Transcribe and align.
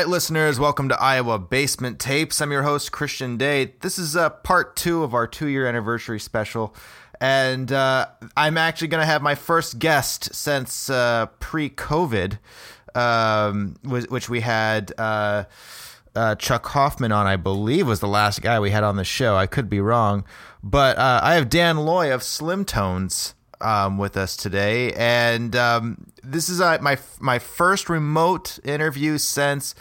night, 0.00 0.08
listeners. 0.08 0.58
Welcome 0.58 0.88
to 0.88 0.98
Iowa 0.98 1.38
Basement 1.38 1.98
Tapes. 1.98 2.40
I'm 2.40 2.50
your 2.50 2.62
host, 2.62 2.90
Christian 2.90 3.36
Day. 3.36 3.74
This 3.82 3.98
is 3.98 4.16
uh, 4.16 4.30
part 4.30 4.74
two 4.74 5.02
of 5.02 5.12
our 5.12 5.26
two 5.26 5.46
year 5.46 5.66
anniversary 5.66 6.18
special. 6.18 6.74
And 7.20 7.70
uh, 7.70 8.06
I'm 8.34 8.56
actually 8.56 8.88
going 8.88 9.02
to 9.02 9.06
have 9.06 9.20
my 9.20 9.34
first 9.34 9.78
guest 9.78 10.34
since 10.34 10.88
uh, 10.88 11.26
pre 11.38 11.68
COVID, 11.68 12.38
um, 12.94 13.76
which 13.84 14.30
we 14.30 14.40
had 14.40 14.90
uh, 14.96 15.44
uh, 16.16 16.34
Chuck 16.36 16.64
Hoffman 16.68 17.12
on, 17.12 17.26
I 17.26 17.36
believe, 17.36 17.86
was 17.86 18.00
the 18.00 18.08
last 18.08 18.40
guy 18.40 18.58
we 18.58 18.70
had 18.70 18.82
on 18.82 18.96
the 18.96 19.04
show. 19.04 19.36
I 19.36 19.46
could 19.46 19.68
be 19.68 19.82
wrong. 19.82 20.24
But 20.62 20.96
uh, 20.96 21.20
I 21.22 21.34
have 21.34 21.50
Dan 21.50 21.76
Loy 21.76 22.10
of 22.10 22.22
Slim 22.22 22.64
Tones 22.64 23.34
um, 23.60 23.98
with 23.98 24.16
us 24.16 24.36
today, 24.36 24.92
and 24.92 25.54
um, 25.56 26.06
this 26.22 26.48
is 26.48 26.60
uh, 26.60 26.78
my 26.80 26.98
my 27.20 27.38
first 27.38 27.88
remote 27.88 28.58
interview 28.64 29.18
since 29.18 29.74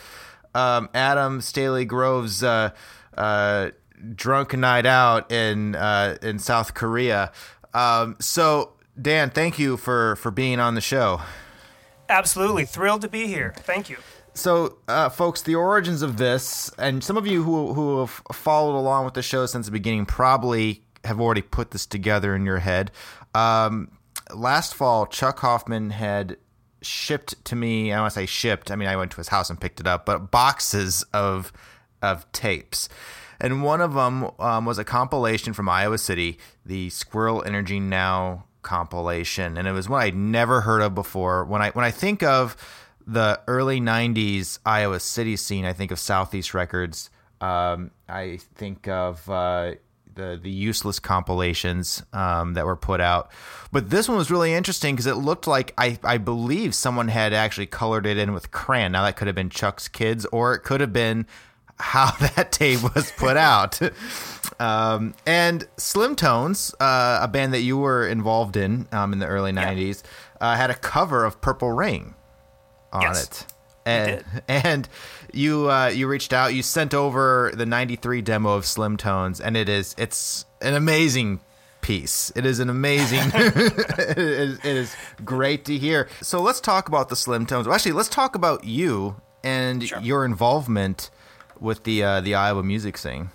um, 0.55 0.89
Adam 0.93 1.41
Staley 1.41 1.85
Grove's 1.85 2.43
uh, 2.43 2.71
uh, 3.17 3.69
drunk 4.15 4.55
night 4.55 4.85
out 4.85 5.31
in 5.31 5.75
uh, 5.75 6.17
in 6.21 6.39
South 6.39 6.73
Korea. 6.73 7.31
Um, 7.73 8.15
so, 8.19 8.73
Dan, 8.99 9.29
thank 9.29 9.59
you 9.59 9.77
for 9.77 10.15
for 10.17 10.31
being 10.31 10.59
on 10.59 10.75
the 10.75 10.81
show. 10.81 11.21
Absolutely 12.09 12.65
thrilled 12.65 13.01
to 13.01 13.09
be 13.09 13.27
here. 13.27 13.53
Thank 13.57 13.89
you. 13.89 13.97
So, 14.33 14.77
uh, 14.87 15.09
folks, 15.09 15.41
the 15.41 15.55
origins 15.55 16.01
of 16.01 16.17
this, 16.17 16.71
and 16.77 17.03
some 17.03 17.17
of 17.17 17.27
you 17.27 17.43
who 17.43 17.73
who 17.73 17.99
have 17.99 18.21
followed 18.31 18.77
along 18.77 19.05
with 19.05 19.13
the 19.13 19.21
show 19.21 19.45
since 19.45 19.65
the 19.65 19.71
beginning 19.71 20.05
probably 20.05 20.83
have 21.03 21.19
already 21.19 21.41
put 21.41 21.71
this 21.71 21.85
together 21.85 22.35
in 22.35 22.45
your 22.45 22.59
head. 22.59 22.91
Um, 23.33 23.91
last 24.33 24.75
fall, 24.75 25.05
Chuck 25.07 25.39
Hoffman 25.39 25.91
had 25.91 26.37
shipped 26.81 27.43
to 27.45 27.55
me. 27.55 27.91
I 27.91 27.99
want 28.01 28.13
to 28.13 28.19
say 28.19 28.25
shipped. 28.25 28.71
I 28.71 28.75
mean, 28.75 28.87
I 28.87 28.95
went 28.95 29.11
to 29.11 29.17
his 29.17 29.29
house 29.29 29.49
and 29.49 29.59
picked 29.59 29.79
it 29.79 29.87
up, 29.87 30.05
but 30.05 30.31
boxes 30.31 31.03
of 31.13 31.51
of 32.01 32.29
tapes. 32.31 32.89
And 33.41 33.63
one 33.63 33.81
of 33.81 33.93
them 33.93 34.31
um, 34.39 34.65
was 34.65 34.77
a 34.77 34.83
compilation 34.83 35.53
from 35.53 35.69
Iowa 35.69 35.97
City, 35.97 36.39
the 36.65 36.89
Squirrel 36.89 37.43
Energy 37.45 37.79
Now 37.79 38.45
compilation, 38.61 39.57
and 39.57 39.67
it 39.67 39.71
was 39.71 39.87
one 39.87 40.01
I'd 40.01 40.15
never 40.15 40.61
heard 40.61 40.81
of 40.81 40.93
before. 40.93 41.45
When 41.45 41.61
I 41.61 41.71
when 41.71 41.85
I 41.85 41.91
think 41.91 42.23
of 42.23 42.57
the 43.05 43.39
early 43.47 43.79
'90s 43.79 44.59
Iowa 44.65 44.99
City 44.99 45.35
scene, 45.35 45.65
I 45.65 45.73
think 45.73 45.91
of 45.91 45.99
Southeast 45.99 46.53
Records. 46.53 47.09
Um, 47.41 47.91
I 48.07 48.39
think 48.55 48.87
of 48.89 49.29
uh, 49.29 49.75
the 50.19 50.39
the 50.41 50.51
useless 50.51 50.99
compilations 50.99 52.03
um, 52.13 52.53
that 52.53 52.65
were 52.65 52.75
put 52.75 53.01
out. 53.01 53.31
But 53.71 53.89
this 53.89 54.07
one 54.07 54.17
was 54.17 54.29
really 54.29 54.53
interesting 54.53 54.95
because 54.95 55.07
it 55.07 55.15
looked 55.15 55.47
like 55.47 55.73
I 55.77 55.97
I 56.03 56.17
believe 56.17 56.75
someone 56.75 57.07
had 57.07 57.33
actually 57.33 57.67
colored 57.67 58.05
it 58.05 58.17
in 58.17 58.33
with 58.33 58.51
crayon. 58.51 58.91
Now 58.91 59.03
that 59.03 59.15
could 59.15 59.27
have 59.27 59.35
been 59.35 59.49
Chuck's 59.49 59.87
kids, 59.87 60.25
or 60.27 60.53
it 60.53 60.59
could 60.59 60.81
have 60.81 60.93
been 60.93 61.25
how 61.79 62.11
that 62.35 62.51
tape 62.51 62.83
was 62.95 63.11
put 63.11 63.37
out. 63.37 63.79
um, 64.59 65.13
and 65.25 65.67
Slim 65.77 66.15
Tones, 66.15 66.73
uh, 66.79 67.19
a 67.21 67.27
band 67.27 67.53
that 67.53 67.61
you 67.61 67.77
were 67.77 68.07
involved 68.07 68.57
in 68.57 68.87
um, 68.91 69.13
in 69.13 69.19
the 69.19 69.27
early 69.27 69.51
'90s, 69.51 70.03
yeah. 70.41 70.47
uh, 70.49 70.55
had 70.55 70.69
a 70.69 70.75
cover 70.75 71.25
of 71.25 71.41
Purple 71.41 71.71
Rain 71.71 72.13
on 72.91 73.01
yes. 73.01 73.25
it 73.25 73.53
and 73.89 74.23
and 74.47 74.89
you 75.33 75.69
uh, 75.69 75.87
you 75.87 76.07
reached 76.07 76.33
out. 76.33 76.53
You 76.53 76.63
sent 76.63 76.93
over 76.93 77.51
the 77.53 77.65
'93 77.65 78.21
demo 78.21 78.55
of 78.55 78.65
Slim 78.65 78.97
Tones, 78.97 79.39
and 79.39 79.55
it 79.55 79.69
is 79.69 79.95
it's 79.97 80.45
an 80.61 80.73
amazing 80.73 81.39
piece. 81.81 82.31
It 82.35 82.45
is 82.45 82.59
an 82.59 82.69
amazing. 82.69 83.19
it, 83.33 84.17
is, 84.17 84.59
it 84.59 84.65
is 84.65 84.95
great 85.23 85.65
to 85.65 85.77
hear. 85.77 86.07
So 86.21 86.41
let's 86.41 86.59
talk 86.59 86.87
about 86.87 87.09
the 87.09 87.15
Slim 87.15 87.45
Tones. 87.45 87.67
Well, 87.67 87.75
actually, 87.75 87.93
let's 87.93 88.09
talk 88.09 88.35
about 88.35 88.63
you 88.63 89.15
and 89.43 89.87
sure. 89.87 89.99
your 89.99 90.25
involvement 90.25 91.09
with 91.59 91.83
the 91.83 92.03
uh, 92.03 92.21
the 92.21 92.35
Iowa 92.35 92.63
music 92.63 92.97
scene. 92.97 93.29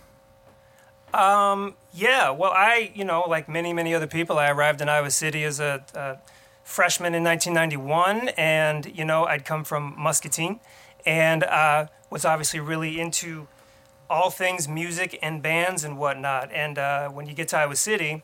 Um. 1.12 1.75
Yeah. 1.93 2.31
Well, 2.31 2.53
I 2.53 2.91
you 2.94 3.04
know 3.04 3.25
like 3.28 3.49
many 3.49 3.72
many 3.72 3.94
other 3.94 4.06
people, 4.06 4.38
I 4.38 4.50
arrived 4.50 4.81
in 4.81 4.88
Iowa 4.88 5.10
City 5.10 5.44
as 5.44 5.60
a, 5.60 5.84
a 5.94 6.19
freshman 6.65 7.15
in 7.15 7.22
1991, 7.22 8.31
and 8.37 8.87
you 8.97 9.04
know 9.04 9.25
I'd 9.25 9.44
come 9.44 9.65
from 9.65 9.94
Muscatine, 9.97 10.60
and 11.04 11.44
uh, 11.44 11.87
was 12.10 12.25
obviously 12.25 12.60
really 12.60 13.00
into 13.00 13.48
all 14.09 14.31
things 14.31 14.69
music 14.69 15.19
and 15.22 15.42
bands 15.42 15.84
and 15.84 15.98
whatnot. 15.98 16.50
And 16.53 16.78
uh, 16.78 17.09
when 17.09 17.26
you 17.26 17.34
get 17.34 17.48
to 17.48 17.59
Iowa 17.59 17.76
City, 17.76 18.22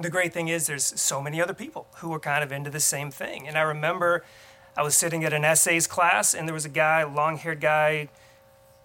the 0.00 0.10
great 0.10 0.32
thing 0.32 0.48
is 0.48 0.66
there's 0.66 1.00
so 1.00 1.22
many 1.22 1.40
other 1.40 1.54
people 1.54 1.86
who 1.96 2.12
are 2.12 2.20
kind 2.20 2.42
of 2.42 2.52
into 2.52 2.70
the 2.70 2.80
same 2.80 3.10
thing. 3.10 3.46
And 3.46 3.56
I 3.56 3.62
remember 3.62 4.24
I 4.76 4.82
was 4.82 4.96
sitting 4.96 5.24
at 5.24 5.32
an 5.32 5.44
essays 5.44 5.86
class, 5.86 6.34
and 6.34 6.48
there 6.48 6.54
was 6.54 6.64
a 6.64 6.70
guy, 6.70 7.04
long-haired 7.04 7.60
guy, 7.60 8.08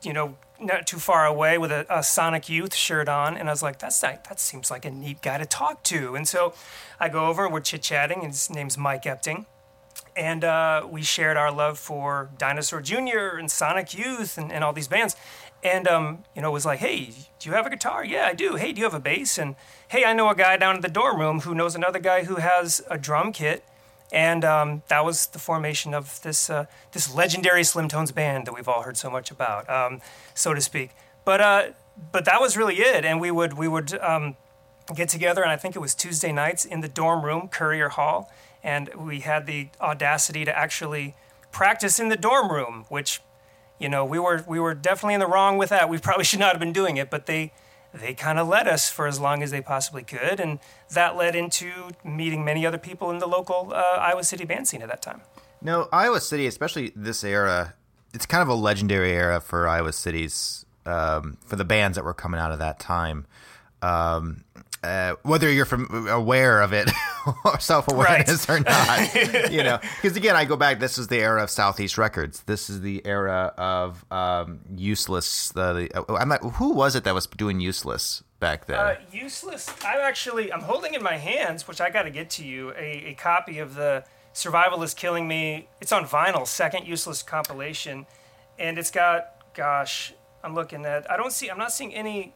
you 0.04 0.14
know, 0.14 0.38
not 0.60 0.86
too 0.86 0.98
far 0.98 1.26
away 1.26 1.58
with 1.58 1.72
a, 1.72 1.86
a, 1.90 2.04
Sonic 2.04 2.48
Youth 2.48 2.76
shirt 2.76 3.10
on, 3.10 3.36
and 3.38 3.50
I 3.50 3.52
was 3.52 3.64
like, 3.64 3.80
"That's 3.80 4.04
not, 4.04 4.26
that 4.26 4.40
seems 4.40 4.70
like 4.70 4.86
a 4.86 4.92
neat 4.92 5.22
guy 5.22 5.38
to 5.38 5.46
talk 5.46 5.84
to." 5.84 6.16
And 6.16 6.28
so 6.28 6.54
I 7.00 7.10
go 7.10 7.28
over 7.28 7.46
and 7.46 7.54
we're 7.54 7.62
chit 7.62 7.82
chatting, 7.82 8.20
and 8.20 8.28
his 8.28 8.50
name's 8.50 8.78
Mike 8.78 9.04
Epting, 9.04 9.46
and 10.16 10.44
uh, 10.44 10.88
we 10.90 11.02
shared 11.02 11.38
our 11.38 11.52
love 11.52 11.80
for 11.80 12.30
Dinosaur 12.38 12.82
Jr. 12.82 13.38
and 13.38 13.50
Sonic 13.50 13.98
Youth 13.98 14.38
and, 14.38 14.52
and 14.52 14.64
all 14.64 14.74
these 14.74 14.88
bands. 14.88 15.16
And 15.64 15.88
um, 15.88 16.24
you 16.36 16.42
know, 16.42 16.52
was 16.52 16.66
like, 16.66 16.80
"Hey, 16.80 17.14
do 17.40 17.50
you 17.50 17.56
have 17.56 17.66
a 17.66 17.70
guitar? 17.70 18.06
Yeah, 18.06 18.26
I 18.26 18.34
do. 18.34 18.56
Hey, 18.56 18.72
do 18.72 18.80
you 18.80 18.86
have 18.86 18.94
a 18.94 19.00
bass? 19.00 19.38
And 19.38 19.56
hey, 19.90 20.06
I 20.06 20.14
know 20.14 20.30
a 20.30 20.36
guy 20.36 20.56
down 20.58 20.76
in 20.76 20.82
the 20.82 20.90
dorm 20.90 21.20
room 21.20 21.42
who 21.42 21.54
knows 21.54 21.76
another 21.76 22.00
guy 22.00 22.24
who 22.24 22.36
has 22.36 22.82
a 22.90 22.98
drum 22.98 23.32
kit." 23.34 23.64
and 24.12 24.44
um, 24.44 24.82
that 24.88 25.06
was 25.06 25.28
the 25.28 25.40
formation 25.40 25.94
of 25.94 26.22
this 26.22 26.50
uh, 26.50 26.66
this 26.92 27.14
legendary 27.14 27.64
Slim 27.64 27.88
Tones 27.88 28.12
band 28.12 28.48
that 28.48 28.56
we've 28.56 28.68
all 28.68 28.82
heard 28.82 28.98
so 28.98 29.10
much 29.10 29.30
about, 29.32 29.70
um, 29.70 30.02
so 30.34 30.54
to 30.54 30.62
speak. 30.62 30.92
But 31.26 31.42
uh, 31.42 31.64
but 32.12 32.26
that 32.26 32.42
was 32.42 32.58
really 32.58 32.76
it, 32.76 33.06
and 33.06 33.22
we 33.22 33.32
would 33.32 33.54
we 33.54 33.68
would 33.68 33.94
um, 34.00 34.36
get 34.96 35.10
together, 35.10 35.42
and 35.42 35.52
I 35.52 35.58
think 35.58 35.76
it 35.76 35.80
was 35.80 35.94
Tuesday 35.94 36.32
nights 36.32 36.66
in 36.66 36.82
the 36.82 36.88
dorm 36.88 37.24
room, 37.24 37.48
Currier 37.50 37.90
Hall, 37.90 38.32
and 38.64 38.90
we 38.96 39.22
had 39.22 39.46
the 39.46 39.70
audacity 39.80 40.46
to 40.46 40.58
actually 40.58 41.16
practice 41.52 42.00
in 42.00 42.10
the 42.10 42.18
dorm 42.18 42.52
room, 42.52 42.86
which 42.90 43.22
you 43.80 43.90
know 43.90 44.06
we 44.06 44.20
were 44.20 44.44
we 44.48 44.60
were 44.60 44.74
definitely 44.74 45.14
in 45.14 45.20
the 45.20 45.28
wrong 45.28 45.58
with 45.58 45.70
that. 45.70 45.90
We 45.90 45.98
probably 45.98 46.24
should 46.30 46.40
not 46.40 46.52
have 46.52 46.60
been 46.60 46.74
doing 46.74 46.98
it, 46.98 47.10
but 47.10 47.26
they 47.26 47.52
they 47.94 48.14
kind 48.14 48.38
of 48.38 48.48
let 48.48 48.68
us 48.68 48.90
for 48.90 49.08
as 49.08 49.20
long 49.20 49.42
as 49.42 49.52
they 49.52 49.62
possibly 49.62 50.04
could, 50.04 50.40
and 50.40 50.60
that 50.92 51.16
led 51.16 51.36
into 51.36 51.72
meeting 52.04 52.46
many 52.46 52.66
other 52.66 52.78
people 52.78 53.10
in 53.10 53.18
the 53.20 53.28
local 53.28 53.72
uh, 53.74 53.98
Iowa 54.00 54.24
City 54.24 54.46
band 54.46 54.68
scene 54.68 54.82
at 54.82 54.90
that 54.90 55.02
time. 55.02 55.22
No, 55.62 55.90
Iowa 55.92 56.22
City, 56.22 56.46
especially 56.46 56.94
this 56.96 57.24
era, 57.24 57.74
it's 58.14 58.26
kind 58.26 58.42
of 58.42 58.48
a 58.48 58.54
legendary 58.54 59.12
era 59.12 59.42
for 59.42 59.68
Iowa 59.68 59.92
City's 59.92 60.66
um, 60.86 61.38
for 61.46 61.56
the 61.56 61.66
bands 61.66 61.96
that 61.96 62.04
were 62.04 62.14
coming 62.14 62.40
out 62.40 62.52
of 62.52 62.60
that 62.60 62.80
time. 62.80 63.26
Um, 63.82 64.44
uh, 64.84 65.16
whether 65.24 65.52
you're 65.52 65.66
from 65.66 66.08
aware 66.08 66.62
of 66.62 66.74
it 66.74 66.90
or 67.46 67.60
self-awareness 67.60 68.48
right. 68.48 68.60
or 68.60 68.64
not, 68.64 69.52
you 69.52 69.64
know, 69.64 69.80
because 70.02 70.16
again, 70.16 70.36
I 70.36 70.46
go 70.46 70.56
back. 70.56 70.80
This 70.80 70.98
is 70.98 71.08
the 71.08 71.18
era 71.18 71.44
of 71.44 71.50
Southeast 71.50 71.98
Records. 71.98 72.44
This 72.44 72.70
is 72.70 72.82
the 72.82 73.06
era 73.06 73.54
of 73.58 74.06
um, 74.12 74.62
Useless. 74.76 75.50
The, 75.50 75.74
the 75.74 76.00
uh, 76.00 76.16
I'm 76.16 76.30
not, 76.30 76.42
who 76.56 76.74
was 76.74 76.96
it 76.96 77.04
that 77.04 77.14
was 77.14 77.28
doing 77.28 77.60
Useless 77.60 78.24
back 78.40 78.68
then? 78.68 78.80
Uh, 78.80 78.96
useless. 79.12 79.70
i'm 79.86 80.00
actually, 80.00 80.52
I'm 80.52 80.62
holding 80.62 80.94
in 80.94 81.04
my 81.04 81.18
hands, 81.18 81.68
which 81.68 81.82
I 81.82 81.90
got 81.90 82.04
to 82.04 82.12
get 82.12 82.30
to 82.32 82.46
you, 82.46 82.72
a, 82.72 83.10
a 83.10 83.14
copy 83.16 83.60
of 83.60 83.76
the 83.76 84.06
Survival 84.34 84.82
is 84.84 84.94
Killing 84.94 85.28
Me. 85.28 85.68
It's 85.82 85.92
on 85.92 86.06
vinyl, 86.06 86.48
second 86.48 86.88
Useless 86.88 87.22
compilation, 87.24 88.06
and 88.58 88.78
it's 88.78 88.92
got, 88.92 89.54
gosh, 89.54 90.14
I'm 90.44 90.56
looking 90.56 90.86
at. 90.86 91.10
I 91.12 91.18
don't 91.18 91.34
see. 91.34 91.50
I'm 91.50 91.58
not 91.58 91.74
seeing 91.74 91.94
any 91.94 92.34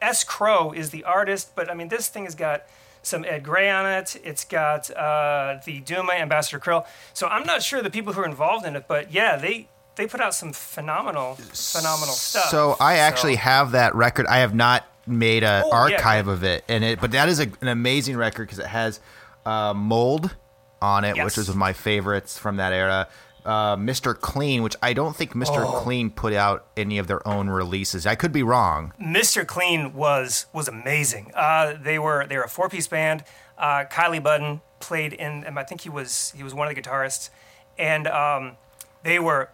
S. 0.00 0.24
Crow 0.24 0.72
is 0.72 0.90
the 0.90 1.04
artist, 1.04 1.52
but 1.54 1.70
I 1.70 1.74
mean, 1.74 1.88
this 1.88 2.08
thing 2.08 2.24
has 2.24 2.34
got 2.34 2.64
some 3.02 3.24
Ed 3.24 3.42
Gray 3.42 3.70
on 3.70 3.86
it. 3.86 4.20
It's 4.22 4.44
got 4.44 4.90
uh, 4.90 5.58
the 5.64 5.80
Duma, 5.80 6.12
Ambassador 6.12 6.60
Krill. 6.60 6.86
So 7.14 7.26
I'm 7.26 7.46
not 7.46 7.62
sure 7.62 7.82
the 7.82 7.90
people 7.90 8.12
who 8.12 8.20
are 8.20 8.26
involved 8.26 8.66
in 8.66 8.76
it, 8.76 8.86
but 8.88 9.12
yeah, 9.12 9.36
they 9.36 9.68
they 9.96 10.06
put 10.06 10.20
out 10.20 10.34
some 10.34 10.52
phenomenal, 10.52 11.34
phenomenal 11.34 12.14
stuff. 12.14 12.50
So 12.50 12.76
I 12.78 12.98
actually 12.98 13.34
so. 13.34 13.40
have 13.40 13.72
that 13.72 13.94
record. 13.94 14.26
I 14.26 14.38
have 14.38 14.54
not 14.54 14.86
made 15.06 15.42
an 15.42 15.64
oh, 15.66 15.72
archive 15.72 16.26
yeah, 16.26 16.32
of 16.32 16.44
it, 16.44 16.64
and 16.68 16.84
it, 16.84 17.00
but 17.00 17.12
that 17.12 17.28
is 17.28 17.40
a, 17.40 17.50
an 17.60 17.68
amazing 17.68 18.16
record 18.16 18.46
because 18.46 18.58
it 18.58 18.66
has 18.66 19.00
uh, 19.44 19.74
mold 19.74 20.34
on 20.80 21.04
it, 21.04 21.16
yes. 21.16 21.24
which 21.24 21.36
was 21.36 21.54
my 21.54 21.72
favorites 21.72 22.38
from 22.38 22.56
that 22.56 22.72
era 22.72 23.08
uh, 23.48 23.76
Mr. 23.76 24.14
Clean, 24.14 24.62
which 24.62 24.76
I 24.82 24.92
don't 24.92 25.16
think 25.16 25.32
Mr. 25.32 25.64
Oh. 25.64 25.80
Clean 25.80 26.10
put 26.10 26.34
out 26.34 26.66
any 26.76 26.98
of 26.98 27.06
their 27.06 27.26
own 27.26 27.48
releases. 27.48 28.06
I 28.06 28.14
could 28.14 28.30
be 28.30 28.42
wrong. 28.42 28.92
Mr. 29.00 29.46
Clean 29.46 29.94
was 29.94 30.44
was 30.52 30.68
amazing. 30.68 31.32
Uh, 31.34 31.74
they 31.80 31.98
were 31.98 32.26
they 32.26 32.36
were 32.36 32.42
a 32.42 32.48
four 32.48 32.68
piece 32.68 32.86
band. 32.86 33.24
Uh, 33.56 33.84
Kylie 33.90 34.22
Budden 34.22 34.60
played 34.80 35.14
in, 35.14 35.44
and 35.44 35.58
I 35.58 35.64
think 35.64 35.80
he 35.80 35.88
was 35.88 36.34
he 36.36 36.42
was 36.42 36.52
one 36.52 36.68
of 36.68 36.74
the 36.74 36.80
guitarists, 36.80 37.30
and 37.78 38.06
um, 38.06 38.58
they 39.02 39.18
were 39.18 39.48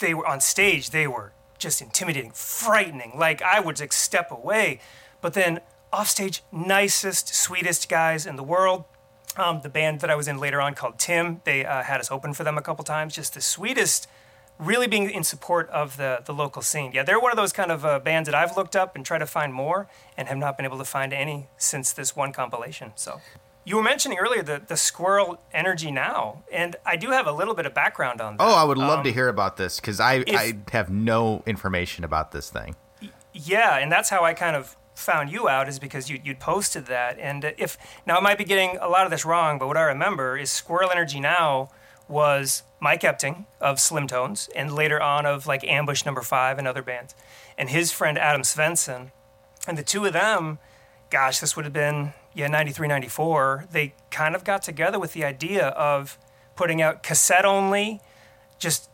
they 0.00 0.12
were 0.12 0.26
on 0.26 0.40
stage. 0.40 0.90
They 0.90 1.06
were 1.06 1.32
just 1.56 1.80
intimidating, 1.80 2.32
frightening. 2.32 3.12
Like 3.16 3.42
I 3.42 3.60
would 3.60 3.78
like 3.78 3.92
step 3.92 4.32
away, 4.32 4.80
but 5.20 5.34
then 5.34 5.60
off 5.92 6.08
stage, 6.08 6.42
nicest, 6.50 7.32
sweetest 7.32 7.88
guys 7.88 8.26
in 8.26 8.34
the 8.34 8.42
world. 8.42 8.86
Um, 9.36 9.60
the 9.62 9.68
band 9.68 10.00
that 10.00 10.10
I 10.10 10.16
was 10.16 10.28
in 10.28 10.38
later 10.38 10.60
on 10.60 10.74
called 10.74 10.98
Tim, 10.98 11.40
they 11.44 11.64
uh, 11.64 11.82
had 11.82 12.00
us 12.00 12.10
open 12.10 12.34
for 12.34 12.44
them 12.44 12.58
a 12.58 12.62
couple 12.62 12.84
times. 12.84 13.14
Just 13.14 13.34
the 13.34 13.40
sweetest, 13.40 14.08
really 14.58 14.86
being 14.86 15.08
in 15.08 15.24
support 15.24 15.68
of 15.70 15.96
the, 15.96 16.22
the 16.24 16.34
local 16.34 16.62
scene. 16.62 16.92
Yeah, 16.92 17.04
they're 17.04 17.20
one 17.20 17.30
of 17.30 17.36
those 17.36 17.52
kind 17.52 17.70
of 17.70 17.84
uh, 17.84 17.98
bands 18.00 18.26
that 18.26 18.34
I've 18.34 18.56
looked 18.56 18.76
up 18.76 18.96
and 18.96 19.04
tried 19.04 19.18
to 19.18 19.26
find 19.26 19.54
more 19.54 19.88
and 20.16 20.28
have 20.28 20.38
not 20.38 20.56
been 20.56 20.66
able 20.66 20.78
to 20.78 20.84
find 20.84 21.12
any 21.12 21.48
since 21.56 21.92
this 21.92 22.16
one 22.16 22.32
compilation. 22.32 22.92
So 22.96 23.20
you 23.64 23.76
were 23.76 23.82
mentioning 23.82 24.18
earlier 24.18 24.42
the, 24.42 24.60
the 24.66 24.76
Squirrel 24.76 25.40
Energy 25.52 25.90
Now, 25.90 26.42
and 26.52 26.76
I 26.84 26.96
do 26.96 27.10
have 27.10 27.26
a 27.26 27.32
little 27.32 27.54
bit 27.54 27.66
of 27.66 27.74
background 27.74 28.20
on 28.20 28.36
that. 28.36 28.44
Oh, 28.44 28.54
I 28.54 28.64
would 28.64 28.78
love 28.78 28.98
um, 28.98 29.04
to 29.04 29.12
hear 29.12 29.28
about 29.28 29.56
this 29.56 29.80
because 29.80 30.00
I, 30.00 30.24
if, 30.26 30.36
I 30.36 30.54
have 30.72 30.90
no 30.90 31.42
information 31.46 32.04
about 32.04 32.32
this 32.32 32.50
thing. 32.50 32.74
Yeah, 33.32 33.78
and 33.78 33.92
that's 33.92 34.10
how 34.10 34.24
I 34.24 34.34
kind 34.34 34.56
of 34.56 34.76
found 35.00 35.30
you 35.30 35.48
out 35.48 35.68
is 35.68 35.78
because 35.78 36.08
you, 36.10 36.20
you'd 36.22 36.38
posted 36.38 36.86
that. 36.86 37.18
And 37.18 37.54
if 37.58 37.76
now 38.06 38.16
I 38.16 38.20
might 38.20 38.38
be 38.38 38.44
getting 38.44 38.76
a 38.80 38.88
lot 38.88 39.04
of 39.04 39.10
this 39.10 39.24
wrong, 39.24 39.58
but 39.58 39.66
what 39.66 39.76
I 39.76 39.82
remember 39.82 40.36
is 40.36 40.50
Squirrel 40.50 40.90
Energy 40.90 41.20
Now 41.20 41.70
was 42.08 42.62
Mike 42.80 43.02
Epting 43.02 43.46
of 43.60 43.80
Slim 43.80 44.06
Tones 44.06 44.48
and 44.54 44.72
later 44.72 45.00
on 45.00 45.26
of 45.26 45.46
like 45.46 45.64
Ambush 45.64 46.04
Number 46.04 46.22
Five 46.22 46.58
and 46.58 46.66
other 46.66 46.82
bands, 46.82 47.14
and 47.56 47.70
his 47.70 47.92
friend 47.92 48.18
Adam 48.18 48.42
Svensson, 48.42 49.12
and 49.66 49.78
the 49.78 49.82
two 49.82 50.04
of 50.04 50.12
them, 50.12 50.58
gosh, 51.10 51.38
this 51.38 51.56
would 51.56 51.64
have 51.64 51.74
been 51.74 52.12
yeah 52.34 52.48
93, 52.48 52.88
94. 52.88 53.66
They 53.70 53.94
kind 54.10 54.34
of 54.34 54.44
got 54.44 54.62
together 54.62 54.98
with 54.98 55.12
the 55.12 55.24
idea 55.24 55.68
of 55.68 56.18
putting 56.56 56.82
out 56.82 57.02
cassette 57.02 57.44
only, 57.44 58.00
just 58.58 58.89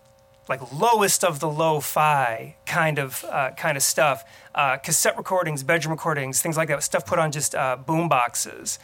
like 0.49 0.73
lowest 0.73 1.25
of 1.25 1.41
the 1.41 1.49
lo-fi 1.49 2.57
kind 2.67 2.99
of 2.99 3.25
uh, 3.31 3.51
kind 3.57 3.77
of 3.77 3.83
stuff. 3.83 4.25
Uh, 4.55 4.77
cassette 4.77 5.17
recordings, 5.17 5.63
bedroom 5.63 5.93
recordings, 5.93 6.41
things 6.41 6.57
like 6.57 6.69
that. 6.69 6.83
Stuff 6.83 7.05
put 7.07 7.19
on 7.19 7.33
just 7.33 7.55
uh, 7.55 7.77
boom 7.77 8.09
boxes, 8.09 8.79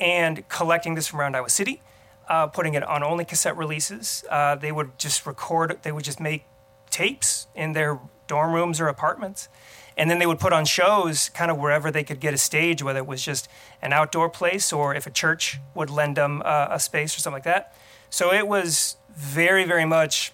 and 0.00 0.48
collecting 0.48 0.94
this 0.94 1.06
from 1.06 1.20
around 1.20 1.36
Iowa 1.36 1.50
City 1.50 1.80
uh, 2.28 2.46
putting 2.46 2.74
it 2.74 2.82
on 2.82 3.02
only 3.02 3.24
cassette 3.24 3.56
releases. 3.56 4.24
Uh, 4.30 4.54
they 4.54 4.72
would 4.72 4.98
just 4.98 5.26
record, 5.26 5.78
they 5.82 5.92
would 5.92 6.04
just 6.04 6.20
make 6.20 6.44
tapes 6.90 7.46
in 7.54 7.72
their 7.72 7.98
dorm 8.26 8.52
rooms 8.52 8.80
or 8.80 8.88
apartments. 8.88 9.48
And 9.96 10.10
then 10.10 10.18
they 10.18 10.26
would 10.26 10.38
put 10.38 10.54
on 10.54 10.64
shows 10.64 11.28
kind 11.28 11.50
of 11.50 11.58
wherever 11.58 11.90
they 11.90 12.02
could 12.02 12.20
get 12.20 12.32
a 12.32 12.38
stage, 12.38 12.82
whether 12.82 13.00
it 13.00 13.06
was 13.06 13.22
just 13.22 13.48
an 13.82 13.92
outdoor 13.92 14.30
place 14.30 14.72
or 14.72 14.94
if 14.94 15.06
a 15.06 15.10
church 15.10 15.60
would 15.74 15.90
lend 15.90 16.16
them 16.16 16.40
uh, 16.44 16.68
a 16.70 16.80
space 16.80 17.14
or 17.14 17.20
something 17.20 17.36
like 17.36 17.44
that. 17.44 17.74
So 18.08 18.32
it 18.32 18.48
was 18.48 18.96
very, 19.14 19.64
very 19.64 19.84
much 19.84 20.32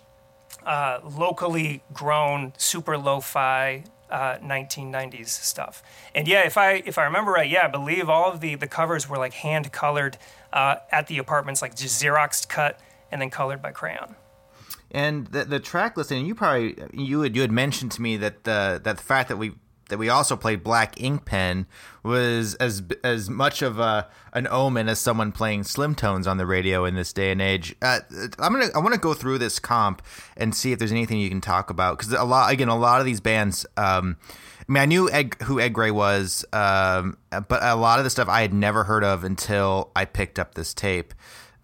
uh, 0.69 1.01
locally 1.03 1.83
grown, 1.95 2.53
super 2.59 2.99
lo 2.99 3.21
fi 3.21 3.85
uh, 4.11 4.37
1990s 4.39 5.29
stuff. 5.29 5.83
And 6.15 6.29
yeah, 6.29 6.47
if 6.47 6.59
I 6.59 6.83
if 6.85 6.99
I 6.99 7.05
remember 7.05 7.33
right, 7.33 7.49
yeah, 7.49 7.65
I 7.65 7.69
believe 7.69 8.09
all 8.09 8.31
of 8.31 8.41
the 8.41 8.55
the 8.55 8.69
covers 8.69 9.09
were 9.09 9.17
like 9.17 9.33
hand 9.33 9.73
colored 9.73 10.19
uh, 10.53 10.77
at 10.93 11.07
the 11.07 11.19
apartments, 11.19 11.63
like 11.63 11.75
just 11.75 12.01
Xeroxed 12.03 12.49
cut 12.49 12.79
and 13.11 13.21
then 13.21 13.31
colored 13.31 13.63
by 13.63 13.73
crayon. 13.73 14.15
And 14.91 15.27
the 15.29 15.45
the 15.45 15.59
track 15.59 15.97
listing, 15.97 16.27
you 16.27 16.35
probably 16.35 16.77
you 16.93 17.23
had 17.23 17.35
you 17.35 17.41
had 17.41 17.53
mentioned 17.53 17.93
to 17.93 18.03
me 18.03 18.19
that 18.19 18.45
the 18.45 18.81
that 18.85 18.99
the 18.99 19.03
fact 19.03 19.31
that 19.31 19.39
we 19.39 19.53
that 19.89 19.99
we 19.99 20.09
also 20.09 20.37
played 20.37 20.63
Black 20.63 21.01
Ink 21.01 21.25
Pen 21.25 21.67
was 22.03 22.55
as 22.57 22.83
as 23.03 23.29
much 23.29 23.63
of 23.63 23.79
a 23.79 24.09
an 24.33 24.47
omen 24.51 24.89
as 24.89 24.99
someone 24.99 25.33
playing 25.33 25.65
Slim 25.65 25.95
Tones 25.95 26.27
on 26.27 26.37
the 26.37 26.47
radio 26.47 26.85
in 26.85 26.95
this 26.95 27.13
day 27.13 27.31
and 27.31 27.43
age. 27.43 27.75
Uh, 27.83 28.01
I'm 28.39 28.53
gonna 28.53 28.69
I 28.75 28.79
want 28.79 28.95
to 28.95 29.01
go 29.01 29.15
through 29.15 29.39
this 29.39 29.59
comp 29.59 30.03
and 30.37 30.55
see 30.55 30.73
if 30.73 30.79
there's 30.79 30.93
anything 30.93 31.19
you 31.19 31.29
can 31.29 31.41
talk 31.41 31.71
about 31.71 31.99
because 31.99 32.13
a 32.13 32.25
lot 32.25 32.53
again 32.53 32.69
a 32.69 32.79
lot 32.79 33.01
of 33.01 33.07
these 33.07 33.21
bands. 33.21 33.67
Um, 33.77 34.17
I 34.69 34.73
mean, 34.73 34.83
I 34.83 34.87
knew 34.87 35.11
Ed, 35.11 35.35
who 35.45 35.61
Ed 35.61 35.71
Gray 35.71 35.91
was, 35.91 36.45
um, 36.53 37.17
but 37.31 37.63
a 37.63 37.75
lot 37.75 37.99
of 38.01 38.05
the 38.05 38.11
stuff 38.11 38.29
I 38.29 38.43
had 38.43 38.53
never 38.53 38.85
heard 38.85 39.03
of 39.03 39.25
until 39.25 39.91
I 39.97 40.05
picked 40.05 40.39
up 40.39 40.55
this 40.55 40.75
tape. 40.75 41.15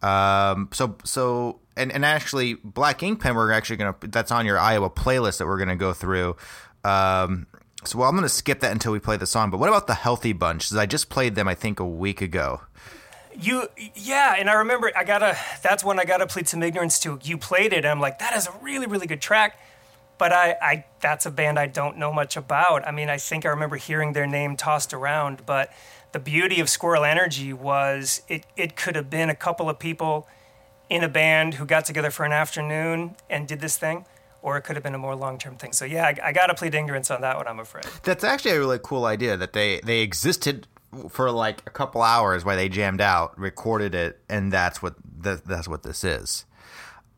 Um, 0.03 0.71
so 0.73 0.97
so 1.05 1.61
and 1.77 1.93
and 1.93 2.05
actually, 2.05 2.55
Black 2.55 3.03
Ink 3.03 3.21
Pen, 3.21 3.35
we're 3.35 3.53
actually 3.53 3.77
gonna 3.77 3.97
that's 4.01 4.31
on 4.31 4.47
your 4.47 4.59
Iowa 4.59 4.91
playlist 4.91 5.39
that 5.39 5.47
we're 5.47 5.59
gonna 5.59 5.77
go 5.77 5.93
through. 5.93 6.37
Um, 6.85 7.47
so 7.87 7.99
well, 7.99 8.09
I'm 8.09 8.15
gonna 8.15 8.29
skip 8.29 8.61
that 8.61 8.73
until 8.73 8.93
we 8.93 8.99
play 8.99 9.17
the 9.17 9.27
song. 9.27 9.51
But 9.51 9.59
what 9.61 9.69
about 9.69 9.87
the 9.87 9.95
Healthy 9.95 10.33
Bunch? 10.33 10.67
Because 10.67 10.77
I 10.77 10.87
just 10.87 11.09
played 11.09 11.35
them, 11.35 11.49
I 11.49 11.55
think, 11.55 11.81
a 11.81 11.87
week 11.87 12.21
ago. 12.21 12.63
You 13.39 13.69
yeah, 13.95 14.37
and 14.39 14.49
I 14.49 14.55
remember 14.55 14.91
I 14.97 15.05
gotta. 15.05 15.37
That's 15.63 15.85
when 15.85 15.99
I 15.99 16.05
gotta 16.05 16.27
plead 16.27 16.49
some 16.49 16.63
ignorance 16.63 16.99
to. 17.01 17.19
You 17.23 17.39
played 17.39 17.73
it, 17.73 17.79
and 17.79 17.87
I'm 17.87 18.01
like, 18.01 18.19
that 18.21 18.37
is 18.37 18.47
a 18.47 18.53
really 18.63 18.87
really 18.87 19.07
good 19.07 19.21
track 19.21 19.59
but 20.19 20.33
I, 20.33 20.57
I 20.61 20.85
that's 21.01 21.27
a 21.27 21.31
band 21.31 21.59
I 21.59 21.67
don't 21.67 21.99
know 21.99 22.13
much 22.13 22.37
about. 22.37 22.87
I 22.87 22.91
mean, 22.91 23.09
I 23.09 23.19
think 23.19 23.45
I 23.45 23.49
remember 23.49 23.77
hearing 23.77 24.13
their 24.13 24.27
name 24.27 24.57
tossed 24.57 24.93
around, 24.93 25.45
but 25.47 25.73
the 26.13 26.21
beauty 26.21 26.61
of 26.61 26.69
Squirrel 26.69 27.05
Energy 27.05 27.53
was 27.53 28.23
it, 28.29 28.47
it 28.57 28.77
could 28.77 28.97
have 28.97 29.11
been 29.11 29.29
a 29.29 29.35
couple 29.35 29.69
of 29.69 29.79
people 29.79 30.29
in 30.89 31.03
a 31.03 31.09
band 31.09 31.55
who 31.55 31.67
got 31.67 31.85
together 31.85 32.11
for 32.11 32.25
an 32.25 32.33
afternoon 32.33 33.17
and 33.29 33.49
did 33.49 33.61
this 33.61 33.77
thing, 33.77 34.05
or 34.45 34.59
it 34.59 34.63
could 34.63 34.77
have 34.77 34.83
been 34.83 34.95
a 34.95 34.99
more 34.99 35.17
long 35.17 35.39
term 35.39 35.57
thing. 35.57 35.73
So 35.73 35.87
yeah, 35.87 36.05
I, 36.05 36.29
I 36.29 36.33
got 36.33 36.47
to 36.47 36.55
plead 36.55 36.75
ignorance 36.75 37.11
on 37.11 37.23
that 37.23 37.37
one. 37.37 37.49
I'm 37.49 37.59
afraid. 37.59 37.87
That's 38.03 38.23
actually 38.23 38.51
a 38.53 38.59
really 38.59 38.79
cool 38.81 39.07
idea 39.07 39.39
that 39.39 39.55
they 39.55 39.81
they 39.81 40.01
existed 40.01 40.69
for 41.09 41.31
like 41.31 41.63
a 41.67 41.71
couple 41.71 42.03
hours 42.03 42.45
while 42.45 42.57
they 42.57 42.69
jammed 42.69 43.01
out, 43.01 43.37
recorded 43.39 43.95
it, 43.95 44.21
and 44.29 44.53
that's 44.53 44.83
what 44.83 44.97
the, 45.19 45.41
that's 45.45 45.67
what 45.67 45.83
this 45.83 46.05
is. 46.05 46.45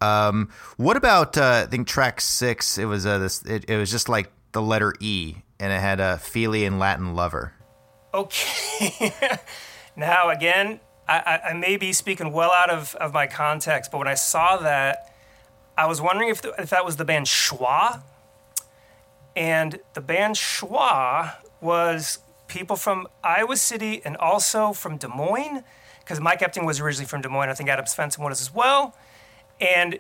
Um, 0.01 0.51
what 0.77 0.97
about 0.97 1.37
uh, 1.37 1.65
I 1.65 1.67
think 1.67 1.89
track 1.89 2.21
six? 2.21 2.79
It 2.79 2.85
was 2.85 3.05
uh, 3.05 3.19
this. 3.19 3.43
It, 3.43 3.69
it 3.69 3.77
was 3.77 3.91
just 3.91 4.09
like 4.09 4.31
the 4.53 4.63
letter 4.63 4.95
E, 5.01 5.35
and 5.59 5.73
it 5.73 5.81
had 5.81 5.99
a 5.99 6.19
Feely 6.19 6.65
and 6.65 6.79
Latin 6.79 7.17
lover. 7.17 7.55
Okay. 8.15 9.13
now 9.97 10.31
again, 10.31 10.79
I, 11.09 11.41
I, 11.51 11.53
may 11.55 11.77
be 11.77 11.93
speaking 11.93 12.33
well 12.33 12.53
out 12.53 12.71
of, 12.71 12.95
of 12.97 13.13
my 13.13 13.27
context, 13.27 13.91
but 13.91 13.99
when 13.99 14.09
I 14.09 14.15
saw 14.15 14.57
that, 14.59 15.13
I 15.77 15.87
was 15.87 16.01
wondering 16.01 16.31
if, 16.31 16.41
the, 16.43 16.55
if 16.59 16.71
that 16.71 16.85
was 16.85 16.97
the 16.97 17.05
band 17.05 17.27
Schwa. 17.27 18.03
And 19.35 19.81
the 19.93 20.01
band 20.01 20.37
Schwa 20.37 21.35
was 21.61 22.21
people 22.49 22.77
from 22.77 23.07
Iowa 23.23 23.57
City 23.57 24.01
and 24.05 24.17
also 24.17 24.73
from 24.73 24.97
Des 24.97 25.09
Moines, 25.09 25.63
because 26.01 26.21
Mike 26.21 26.41
Epting 26.41 26.65
was 26.65 26.81
originally 26.81 27.07
from 27.07 27.21
Des 27.21 27.29
Moines. 27.29 27.51
I 27.51 27.55
think 27.55 27.69
Adam 27.69 27.85
Svensson 27.85 28.21
was 28.21 28.41
as 28.41 28.55
well. 28.55 28.95
And 29.61 29.99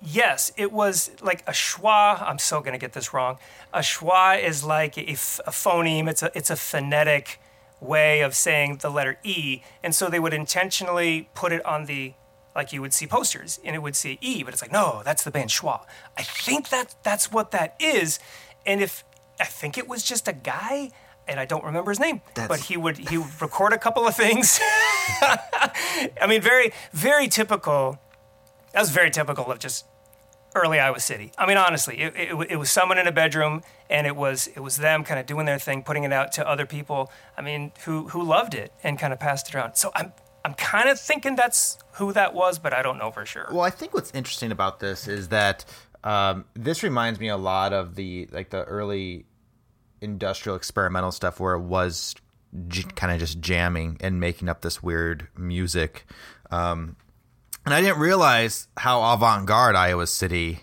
yes, 0.00 0.52
it 0.56 0.72
was 0.72 1.10
like 1.20 1.42
a 1.46 1.52
schwa. 1.52 2.22
I'm 2.22 2.38
so 2.38 2.60
going 2.60 2.72
to 2.72 2.78
get 2.78 2.92
this 2.92 3.12
wrong. 3.12 3.38
A 3.74 3.80
schwa 3.80 4.42
is 4.42 4.64
like 4.64 4.96
a, 4.96 5.02
phoneme, 5.02 6.08
it's 6.08 6.22
a, 6.22 6.30
it's 6.34 6.50
a 6.50 6.56
phonetic 6.56 7.40
way 7.80 8.20
of 8.20 8.34
saying 8.34 8.78
the 8.78 8.90
letter 8.90 9.18
E. 9.22 9.62
And 9.82 9.94
so 9.94 10.08
they 10.08 10.20
would 10.20 10.32
intentionally 10.32 11.28
put 11.34 11.52
it 11.52 11.64
on 11.66 11.86
the, 11.86 12.14
like 12.54 12.72
you 12.72 12.80
would 12.80 12.92
see 12.92 13.06
posters, 13.06 13.60
and 13.64 13.74
it 13.74 13.80
would 13.80 13.96
say 13.96 14.18
E, 14.20 14.42
but 14.42 14.52
it's 14.52 14.62
like, 14.62 14.72
no, 14.72 15.02
that's 15.04 15.24
the 15.24 15.30
band 15.30 15.50
schwa. 15.50 15.80
I 16.16 16.22
think 16.22 16.68
that 16.68 16.94
that's 17.02 17.32
what 17.32 17.50
that 17.52 17.76
is. 17.80 18.18
And 18.66 18.80
if, 18.80 19.04
I 19.40 19.44
think 19.44 19.78
it 19.78 19.88
was 19.88 20.02
just 20.02 20.28
a 20.28 20.32
guy 20.32 20.90
and 21.28 21.38
I 21.38 21.44
don't 21.44 21.64
remember 21.64 21.92
his 21.92 22.00
name, 22.00 22.20
That's... 22.34 22.48
but 22.48 22.60
he 22.60 22.76
would 22.76 22.98
he 22.98 23.16
would 23.16 23.40
record 23.40 23.72
a 23.72 23.78
couple 23.78 24.06
of 24.06 24.16
things. 24.16 24.58
I 25.22 26.26
mean, 26.28 26.42
very 26.42 26.72
very 26.92 27.28
typical 27.28 27.98
that 28.72 28.80
was 28.80 28.90
very 28.90 29.10
typical 29.10 29.50
of 29.50 29.58
just 29.58 29.86
early 30.54 30.78
Iowa 30.78 31.00
City. 31.00 31.32
I 31.38 31.46
mean, 31.46 31.56
honestly, 31.56 31.98
it, 31.98 32.14
it, 32.16 32.50
it, 32.50 32.56
was 32.56 32.70
someone 32.70 32.98
in 32.98 33.06
a 33.06 33.12
bedroom, 33.12 33.62
and 33.88 34.06
it 34.06 34.16
was 34.16 34.48
it 34.48 34.60
was 34.60 34.76
them 34.76 35.04
kind 35.04 35.18
of 35.18 35.26
doing 35.26 35.46
their 35.46 35.58
thing, 35.58 35.82
putting 35.82 36.04
it 36.04 36.12
out 36.12 36.32
to 36.32 36.48
other 36.48 36.66
people. 36.66 37.10
I 37.36 37.42
mean, 37.42 37.72
who 37.84 38.08
who 38.08 38.22
loved 38.22 38.54
it 38.54 38.72
and 38.82 38.98
kind 38.98 39.12
of 39.12 39.20
passed 39.20 39.48
it 39.48 39.54
around. 39.54 39.76
So 39.76 39.90
I'm 39.94 40.12
I'm 40.44 40.54
kind 40.54 40.88
of 40.88 40.98
thinking 40.98 41.36
that's 41.36 41.78
who 41.92 42.12
that 42.12 42.34
was, 42.34 42.58
but 42.58 42.72
I 42.72 42.82
don't 42.82 42.98
know 42.98 43.10
for 43.10 43.24
sure. 43.24 43.48
Well, 43.50 43.62
I 43.62 43.70
think 43.70 43.94
what's 43.94 44.10
interesting 44.12 44.50
about 44.50 44.80
this 44.80 45.06
is 45.06 45.28
that 45.28 45.64
um, 46.04 46.44
this 46.54 46.82
reminds 46.82 47.20
me 47.20 47.28
a 47.28 47.36
lot 47.36 47.72
of 47.72 47.94
the 47.94 48.28
like 48.32 48.50
the 48.50 48.64
early 48.64 49.26
industrial 50.00 50.56
experimental 50.56 51.12
stuff 51.12 51.38
where 51.38 51.54
it 51.54 51.62
was 51.62 52.14
j- 52.68 52.82
kind 52.96 53.12
of 53.12 53.20
just 53.20 53.40
jamming 53.40 53.96
and 54.00 54.18
making 54.18 54.48
up 54.48 54.62
this 54.62 54.82
weird 54.82 55.28
music. 55.36 56.06
Um, 56.50 56.96
and 57.64 57.72
I 57.72 57.80
didn't 57.80 58.00
realize 58.00 58.66
how 58.76 59.12
avant 59.12 59.46
garde 59.46 59.76
Iowa 59.76 60.06
City 60.08 60.60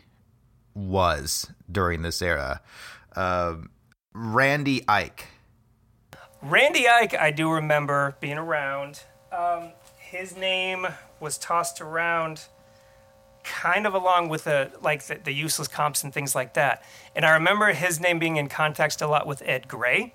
was 0.73 1.49
during 1.71 2.01
this 2.01 2.21
era. 2.21 2.61
Uh, 3.15 3.55
Randy 4.13 4.83
Ike. 4.87 5.27
Randy 6.41 6.87
Ike, 6.87 7.15
I 7.15 7.31
do 7.31 7.51
remember 7.51 8.17
being 8.19 8.37
around. 8.37 9.03
Um, 9.31 9.71
his 9.97 10.35
name 10.35 10.87
was 11.19 11.37
tossed 11.37 11.81
around 11.81 12.45
kind 13.43 13.87
of 13.87 13.93
along 13.93 14.29
with 14.29 14.43
the 14.43 14.71
like 14.81 15.03
the, 15.03 15.15
the, 15.15 15.33
useless 15.33 15.67
comps 15.67 16.03
and 16.03 16.13
things 16.13 16.35
like 16.35 16.53
that. 16.53 16.83
And 17.15 17.25
I 17.25 17.31
remember 17.31 17.73
his 17.73 17.99
name 17.99 18.19
being 18.19 18.37
in 18.37 18.49
context 18.49 19.01
a 19.01 19.07
lot 19.07 19.27
with 19.27 19.41
Ed 19.45 19.67
Gray. 19.67 20.13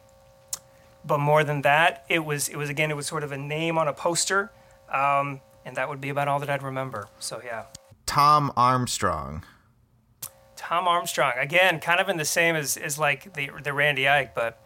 But 1.04 1.18
more 1.18 1.44
than 1.44 1.62
that, 1.62 2.04
it 2.08 2.24
was 2.24 2.48
it 2.48 2.56
was 2.56 2.68
again 2.70 2.90
it 2.90 2.96
was 2.96 3.06
sort 3.06 3.24
of 3.24 3.32
a 3.32 3.38
name 3.38 3.78
on 3.78 3.88
a 3.88 3.92
poster. 3.92 4.50
Um, 4.92 5.40
and 5.64 5.76
that 5.76 5.88
would 5.88 6.00
be 6.00 6.10
about 6.10 6.28
all 6.28 6.38
that 6.40 6.50
I'd 6.50 6.62
remember. 6.62 7.08
So 7.18 7.40
yeah. 7.44 7.64
Tom 8.06 8.52
Armstrong. 8.56 9.44
Tom 10.56 10.88
Armstrong 10.88 11.32
again, 11.36 11.80
kind 11.80 12.00
of 12.00 12.08
in 12.08 12.16
the 12.16 12.24
same 12.24 12.56
as, 12.56 12.76
as 12.76 12.98
like 12.98 13.34
the 13.34 13.50
the 13.62 13.72
Randy 13.72 14.08
Ike, 14.08 14.34
but 14.34 14.58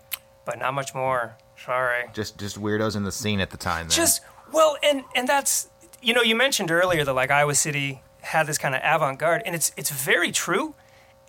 but 0.44 0.58
not 0.58 0.74
much 0.74 0.94
more. 0.94 1.36
Sorry. 1.64 2.04
Just 2.12 2.38
just 2.38 2.60
weirdos 2.60 2.96
in 2.96 3.04
the 3.04 3.12
scene 3.12 3.40
at 3.40 3.50
the 3.50 3.56
time. 3.56 3.88
Then. 3.88 3.96
Just 3.96 4.22
well, 4.52 4.76
and 4.82 5.04
and 5.14 5.28
that's 5.28 5.68
you 6.02 6.14
know 6.14 6.22
you 6.22 6.36
mentioned 6.36 6.70
earlier 6.70 7.04
that 7.04 7.12
like 7.14 7.30
Iowa 7.30 7.54
City 7.54 8.02
had 8.20 8.46
this 8.46 8.58
kind 8.58 8.74
of 8.74 8.80
avant 8.84 9.18
garde, 9.18 9.42
and 9.44 9.54
it's 9.54 9.72
it's 9.76 9.90
very 9.90 10.32
true. 10.32 10.74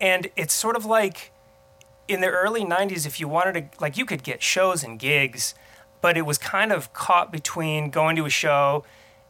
And 0.00 0.30
it's 0.34 0.54
sort 0.54 0.76
of 0.76 0.86
like 0.86 1.30
in 2.10 2.20
the 2.20 2.26
early 2.28 2.64
90s 2.64 3.06
if 3.06 3.20
you 3.20 3.28
wanted 3.28 3.52
to 3.54 3.80
like 3.80 3.96
you 3.96 4.04
could 4.04 4.22
get 4.22 4.42
shows 4.42 4.82
and 4.82 4.98
gigs 4.98 5.54
but 6.00 6.16
it 6.16 6.22
was 6.22 6.38
kind 6.38 6.72
of 6.72 6.92
caught 6.92 7.30
between 7.30 7.88
going 7.88 8.16
to 8.16 8.24
a 8.24 8.30
show 8.30 8.84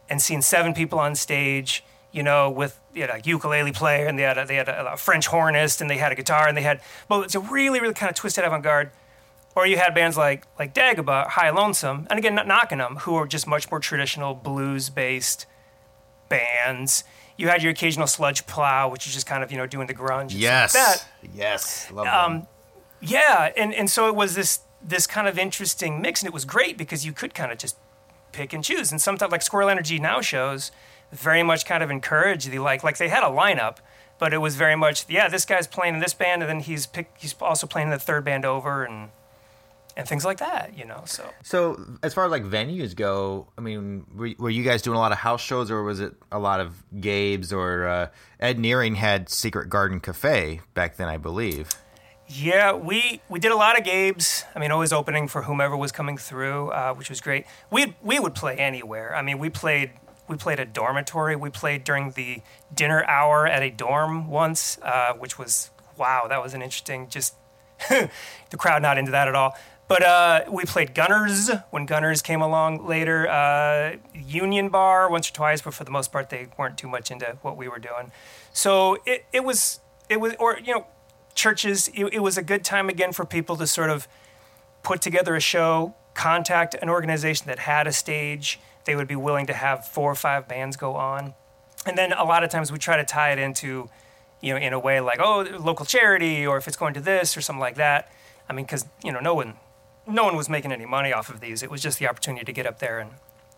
and 0.09 0.19
seeing 0.21 0.41
seven 0.41 0.73
people 0.73 0.97
on 0.97 1.13
stage 1.13 1.83
you 2.11 2.23
know 2.23 2.49
with 2.49 2.79
you 2.93 3.05
know, 3.05 3.13
a 3.13 3.19
ukulele 3.19 3.71
player 3.71 4.07
and 4.07 4.17
they 4.17 4.23
had 4.23 4.37
a, 4.37 4.45
they 4.45 4.55
had 4.55 4.67
a, 4.67 4.93
a 4.93 4.97
french 4.97 5.27
hornist 5.27 5.79
and 5.79 5.89
they 5.91 5.97
had 5.97 6.11
a 6.11 6.15
guitar 6.15 6.47
and 6.47 6.57
they 6.57 6.63
had 6.63 6.81
well 7.07 7.21
it's 7.21 7.35
a 7.35 7.39
really 7.39 7.79
really 7.79 7.93
kind 7.93 8.09
of 8.09 8.15
twisted 8.15 8.43
avant-garde 8.43 8.89
or 9.55 9.67
you 9.67 9.77
had 9.77 9.93
bands 9.93 10.17
like 10.17 10.45
like 10.57 10.73
Dagobah, 10.73 11.27
High 11.27 11.49
Lonesome, 11.49 12.07
and 12.09 12.17
again, 12.17 12.35
not 12.35 12.47
knocking 12.47 12.77
them, 12.77 12.97
who 12.97 13.15
are 13.15 13.27
just 13.27 13.47
much 13.47 13.69
more 13.69 13.79
traditional 13.79 14.33
blues 14.33 14.89
based 14.89 15.45
bands. 16.29 17.03
You 17.37 17.47
had 17.47 17.63
your 17.63 17.71
occasional 17.71 18.07
sludge 18.07 18.45
plow, 18.45 18.89
which 18.89 19.07
is 19.07 19.13
just 19.13 19.25
kind 19.25 19.43
of 19.43 19.51
you 19.51 19.57
know 19.57 19.67
doing 19.67 19.87
the 19.87 19.93
grunge. 19.93 20.31
Yes. 20.33 20.75
like 20.75 20.83
that. 20.83 21.05
Yes. 21.33 21.91
Love 21.91 22.07
Um, 22.07 22.47
yeah, 23.01 23.51
and 23.57 23.73
and 23.73 23.89
so 23.89 24.07
it 24.07 24.15
was 24.15 24.35
this 24.35 24.59
this 24.81 25.07
kind 25.07 25.27
of 25.27 25.37
interesting 25.37 26.01
mix, 26.01 26.21
and 26.21 26.27
it 26.27 26.33
was 26.33 26.45
great 26.45 26.77
because 26.77 27.05
you 27.05 27.13
could 27.13 27.33
kind 27.33 27.51
of 27.51 27.57
just 27.57 27.77
pick 28.31 28.53
and 28.53 28.63
choose. 28.63 28.91
And 28.91 29.01
sometimes 29.01 29.31
like 29.31 29.41
Squirrel 29.41 29.69
Energy 29.69 29.99
now 29.99 30.21
shows 30.21 30.71
very 31.11 31.43
much 31.43 31.65
kind 31.65 31.83
of 31.83 31.91
encourage 31.91 32.45
the 32.45 32.59
like 32.59 32.83
like 32.83 32.97
they 32.97 33.09
had 33.09 33.23
a 33.23 33.27
lineup, 33.27 33.77
but 34.17 34.33
it 34.33 34.37
was 34.37 34.55
very 34.55 34.75
much 34.75 35.05
yeah 35.09 35.27
this 35.27 35.45
guy's 35.45 35.67
playing 35.67 35.95
in 35.95 35.99
this 35.99 36.13
band, 36.13 36.41
and 36.41 36.49
then 36.49 36.59
he's 36.59 36.85
pick, 36.85 37.11
he's 37.17 37.35
also 37.41 37.67
playing 37.67 37.87
in 37.87 37.91
the 37.91 37.99
third 37.99 38.23
band 38.23 38.45
over 38.45 38.83
and 38.83 39.09
and 40.01 40.09
things 40.09 40.25
like 40.25 40.39
that, 40.39 40.75
you 40.75 40.83
know. 40.83 41.03
So 41.05 41.29
So, 41.43 41.79
as 42.01 42.13
far 42.15 42.25
as 42.25 42.31
like 42.31 42.43
venues 42.43 42.95
go, 42.95 43.47
I 43.55 43.61
mean, 43.61 44.07
were, 44.13 44.31
were 44.39 44.49
you 44.49 44.63
guys 44.63 44.81
doing 44.81 44.97
a 44.97 44.99
lot 44.99 45.11
of 45.11 45.19
house 45.19 45.41
shows, 45.41 45.69
or 45.69 45.83
was 45.83 45.99
it 45.99 46.15
a 46.31 46.39
lot 46.39 46.59
of 46.59 46.83
Gabe's 46.99 47.53
or 47.53 47.85
uh, 47.87 48.07
Ed 48.39 48.57
Nearing 48.57 48.95
had 48.95 49.29
Secret 49.29 49.69
Garden 49.69 49.99
Cafe 49.99 50.61
back 50.73 50.97
then, 50.97 51.07
I 51.07 51.17
believe. 51.17 51.69
Yeah, 52.27 52.73
we 52.73 53.21
we 53.29 53.39
did 53.39 53.51
a 53.51 53.55
lot 53.55 53.77
of 53.77 53.85
Gabe's. 53.85 54.43
I 54.55 54.59
mean, 54.59 54.71
always 54.71 54.91
opening 54.91 55.27
for 55.27 55.43
whomever 55.43 55.77
was 55.77 55.91
coming 55.91 56.17
through, 56.17 56.69
uh, 56.69 56.95
which 56.95 57.09
was 57.09 57.21
great. 57.21 57.45
We 57.69 57.95
we 58.01 58.19
would 58.19 58.33
play 58.33 58.55
anywhere. 58.55 59.15
I 59.15 59.21
mean, 59.21 59.37
we 59.37 59.51
played 59.51 59.91
we 60.27 60.35
played 60.35 60.59
a 60.59 60.65
dormitory. 60.65 61.35
We 61.35 61.51
played 61.51 61.83
during 61.83 62.11
the 62.11 62.41
dinner 62.73 63.03
hour 63.05 63.45
at 63.45 63.61
a 63.61 63.69
dorm 63.69 64.29
once, 64.29 64.79
uh, 64.81 65.13
which 65.13 65.37
was 65.37 65.69
wow. 65.95 66.25
That 66.27 66.41
was 66.41 66.55
an 66.55 66.63
interesting. 66.63 67.07
Just 67.07 67.35
the 67.89 68.57
crowd 68.57 68.81
not 68.81 68.97
into 68.97 69.11
that 69.11 69.27
at 69.27 69.35
all. 69.35 69.55
But 69.91 70.03
uh, 70.03 70.43
we 70.49 70.63
played 70.63 70.95
Gunners 70.95 71.51
when 71.69 71.85
Gunners 71.85 72.21
came 72.21 72.41
along 72.41 72.87
later. 72.87 73.27
Uh, 73.27 73.97
Union 74.15 74.69
Bar 74.69 75.11
once 75.11 75.29
or 75.29 75.33
twice, 75.33 75.61
but 75.61 75.73
for 75.73 75.83
the 75.83 75.91
most 75.91 76.13
part, 76.13 76.29
they 76.29 76.47
weren't 76.57 76.77
too 76.77 76.87
much 76.87 77.11
into 77.11 77.37
what 77.41 77.57
we 77.57 77.67
were 77.67 77.77
doing. 77.77 78.13
So 78.53 78.99
it, 79.05 79.25
it 79.33 79.43
was 79.43 79.81
it 80.07 80.21
was 80.21 80.33
or 80.39 80.57
you 80.63 80.73
know 80.73 80.85
churches. 81.35 81.89
It, 81.93 82.05
it 82.13 82.19
was 82.19 82.37
a 82.37 82.41
good 82.41 82.63
time 82.63 82.87
again 82.87 83.11
for 83.11 83.25
people 83.25 83.57
to 83.57 83.67
sort 83.67 83.89
of 83.89 84.07
put 84.81 85.01
together 85.01 85.35
a 85.35 85.41
show, 85.41 85.93
contact 86.13 86.73
an 86.73 86.87
organization 86.87 87.47
that 87.47 87.59
had 87.59 87.85
a 87.85 87.91
stage. 87.91 88.61
They 88.85 88.95
would 88.95 89.09
be 89.09 89.17
willing 89.17 89.45
to 89.47 89.53
have 89.53 89.85
four 89.85 90.09
or 90.09 90.15
five 90.15 90.47
bands 90.47 90.77
go 90.77 90.95
on, 90.95 91.33
and 91.85 91.97
then 91.97 92.13
a 92.13 92.23
lot 92.23 92.45
of 92.45 92.49
times 92.49 92.71
we 92.71 92.77
try 92.77 92.95
to 92.95 93.03
tie 93.03 93.33
it 93.33 93.39
into, 93.39 93.89
you 94.39 94.53
know, 94.53 94.57
in 94.57 94.71
a 94.71 94.79
way 94.79 95.01
like 95.01 95.19
oh 95.19 95.45
local 95.59 95.85
charity 95.85 96.47
or 96.47 96.55
if 96.55 96.65
it's 96.69 96.77
going 96.77 96.93
to 96.93 97.01
this 97.01 97.35
or 97.35 97.41
something 97.41 97.59
like 97.59 97.75
that. 97.75 98.09
I 98.47 98.53
mean, 98.53 98.63
because 98.63 98.85
you 99.03 99.11
know 99.11 99.19
no 99.19 99.35
one, 99.35 99.55
no 100.11 100.23
one 100.23 100.35
was 100.35 100.49
making 100.49 100.71
any 100.71 100.85
money 100.85 101.13
off 101.13 101.29
of 101.29 101.39
these. 101.39 101.63
It 101.63 101.71
was 101.71 101.81
just 101.81 101.99
the 101.99 102.07
opportunity 102.07 102.45
to 102.45 102.53
get 102.53 102.65
up 102.65 102.79
there 102.79 102.99
and 102.99 103.11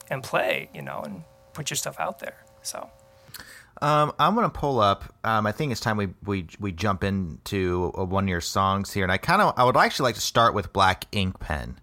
and 0.09 0.23
play, 0.23 0.69
you 0.73 0.81
know, 0.81 1.01
and 1.01 1.23
put 1.53 1.69
your 1.69 1.77
stuff 1.77 1.99
out 1.99 2.19
there. 2.19 2.43
So. 2.61 2.89
Um, 3.81 4.13
I'm 4.17 4.35
gonna 4.35 4.49
pull 4.49 4.79
up. 4.79 5.03
Um, 5.23 5.45
I 5.45 5.51
think 5.51 5.71
it's 5.71 5.81
time 5.81 5.97
we 5.97 6.09
we 6.23 6.47
we 6.59 6.71
jump 6.71 7.03
into 7.03 7.91
one 7.95 8.25
of 8.25 8.29
your 8.29 8.39
songs 8.39 8.93
here, 8.93 9.03
and 9.03 9.11
I 9.11 9.17
kind 9.17 9.41
of 9.41 9.53
I 9.57 9.63
would 9.65 9.75
actually 9.75 10.05
like 10.05 10.15
to 10.15 10.21
start 10.21 10.53
with 10.53 10.71
Black 10.71 11.05
Ink 11.11 11.39
Pen. 11.39 11.79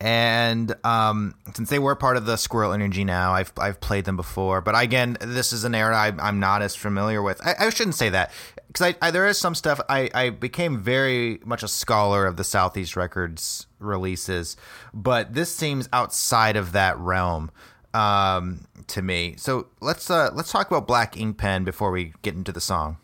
And 0.00 0.74
um, 0.84 1.34
since 1.54 1.70
they 1.70 1.78
were 1.78 1.94
part 1.94 2.16
of 2.16 2.26
the 2.26 2.36
Squirrel 2.36 2.72
Energy 2.72 3.04
now, 3.04 3.32
I've 3.32 3.52
I've 3.56 3.80
played 3.80 4.04
them 4.04 4.16
before. 4.16 4.60
But 4.60 4.80
again, 4.80 5.16
this 5.20 5.52
is 5.52 5.64
an 5.64 5.74
era 5.74 5.96
I, 5.96 6.12
I'm 6.18 6.40
not 6.40 6.62
as 6.62 6.76
familiar 6.76 7.22
with. 7.22 7.40
I, 7.44 7.54
I 7.58 7.70
shouldn't 7.70 7.94
say 7.94 8.10
that 8.10 8.30
because 8.74 8.94
I, 9.00 9.06
I 9.06 9.10
there 9.12 9.26
is 9.28 9.38
some 9.38 9.54
stuff 9.54 9.80
I, 9.88 10.10
I 10.12 10.30
became 10.30 10.80
very 10.80 11.38
much 11.44 11.62
a 11.62 11.68
scholar 11.68 12.26
of 12.26 12.36
the 12.36 12.42
Southeast 12.42 12.96
Records 12.96 13.68
releases, 13.78 14.56
but 14.92 15.32
this 15.32 15.54
seems 15.54 15.88
outside 15.92 16.56
of 16.56 16.72
that 16.72 16.98
realm 16.98 17.52
um, 17.94 18.66
to 18.88 19.00
me. 19.00 19.36
So 19.38 19.68
let's 19.80 20.10
uh, 20.10 20.30
let's 20.34 20.50
talk 20.50 20.66
about 20.66 20.88
Black 20.88 21.16
Ink 21.16 21.38
Pen 21.38 21.62
before 21.62 21.92
we 21.92 22.14
get 22.22 22.34
into 22.34 22.50
the 22.50 22.60
song. 22.60 22.96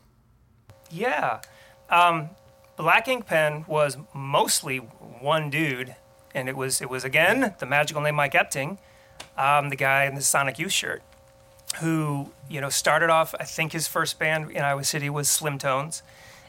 Yeah. 0.90 1.40
Um, 1.88 2.30
Black 2.76 3.06
Ink 3.06 3.26
Pen 3.26 3.64
was 3.68 3.96
mostly 4.12 4.78
one 4.78 5.50
dude, 5.50 5.94
and 6.34 6.48
it 6.48 6.56
was 6.56 6.80
it 6.80 6.90
was 6.90 7.04
again 7.04 7.54
the 7.60 7.66
magical 7.66 8.02
name 8.02 8.16
Mike 8.16 8.32
Epting, 8.32 8.78
um, 9.38 9.68
the 9.68 9.76
guy 9.76 10.06
in 10.06 10.16
the 10.16 10.22
Sonic 10.22 10.58
Youth 10.58 10.72
shirt, 10.72 11.04
who 11.76 12.30
you 12.48 12.60
know 12.60 12.68
started 12.68 13.10
off. 13.10 13.34
I 13.38 13.44
think 13.44 13.72
his 13.72 13.86
first 13.86 14.18
band 14.18 14.50
in 14.50 14.62
Iowa 14.62 14.84
City 14.84 15.08
was 15.10 15.28
Slim 15.28 15.58
Tones, 15.58 16.02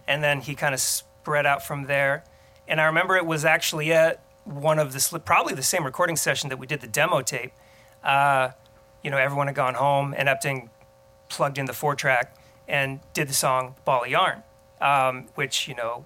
and 0.08 0.24
then 0.24 0.42
he 0.42 0.56
kind 0.56 0.74
of 0.74 0.80
spread 0.80 1.46
out 1.46 1.66
from 1.66 1.86
there. 1.86 2.24
And 2.68 2.80
I 2.80 2.86
remember 2.86 3.16
it 3.18 3.26
was 3.26 3.46
actually 3.46 3.92
at 3.94 4.22
one 4.46 4.80
of 4.80 4.94
the 4.94 5.20
probably 5.20 5.54
the 5.54 5.64
same 5.64 5.84
recording 5.84 6.16
session 6.16 6.50
that 6.50 6.58
we 6.58 6.68
did 6.68 6.82
the 6.82 6.88
demo 6.88 7.22
tape. 7.22 7.52
Uh, 8.04 8.50
you 9.04 9.10
know, 9.12 9.18
everyone 9.18 9.48
had 9.48 9.56
gone 9.56 9.76
home, 9.76 10.14
and 10.18 10.28
Epting 10.28 10.70
plugged 11.30 11.58
in 11.58 11.66
the 11.66 11.74
four 11.74 11.96
track 11.96 12.36
and 12.68 13.00
did 13.14 13.28
the 13.28 13.34
song 13.34 13.76
Ball 13.86 14.04
of 14.04 14.10
Yarn, 14.10 14.44
um, 14.80 15.28
which, 15.36 15.68
you 15.68 15.76
know, 15.76 16.06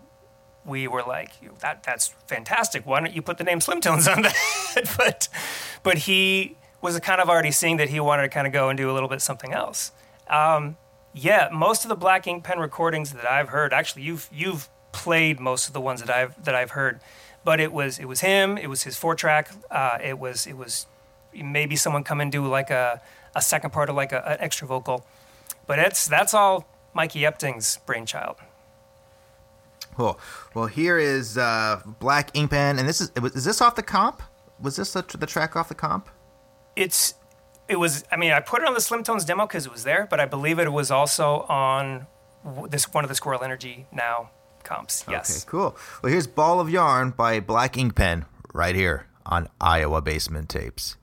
we 0.66 0.88
were 0.88 1.04
like, 1.04 1.32
that 1.60 1.84
that's 1.84 2.14
fantastic. 2.28 2.86
Why 2.86 3.00
don't 3.00 3.14
you 3.14 3.22
put 3.22 3.38
the 3.38 3.44
name 3.44 3.62
Slim 3.62 3.82
Tones 3.82 4.08
on 4.08 4.22
that? 4.24 4.96
but 4.98 5.30
but 5.84 6.00
he 6.00 6.56
was 6.86 7.00
kind 7.00 7.20
of 7.20 7.30
already 7.30 7.51
seeing 7.51 7.77
that 7.77 7.89
he 7.89 8.00
wanted 8.00 8.22
to 8.22 8.30
kind 8.30 8.46
of 8.46 8.54
go 8.54 8.70
and 8.70 8.77
do 8.77 8.89
a 8.89 8.94
little 8.94 9.10
bit 9.10 9.22
something 9.22 9.51
else. 9.51 9.92
Um, 10.30 10.77
yeah, 11.13 11.50
most 11.51 11.84
of 11.84 11.89
the 11.89 11.96
Black 11.96 12.27
Ink 12.27 12.44
Pen 12.44 12.60
recordings 12.60 13.12
that 13.13 13.25
I've 13.25 13.50
heard, 13.50 13.74
actually, 13.74 14.04
you've 14.04 14.30
you've 14.32 14.70
played 14.92 15.39
most 15.39 15.68
of 15.68 15.74
the 15.74 15.82
ones 15.82 16.01
that 16.01 16.10
I've 16.10 16.44
that 16.46 16.54
I've 16.54 16.72
heard, 16.72 17.00
but 17.44 17.60
it 17.60 17.74
was 17.74 17.98
it 18.00 18.06
was 18.06 18.22
him, 18.22 18.58
it 18.58 18.68
was 18.68 18.84
his 18.84 18.96
four 18.96 19.15
track, 19.15 19.50
uh, 19.72 19.98
it 20.04 20.20
was 20.20 20.46
it 20.46 20.58
was 20.58 20.86
maybe 21.34 21.75
someone 21.75 22.04
come 22.04 22.22
and 22.22 22.32
do 22.32 22.46
like 22.46 22.70
a, 22.70 23.01
a 23.36 23.42
second 23.42 23.72
part 23.72 23.89
of 23.89 23.96
like 23.96 24.12
a, 24.12 24.25
an 24.27 24.38
extra 24.39 24.68
vocal, 24.68 25.06
but 25.68 25.80
it's 25.80 26.08
that's 26.08 26.34
all 26.34 26.68
Mikey 26.94 27.25
Epting's 27.25 27.80
brainchild. 27.86 28.38
Cool. 29.96 30.20
Well, 30.54 30.68
here 30.68 30.98
is 30.98 31.38
uh, 31.38 31.82
Black 32.00 32.30
Ink 32.34 32.51
Pen, 32.51 32.77
and 32.77 32.88
this 32.88 33.01
is 33.01 33.12
is 33.34 33.46
this 33.46 33.62
off 33.62 33.75
the 33.75 33.84
comp? 33.84 34.22
Was 34.62 34.75
this 34.75 34.94
the, 34.94 35.01
the 35.18 35.25
track 35.25 35.56
off 35.56 35.70
the 35.70 35.75
comp? 35.75 36.10
It's 36.75 37.15
it 37.67 37.77
was. 37.77 38.03
I 38.12 38.17
mean, 38.17 38.32
I 38.32 38.39
put 38.39 38.62
it 38.62 38.67
on 38.67 38.74
the 38.74 38.82
Slim 38.82 39.03
Tones 39.03 39.25
demo 39.25 39.46
because 39.48 39.65
it 39.65 39.72
was 39.72 39.84
there, 39.84 40.08
but 40.10 40.20
I 40.20 40.25
believe 40.25 40.60
it 40.60 40.72
was 40.72 40.91
also 40.91 41.41
on 41.50 42.08
this 42.70 42.94
one 42.94 43.03
of 43.03 43.10
the 43.10 43.15
Squirrel 43.15 43.44
Energy 43.44 43.88
now 43.91 44.29
comps. 44.63 45.05
Yes. 45.10 45.44
Okay, 45.44 45.50
cool. 45.50 45.77
Well, 46.01 46.12
here's 46.12 46.27
Ball 46.27 46.60
of 46.60 46.70
Yarn 46.70 47.12
by 47.12 47.39
Black 47.39 47.77
Ink 47.77 47.96
Pen 47.96 48.25
right 48.53 48.75
here 48.75 49.08
on 49.25 49.48
Iowa 49.60 50.01
Basement 50.01 50.50
Tapes. 50.50 50.98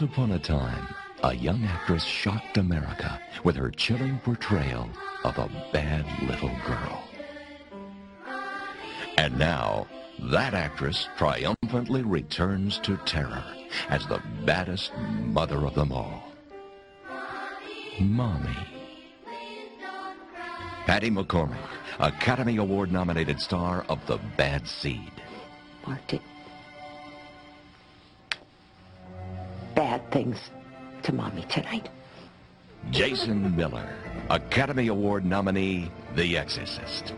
Once 0.00 0.12
upon 0.12 0.30
a 0.30 0.38
time, 0.38 0.86
a 1.24 1.34
young 1.34 1.64
actress 1.64 2.04
shocked 2.04 2.56
America 2.56 3.20
with 3.42 3.56
her 3.56 3.68
chilling 3.68 4.16
portrayal 4.20 4.88
of 5.24 5.36
a 5.38 5.50
bad 5.72 6.06
little 6.28 6.54
girl. 6.64 7.02
And 9.16 9.36
now, 9.36 9.88
that 10.20 10.54
actress 10.54 11.08
triumphantly 11.16 12.02
returns 12.02 12.78
to 12.84 12.96
terror 12.98 13.42
as 13.88 14.06
the 14.06 14.22
baddest 14.46 14.92
mother 14.96 15.66
of 15.66 15.74
them 15.74 15.90
all. 15.90 16.32
Mommy. 17.98 18.56
Patty 20.86 21.10
McCormack, 21.10 21.70
Academy 21.98 22.58
Award 22.58 22.92
nominated 22.92 23.40
star 23.40 23.84
of 23.88 24.06
The 24.06 24.20
Bad 24.36 24.68
Seed. 24.68 25.10
Marty. 25.84 26.20
Bad 29.78 30.10
things 30.10 30.36
to 31.04 31.12
mommy 31.12 31.42
tonight. 31.48 31.88
Jason 32.90 33.54
Miller, 33.54 33.88
Academy 34.28 34.88
Award 34.88 35.24
nominee, 35.24 35.88
The 36.16 36.36
Exorcist. 36.36 37.14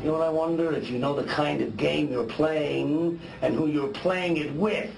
You 0.00 0.06
know 0.06 0.12
what 0.14 0.22
I 0.22 0.30
wonder? 0.30 0.72
If 0.72 0.88
you 0.88 0.98
know 0.98 1.14
the 1.14 1.30
kind 1.30 1.60
of 1.60 1.76
game 1.76 2.10
you're 2.10 2.24
playing 2.24 3.20
and 3.42 3.54
who 3.54 3.66
you're 3.66 3.92
playing 3.92 4.38
it 4.38 4.54
with. 4.54 4.90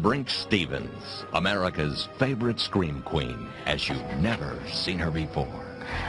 Brinke 0.00 0.30
Stevens, 0.30 1.24
America's 1.32 2.08
favorite 2.18 2.58
scream 2.58 3.00
queen, 3.02 3.46
as 3.64 3.88
you've 3.88 4.02
never 4.18 4.58
seen 4.66 4.98
her 4.98 5.12
before. 5.12 5.64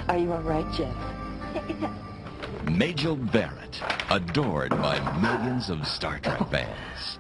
Are 0.08 0.18
you 0.18 0.34
all 0.34 0.42
right, 0.42 0.66
Jeff? 0.74 0.96
Majel 2.72 3.18
Barrett, 3.18 3.80
adored 4.10 4.72
by 4.72 5.00
millions 5.22 5.70
of 5.70 5.86
Star 5.86 6.18
Trek 6.18 6.50
fans. 6.50 7.20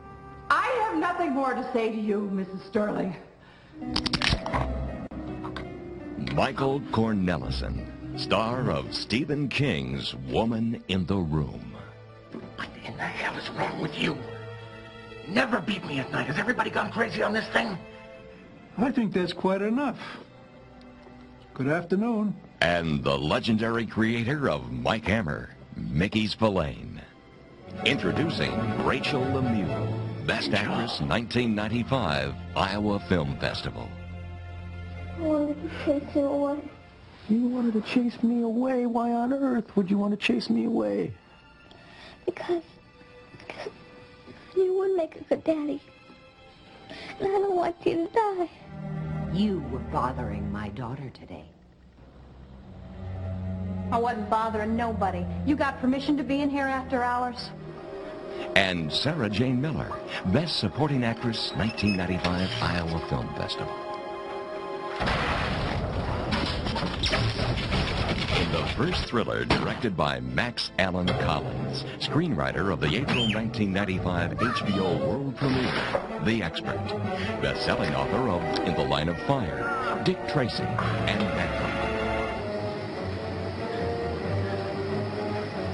I 0.99 1.01
have 1.01 1.17
nothing 1.17 1.33
more 1.33 1.53
to 1.53 1.71
say 1.71 1.89
to 1.89 1.97
you, 1.97 2.29
Mrs. 2.33 2.65
Sterling. 2.67 3.15
Michael 6.33 6.81
Cornelison, 6.91 8.19
star 8.19 8.69
of 8.69 8.93
Stephen 8.93 9.47
King's 9.47 10.13
Woman 10.29 10.83
in 10.89 11.05
the 11.05 11.15
Room. 11.15 11.73
What 12.57 12.67
in 12.83 12.97
the 12.97 13.03
hell 13.03 13.37
is 13.37 13.49
wrong 13.51 13.81
with 13.81 13.97
you? 13.97 14.17
Never 15.29 15.61
beat 15.61 15.85
me 15.85 15.99
at 15.99 16.11
night. 16.11 16.27
Has 16.27 16.37
everybody 16.37 16.69
gone 16.69 16.91
crazy 16.91 17.23
on 17.23 17.31
this 17.31 17.47
thing? 17.53 17.77
I 18.77 18.91
think 18.91 19.13
that's 19.13 19.31
quite 19.31 19.61
enough. 19.61 19.99
Good 21.53 21.69
afternoon. 21.69 22.35
And 22.59 23.01
the 23.05 23.17
legendary 23.17 23.85
creator 23.85 24.49
of 24.49 24.69
Mike 24.69 25.05
Hammer, 25.05 25.51
Mickey 25.77 26.27
Spillane. 26.27 27.01
Introducing 27.85 28.51
Rachel 28.85 29.21
Lemieux, 29.21 29.98
Best 30.29 30.53
Actress 30.53 31.01
1995 31.01 32.35
Iowa 32.55 32.99
Film 33.09 33.35
Festival. 33.39 33.89
I 35.17 35.21
wanted 35.21 35.55
to 35.59 35.69
chase 35.83 36.13
him 36.13 36.25
away. 36.25 36.59
You 37.29 37.47
wanted 37.47 37.73
to 37.73 37.81
chase 37.81 38.21
me 38.21 38.43
away. 38.43 38.85
Why 38.85 39.11
on 39.11 39.33
earth 39.33 39.75
would 39.75 39.89
you 39.89 39.97
want 39.97 40.11
to 40.11 40.17
chase 40.23 40.47
me 40.51 40.65
away? 40.65 41.11
Because, 42.27 42.61
because 43.39 43.71
you 44.55 44.77
would 44.77 44.95
make 44.95 45.15
a 45.15 45.23
good 45.23 45.43
daddy. 45.43 45.81
And 47.19 47.27
I 47.27 47.31
don't 47.31 47.55
want 47.55 47.75
you 47.83 48.07
to 48.07 48.13
die. 48.13 48.49
You 49.33 49.61
were 49.71 49.79
bothering 49.79 50.51
my 50.51 50.69
daughter 50.69 51.09
today. 51.09 51.45
I 53.91 53.97
wasn't 53.97 54.29
bothering 54.29 54.75
nobody. 54.75 55.25
You 55.47 55.55
got 55.55 55.81
permission 55.81 56.17
to 56.17 56.23
be 56.23 56.41
in 56.41 56.51
here 56.51 56.67
after 56.67 57.01
hours? 57.01 57.49
And 58.55 58.91
Sarah 58.91 59.29
Jane 59.29 59.61
Miller, 59.61 59.91
Best 60.27 60.57
Supporting 60.57 61.03
Actress 61.03 61.51
1995 61.55 62.49
Iowa 62.61 62.99
Film 63.09 63.27
Festival. 63.35 63.73
In 68.39 68.51
the 68.51 68.65
first 68.75 69.05
thriller 69.05 69.45
directed 69.45 69.95
by 69.95 70.19
Max 70.19 70.71
Allan 70.79 71.07
Collins, 71.07 71.83
screenwriter 71.99 72.71
of 72.71 72.79
the 72.79 72.95
April 72.95 73.27
1995 73.31 74.31
HBO 74.31 74.99
world 74.99 75.35
premiere, 75.35 76.23
The 76.25 76.41
Expert, 76.43 76.87
best-selling 77.41 77.93
author 77.93 78.29
of 78.29 78.67
In 78.67 78.75
the 78.75 78.83
Line 78.83 79.09
of 79.09 79.19
Fire, 79.23 80.01
Dick 80.03 80.17
Tracy, 80.27 80.63
and 80.63 81.19
Manhunt. 81.19 81.58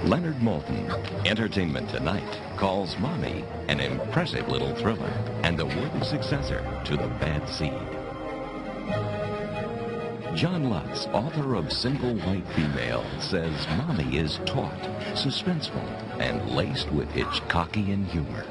Leonard 0.06 0.36
Maltin, 0.36 0.88
Entertainment 1.26 1.90
Tonight, 1.90 2.40
calls 2.58 2.96
Mommy 3.00 3.44
an 3.70 3.80
impressive 3.80 4.48
little 4.48 4.76
thriller 4.76 5.12
and 5.42 5.60
a 5.60 5.66
worthy 5.66 6.06
successor 6.06 6.64
to 6.86 6.96
The 6.96 7.08
Bad 7.20 7.50
Seed. 7.50 7.74
John 10.38 10.70
Lutz, 10.70 11.08
author 11.08 11.56
of 11.56 11.74
Single 11.74 12.14
White 12.18 12.48
Female, 12.50 13.04
says 13.20 13.68
Mommy 13.78 14.18
is 14.18 14.40
taut, 14.46 14.80
suspenseful, 15.16 15.84
and 16.20 16.52
laced 16.52 16.92
with 16.92 17.10
Hitchcockian 17.10 18.06
humor. 18.06 18.46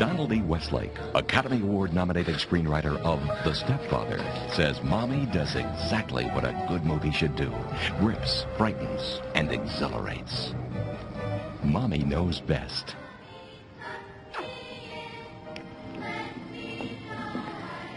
Donald 0.00 0.32
E. 0.32 0.40
Westlake, 0.40 0.96
Academy 1.14 1.60
Award 1.60 1.92
nominated 1.92 2.36
screenwriter 2.36 2.96
of 3.02 3.20
The 3.44 3.52
Stepfather, 3.52 4.18
says 4.50 4.82
Mommy 4.82 5.26
does 5.26 5.56
exactly 5.56 6.24
what 6.28 6.42
a 6.42 6.64
good 6.68 6.86
movie 6.86 7.10
should 7.10 7.36
do 7.36 7.52
grips, 7.98 8.46
frightens, 8.56 9.20
and 9.34 9.52
exhilarates. 9.52 10.54
Mommy 11.62 11.98
knows 11.98 12.40
best. 12.40 12.96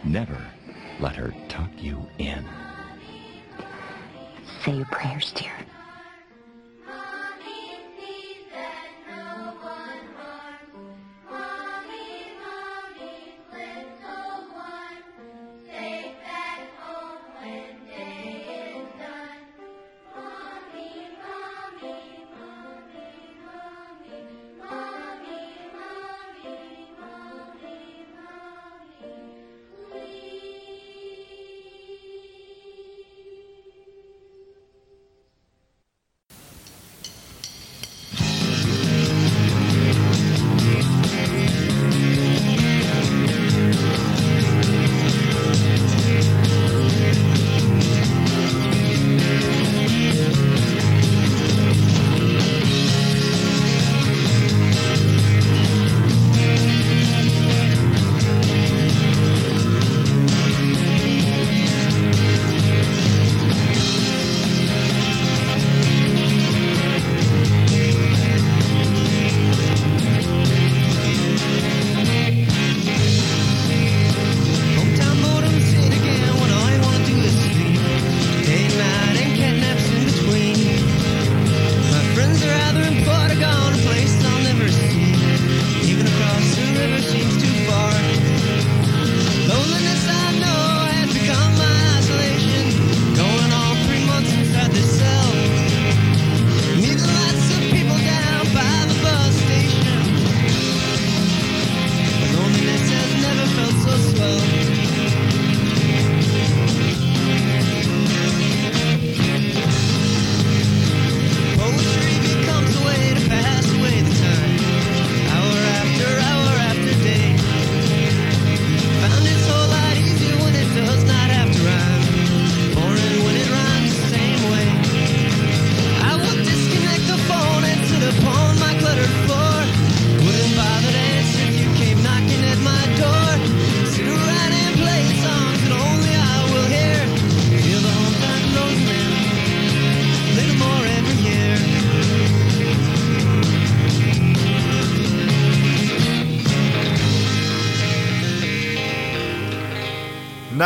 Never 0.03 0.45
let 0.99 1.15
her 1.15 1.33
tuck 1.47 1.71
you 1.77 2.05
in. 2.17 2.43
Say 4.65 4.75
your 4.75 4.85
prayers, 4.87 5.31
dear. 5.31 5.53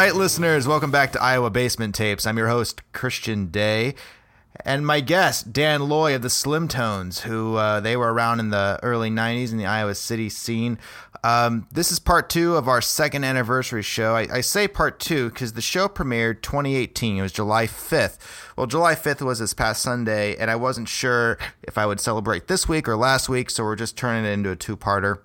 Night, 0.08 0.16
listeners. 0.16 0.66
Welcome 0.66 0.90
back 0.90 1.12
to 1.12 1.22
Iowa 1.22 1.50
Basement 1.50 1.94
Tapes. 1.94 2.26
I'm 2.26 2.38
your 2.38 2.48
host, 2.48 2.82
Christian 2.94 3.48
Day. 3.48 3.94
And 4.64 4.88
my 4.88 5.02
guest, 5.02 5.52
Dan 5.52 5.90
Loy 5.90 6.16
of 6.16 6.22
the 6.22 6.30
Slim 6.30 6.70
Tones, 6.70 7.24
who 7.24 7.58
uh, 7.58 7.82
they 7.82 7.98
were 7.98 8.14
around 8.14 8.40
in 8.40 8.50
the 8.50 8.80
early 8.84 9.10
90s 9.10 9.52
in 9.52 9.58
the 9.58 9.66
Iowa 9.66 9.96
City 9.96 10.30
scene. 10.30 10.80
Um, 11.26 11.68
this 11.74 11.92
is 11.92 12.00
part 12.00 12.30
two 12.30 12.56
of 12.56 12.70
our 12.70 12.80
second 12.80 13.26
anniversary 13.26 13.82
show. 13.82 14.16
I, 14.16 14.28
I 14.32 14.40
say 14.40 14.66
part 14.70 15.02
two 15.02 15.28
because 15.28 15.52
the 15.54 15.62
show 15.62 15.90
premiered 15.90 16.42
2018. 16.42 17.18
It 17.18 17.22
was 17.22 17.34
July 17.34 17.68
5th. 17.68 18.18
Well, 18.56 18.66
July 18.66 18.96
5th 18.96 19.22
was 19.22 19.40
this 19.40 19.54
past 19.54 19.82
Sunday, 19.82 20.38
and 20.38 20.50
I 20.50 20.56
wasn't 20.56 20.88
sure 20.88 21.38
if 21.64 21.78
I 21.78 21.86
would 21.86 22.00
celebrate 22.00 22.48
this 22.48 22.70
week 22.70 22.88
or 22.88 22.96
last 22.96 23.28
week, 23.28 23.50
so 23.50 23.66
we're 23.66 23.76
just 23.76 23.98
turning 23.98 24.24
it 24.24 24.30
into 24.32 24.52
a 24.52 24.56
two 24.56 24.78
parter. 24.78 25.20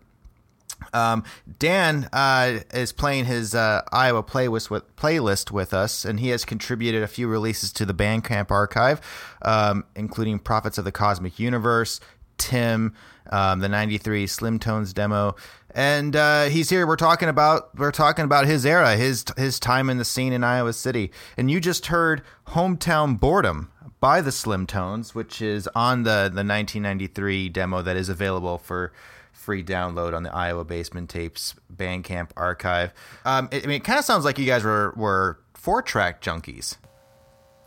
Um, 0.93 1.25
Dan 1.59 2.09
uh, 2.13 2.61
is 2.73 2.93
playing 2.93 3.27
his 3.27 3.55
uh, 3.55 3.83
Iowa 3.93 4.23
playlist 4.23 4.71
with, 4.71 4.95
playlist 4.97 5.51
with 5.51 5.75
us, 5.75 6.05
and 6.05 6.21
he 6.21 6.29
has 6.29 6.45
contributed 6.45 7.03
a 7.03 7.09
few 7.09 7.29
releases 7.29 7.73
to 7.75 7.87
the 7.87 7.95
Bandcamp 7.95 8.51
archive, 8.51 9.01
um, 9.43 9.85
including 9.97 10.39
Prophets 10.39 10.79
of 10.79 10.85
the 10.85 10.93
Cosmic 10.93 11.39
Universe, 11.39 12.01
Tim, 12.39 12.95
um, 13.31 13.61
the 13.61 13.69
'93 13.69 14.27
Slim 14.27 14.59
Tones 14.59 14.93
demo, 14.93 15.37
and 15.75 16.17
uh, 16.17 16.45
he's 16.45 16.71
here. 16.71 16.87
We're 16.87 16.97
talking 16.97 17.29
about 17.29 17.77
we're 17.79 17.93
talking 17.93 18.25
about 18.25 18.47
his 18.47 18.67
era, 18.67 18.97
his 18.97 19.25
his 19.37 19.61
time 19.61 19.89
in 19.89 19.99
the 19.99 20.05
scene 20.05 20.33
in 20.33 20.45
Iowa 20.45 20.73
City, 20.73 21.13
and 21.37 21.51
you 21.51 21.61
just 21.61 21.87
heard 21.87 22.23
"Hometown 22.49 23.19
Boredom." 23.19 23.71
By 24.01 24.21
the 24.21 24.33
Slim 24.33 24.67
Tones, 24.67 25.15
which 25.15 25.41
is 25.41 25.69
on 25.77 26.03
the, 26.03 26.23
the 26.25 26.43
1993 26.43 27.49
demo 27.51 27.83
that 27.83 27.97
is 27.97 28.09
available 28.09 28.59
for 28.59 28.93
free 29.33 29.65
download 29.65 30.15
on 30.15 30.23
the 30.23 30.35
Iowa 30.35 30.65
Basement 30.65 31.11
Tapes 31.11 31.55
Bandcamp 31.75 32.31
archive. 32.37 32.93
Um, 33.25 33.49
it, 33.51 33.65
I 33.65 33.67
mean, 33.67 33.77
it 33.77 33.85
kind 33.85 33.99
of 33.99 34.05
sounds 34.05 34.25
like 34.25 34.39
you 34.39 34.47
guys 34.47 34.63
were 34.65 34.93
were 34.97 35.39
four 35.55 35.83
track 35.83 36.23
junkies. 36.23 36.77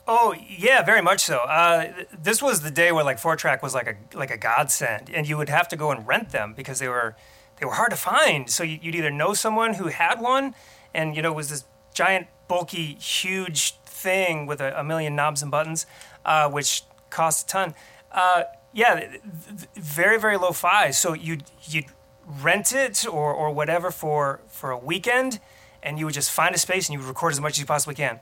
Oh 0.08 0.36
yeah, 0.47 0.84
very 0.84 1.01
much 1.01 1.21
so. 1.21 1.39
Uh, 1.39 1.91
this 2.21 2.41
was 2.41 2.62
the 2.62 2.69
day 2.71 2.91
where 2.91 3.04
like 3.04 3.17
four 3.17 3.36
track 3.36 3.63
was 3.63 3.73
like 3.73 3.88
a 3.88 4.17
like 4.17 4.30
a 4.32 4.38
godsend, 4.38 5.10
and 5.13 5.28
you 5.28 5.36
would 5.38 5.49
have 5.49 5.67
to 5.69 5.75
go 5.75 5.91
and 5.91 6.08
rent 6.08 6.30
them 6.30 6.54
because 6.56 6.80
they 6.80 6.88
were 6.88 7.15
they 7.60 7.65
were 7.65 7.73
hard 7.73 7.89
to 7.89 7.97
find. 7.97 8.49
So 8.49 8.63
you- 8.63 8.80
you'd 8.82 8.95
either 8.95 9.10
know 9.10 9.34
someone 9.34 9.73
who 9.75 9.88
had 9.88 10.21
one, 10.21 10.54
and 10.93 11.15
you 11.15 11.21
know 11.23 11.32
it 11.32 11.36
was 11.36 11.49
this 11.49 11.65
giant, 11.93 12.28
bulky, 12.47 12.93
huge 12.95 13.78
thing 13.86 14.45
with 14.45 14.62
a, 14.62 14.80
a 14.80 14.84
million 14.84 15.15
knobs 15.15 15.41
and 15.41 15.49
buttons, 15.49 15.88
uh, 16.25 16.49
which 16.49 16.84
cost 17.10 17.45
a 17.45 17.51
ton. 17.51 17.73
Uh, 18.12 18.43
yeah, 18.75 19.07
very 19.75 20.19
very 20.19 20.38
low 20.38 20.51
fi. 20.51 20.91
So 20.91 21.13
you'd 21.13 21.45
you'd 21.63 21.85
rent 22.27 22.73
it 22.73 23.07
or 23.07 23.33
or 23.33 23.51
whatever 23.51 23.89
for 23.89 24.41
for 24.47 24.69
a 24.69 24.77
weekend, 24.77 25.39
and 25.81 25.97
you 25.97 26.05
would 26.05 26.13
just 26.13 26.29
find 26.29 26.53
a 26.53 26.57
space 26.57 26.88
and 26.88 26.93
you 26.93 26.99
would 26.99 27.07
record 27.07 27.31
as 27.31 27.39
much 27.39 27.53
as 27.53 27.59
you 27.59 27.65
possibly 27.65 27.95
can 27.95 28.19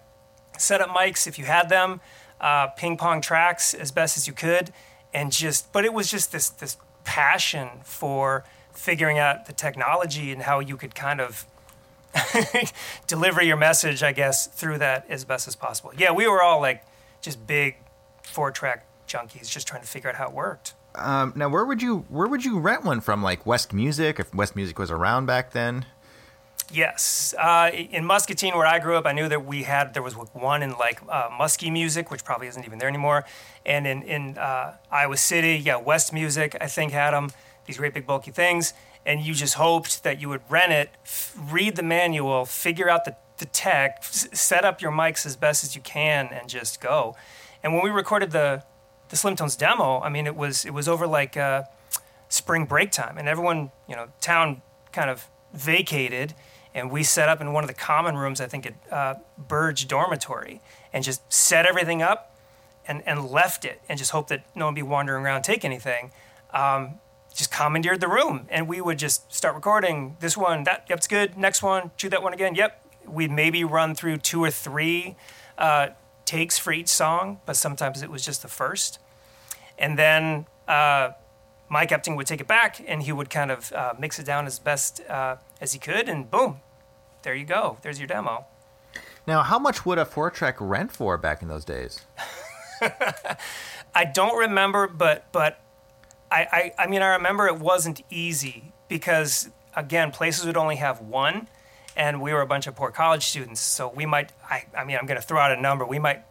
set 0.57 0.79
up 0.79 0.89
mics 0.89 1.25
if 1.27 1.39
you 1.39 1.45
had 1.45 1.69
them, 1.69 1.99
uh, 2.39 2.67
ping 2.67 2.97
pong 2.97 3.19
tracks 3.19 3.73
as 3.73 3.91
best 3.91 4.15
as 4.15 4.27
you 4.27 4.33
could, 4.33 4.71
and 5.13 5.31
just. 5.31 5.71
But 5.73 5.85
it 5.85 5.93
was 5.93 6.09
just 6.09 6.31
this 6.31 6.49
this 6.49 6.77
passion 7.03 7.69
for 7.83 8.45
figuring 8.73 9.17
out 9.17 9.47
the 9.47 9.53
technology 9.53 10.31
and 10.31 10.43
how 10.43 10.59
you 10.59 10.77
could 10.77 10.95
kind 10.95 11.19
of 11.19 11.45
deliver 13.07 13.41
your 13.41 13.57
message, 13.57 14.03
I 14.03 14.11
guess, 14.11 14.47
through 14.47 14.77
that 14.79 15.05
as 15.09 15.25
best 15.25 15.47
as 15.47 15.55
possible. 15.55 15.91
Yeah, 15.97 16.11
we 16.11 16.27
were 16.27 16.43
all 16.43 16.61
like 16.61 16.83
just 17.21 17.45
big 17.47 17.77
four 18.23 18.51
track 18.51 18.85
junkies, 19.13 19.49
just 19.49 19.67
trying 19.67 19.81
to 19.81 19.87
figure 19.87 20.09
out 20.09 20.15
how 20.15 20.27
it 20.27 20.33
worked. 20.33 20.73
Um, 20.95 21.33
now, 21.35 21.49
where 21.49 21.65
would 21.65 21.81
you 21.81 22.05
where 22.09 22.27
would 22.27 22.43
you 22.45 22.59
rent 22.59 22.83
one 22.83 23.01
from? 23.01 23.23
Like 23.23 23.45
West 23.45 23.73
Music, 23.73 24.19
if 24.19 24.33
West 24.33 24.55
Music 24.55 24.77
was 24.77 24.91
around 24.91 25.25
back 25.25 25.51
then. 25.51 25.85
Yes, 26.71 27.35
uh, 27.37 27.69
in 27.73 28.05
Muscatine, 28.05 28.55
where 28.55 28.65
I 28.65 28.79
grew 28.79 28.95
up, 28.95 29.05
I 29.05 29.11
knew 29.11 29.27
that 29.29 29.45
we 29.45 29.63
had 29.63 29.93
there 29.93 30.01
was 30.01 30.15
one 30.15 30.63
in 30.63 30.71
like 30.71 31.01
uh, 31.07 31.29
Muskie 31.29 31.71
Music, 31.71 32.09
which 32.09 32.23
probably 32.23 32.47
isn't 32.47 32.65
even 32.65 32.79
there 32.79 32.87
anymore, 32.89 33.25
and 33.65 33.85
in 33.85 34.01
in 34.03 34.37
uh, 34.37 34.75
Iowa 34.91 35.17
City, 35.17 35.55
yeah, 35.55 35.75
West 35.75 36.13
Music, 36.13 36.55
I 36.59 36.67
think 36.67 36.91
had 36.91 37.11
them 37.11 37.29
these 37.65 37.77
great 37.77 37.93
big 37.93 38.07
bulky 38.07 38.31
things, 38.31 38.73
and 39.05 39.21
you 39.21 39.33
just 39.33 39.55
hoped 39.55 40.03
that 40.03 40.19
you 40.21 40.29
would 40.29 40.41
rent 40.49 40.71
it, 40.71 40.89
f- 41.05 41.35
read 41.51 41.75
the 41.75 41.83
manual, 41.83 42.45
figure 42.45 42.89
out 42.89 43.05
the 43.05 43.15
the 43.37 43.45
tech, 43.45 43.97
s- 43.99 44.27
set 44.33 44.63
up 44.63 44.81
your 44.81 44.91
mics 44.91 45.25
as 45.25 45.35
best 45.35 45.63
as 45.63 45.75
you 45.75 45.81
can, 45.81 46.29
and 46.31 46.47
just 46.49 46.81
go. 46.81 47.15
And 47.61 47.73
when 47.73 47.83
we 47.83 47.89
recorded 47.89 48.31
the 48.31 48.63
the 49.13 49.17
Slim 49.17 49.35
Tones 49.35 49.55
demo, 49.55 50.01
I 50.01 50.09
mean, 50.09 50.25
it 50.25 50.35
was 50.35 50.65
it 50.65 50.73
was 50.73 50.87
over 50.87 51.05
like 51.05 51.37
uh, 51.37 51.63
spring 52.29 52.65
break 52.65 52.89
time, 52.89 53.19
and 53.19 53.29
everyone, 53.29 53.69
you 53.87 53.95
know, 53.95 54.07
town 54.19 54.63
kind 54.91 55.07
of 55.07 55.29
vacated, 55.53 56.33
and 56.73 56.89
we 56.89 57.03
set 57.03 57.29
up 57.29 57.39
in 57.39 57.53
one 57.53 57.63
of 57.63 57.67
the 57.67 57.75
common 57.75 58.17
rooms, 58.17 58.41
I 58.41 58.47
think 58.47 58.65
at 58.65 58.73
uh, 58.91 59.13
Burge 59.37 59.87
Dormitory, 59.87 60.61
and 60.91 61.03
just 61.03 61.31
set 61.31 61.67
everything 61.67 62.01
up, 62.01 62.35
and 62.87 63.03
and 63.05 63.29
left 63.29 63.65
it, 63.65 63.81
and 63.87 63.99
just 63.99 64.09
hoped 64.09 64.29
that 64.29 64.47
no 64.55 64.65
one 64.65 64.73
be 64.73 64.81
wandering 64.81 65.23
around 65.23 65.43
take 65.43 65.63
anything. 65.63 66.11
Um, 66.51 66.95
just 67.35 67.51
commandeered 67.51 68.01
the 68.01 68.07
room, 68.07 68.47
and 68.49 68.67
we 68.67 68.81
would 68.81 68.97
just 68.97 69.31
start 69.31 69.53
recording 69.53 70.17
this 70.21 70.35
one. 70.35 70.63
That 70.63 70.87
yep, 70.89 70.97
it's 70.97 71.07
good. 71.07 71.37
Next 71.37 71.61
one, 71.61 71.91
shoot 71.97 72.09
that 72.09 72.23
one 72.23 72.33
again. 72.33 72.55
Yep. 72.55 72.79
We'd 73.05 73.31
maybe 73.31 73.63
run 73.63 73.93
through 73.93 74.17
two 74.17 74.43
or 74.43 74.49
three 74.49 75.17
uh, 75.55 75.89
takes 76.25 76.57
for 76.57 76.73
each 76.73 76.87
song, 76.87 77.41
but 77.45 77.55
sometimes 77.57 78.01
it 78.01 78.09
was 78.09 78.25
just 78.25 78.41
the 78.41 78.47
first. 78.47 78.97
And 79.77 79.97
then 79.97 80.45
uh, 80.67 81.11
Mike 81.69 81.89
Epting 81.89 82.15
would 82.15 82.27
take 82.27 82.41
it 82.41 82.47
back 82.47 82.81
and 82.87 83.01
he 83.03 83.11
would 83.11 83.29
kind 83.29 83.51
of 83.51 83.71
uh, 83.73 83.93
mix 83.97 84.19
it 84.19 84.25
down 84.25 84.45
as 84.45 84.59
best 84.59 85.01
uh, 85.09 85.37
as 85.59 85.73
he 85.73 85.79
could, 85.79 86.07
and 86.07 86.29
boom, 86.29 86.59
there 87.23 87.33
you 87.33 87.45
go. 87.45 87.77
There's 87.81 87.99
your 87.99 88.07
demo. 88.07 88.45
Now, 89.25 89.41
how 89.41 89.57
much 89.57 89.85
would 89.85 89.97
a 89.97 90.05
four 90.05 90.29
track 90.29 90.57
rent 90.59 90.91
for 90.91 91.17
back 91.17 91.41
in 91.41 91.47
those 91.47 91.65
days? 91.65 92.01
I 93.95 94.05
don't 94.05 94.37
remember, 94.37 94.87
but 94.87 95.31
but 95.31 95.61
I, 96.31 96.71
I 96.77 96.83
I 96.83 96.87
mean 96.87 97.01
I 97.01 97.15
remember 97.15 97.47
it 97.47 97.57
wasn't 97.59 98.01
easy 98.09 98.73
because 98.87 99.49
again 99.75 100.11
places 100.11 100.45
would 100.45 100.57
only 100.57 100.75
have 100.75 100.99
one, 100.99 101.47
and 101.95 102.21
we 102.21 102.33
were 102.33 102.41
a 102.41 102.47
bunch 102.47 102.67
of 102.67 102.75
poor 102.75 102.91
college 102.91 103.25
students, 103.25 103.61
so 103.61 103.87
we 103.87 104.05
might 104.05 104.31
I 104.49 104.65
I 104.77 104.83
mean 104.83 104.97
I'm 104.97 105.05
going 105.05 105.19
to 105.19 105.25
throw 105.25 105.39
out 105.39 105.51
a 105.51 105.61
number. 105.61 105.85
We 105.85 105.99
might 105.99 106.23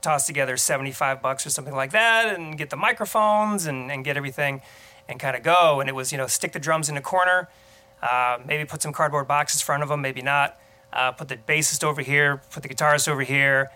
toss 0.00 0.26
together 0.26 0.56
75 0.56 1.22
bucks 1.22 1.46
or 1.46 1.50
something 1.50 1.74
like 1.74 1.92
that 1.92 2.34
and 2.34 2.56
get 2.56 2.70
the 2.70 2.76
microphones 2.76 3.66
and, 3.66 3.90
and 3.90 4.04
get 4.04 4.16
everything 4.16 4.62
and 5.08 5.18
kind 5.18 5.36
of 5.36 5.42
go. 5.42 5.80
And 5.80 5.88
it 5.88 5.94
was, 5.94 6.12
you 6.12 6.18
know, 6.18 6.26
stick 6.26 6.52
the 6.52 6.58
drums 6.58 6.88
in 6.88 6.96
a 6.96 7.00
corner, 7.00 7.48
uh, 8.02 8.38
maybe 8.44 8.64
put 8.64 8.82
some 8.82 8.92
cardboard 8.92 9.28
boxes 9.28 9.60
in 9.60 9.64
front 9.64 9.82
of 9.82 9.88
them, 9.88 10.00
maybe 10.00 10.22
not. 10.22 10.58
Uh, 10.92 11.12
put 11.12 11.28
the 11.28 11.36
bassist 11.36 11.84
over 11.84 12.02
here, 12.02 12.42
put 12.50 12.64
the 12.64 12.68
guitarist 12.68 13.06
over 13.06 13.22
here, 13.22 13.70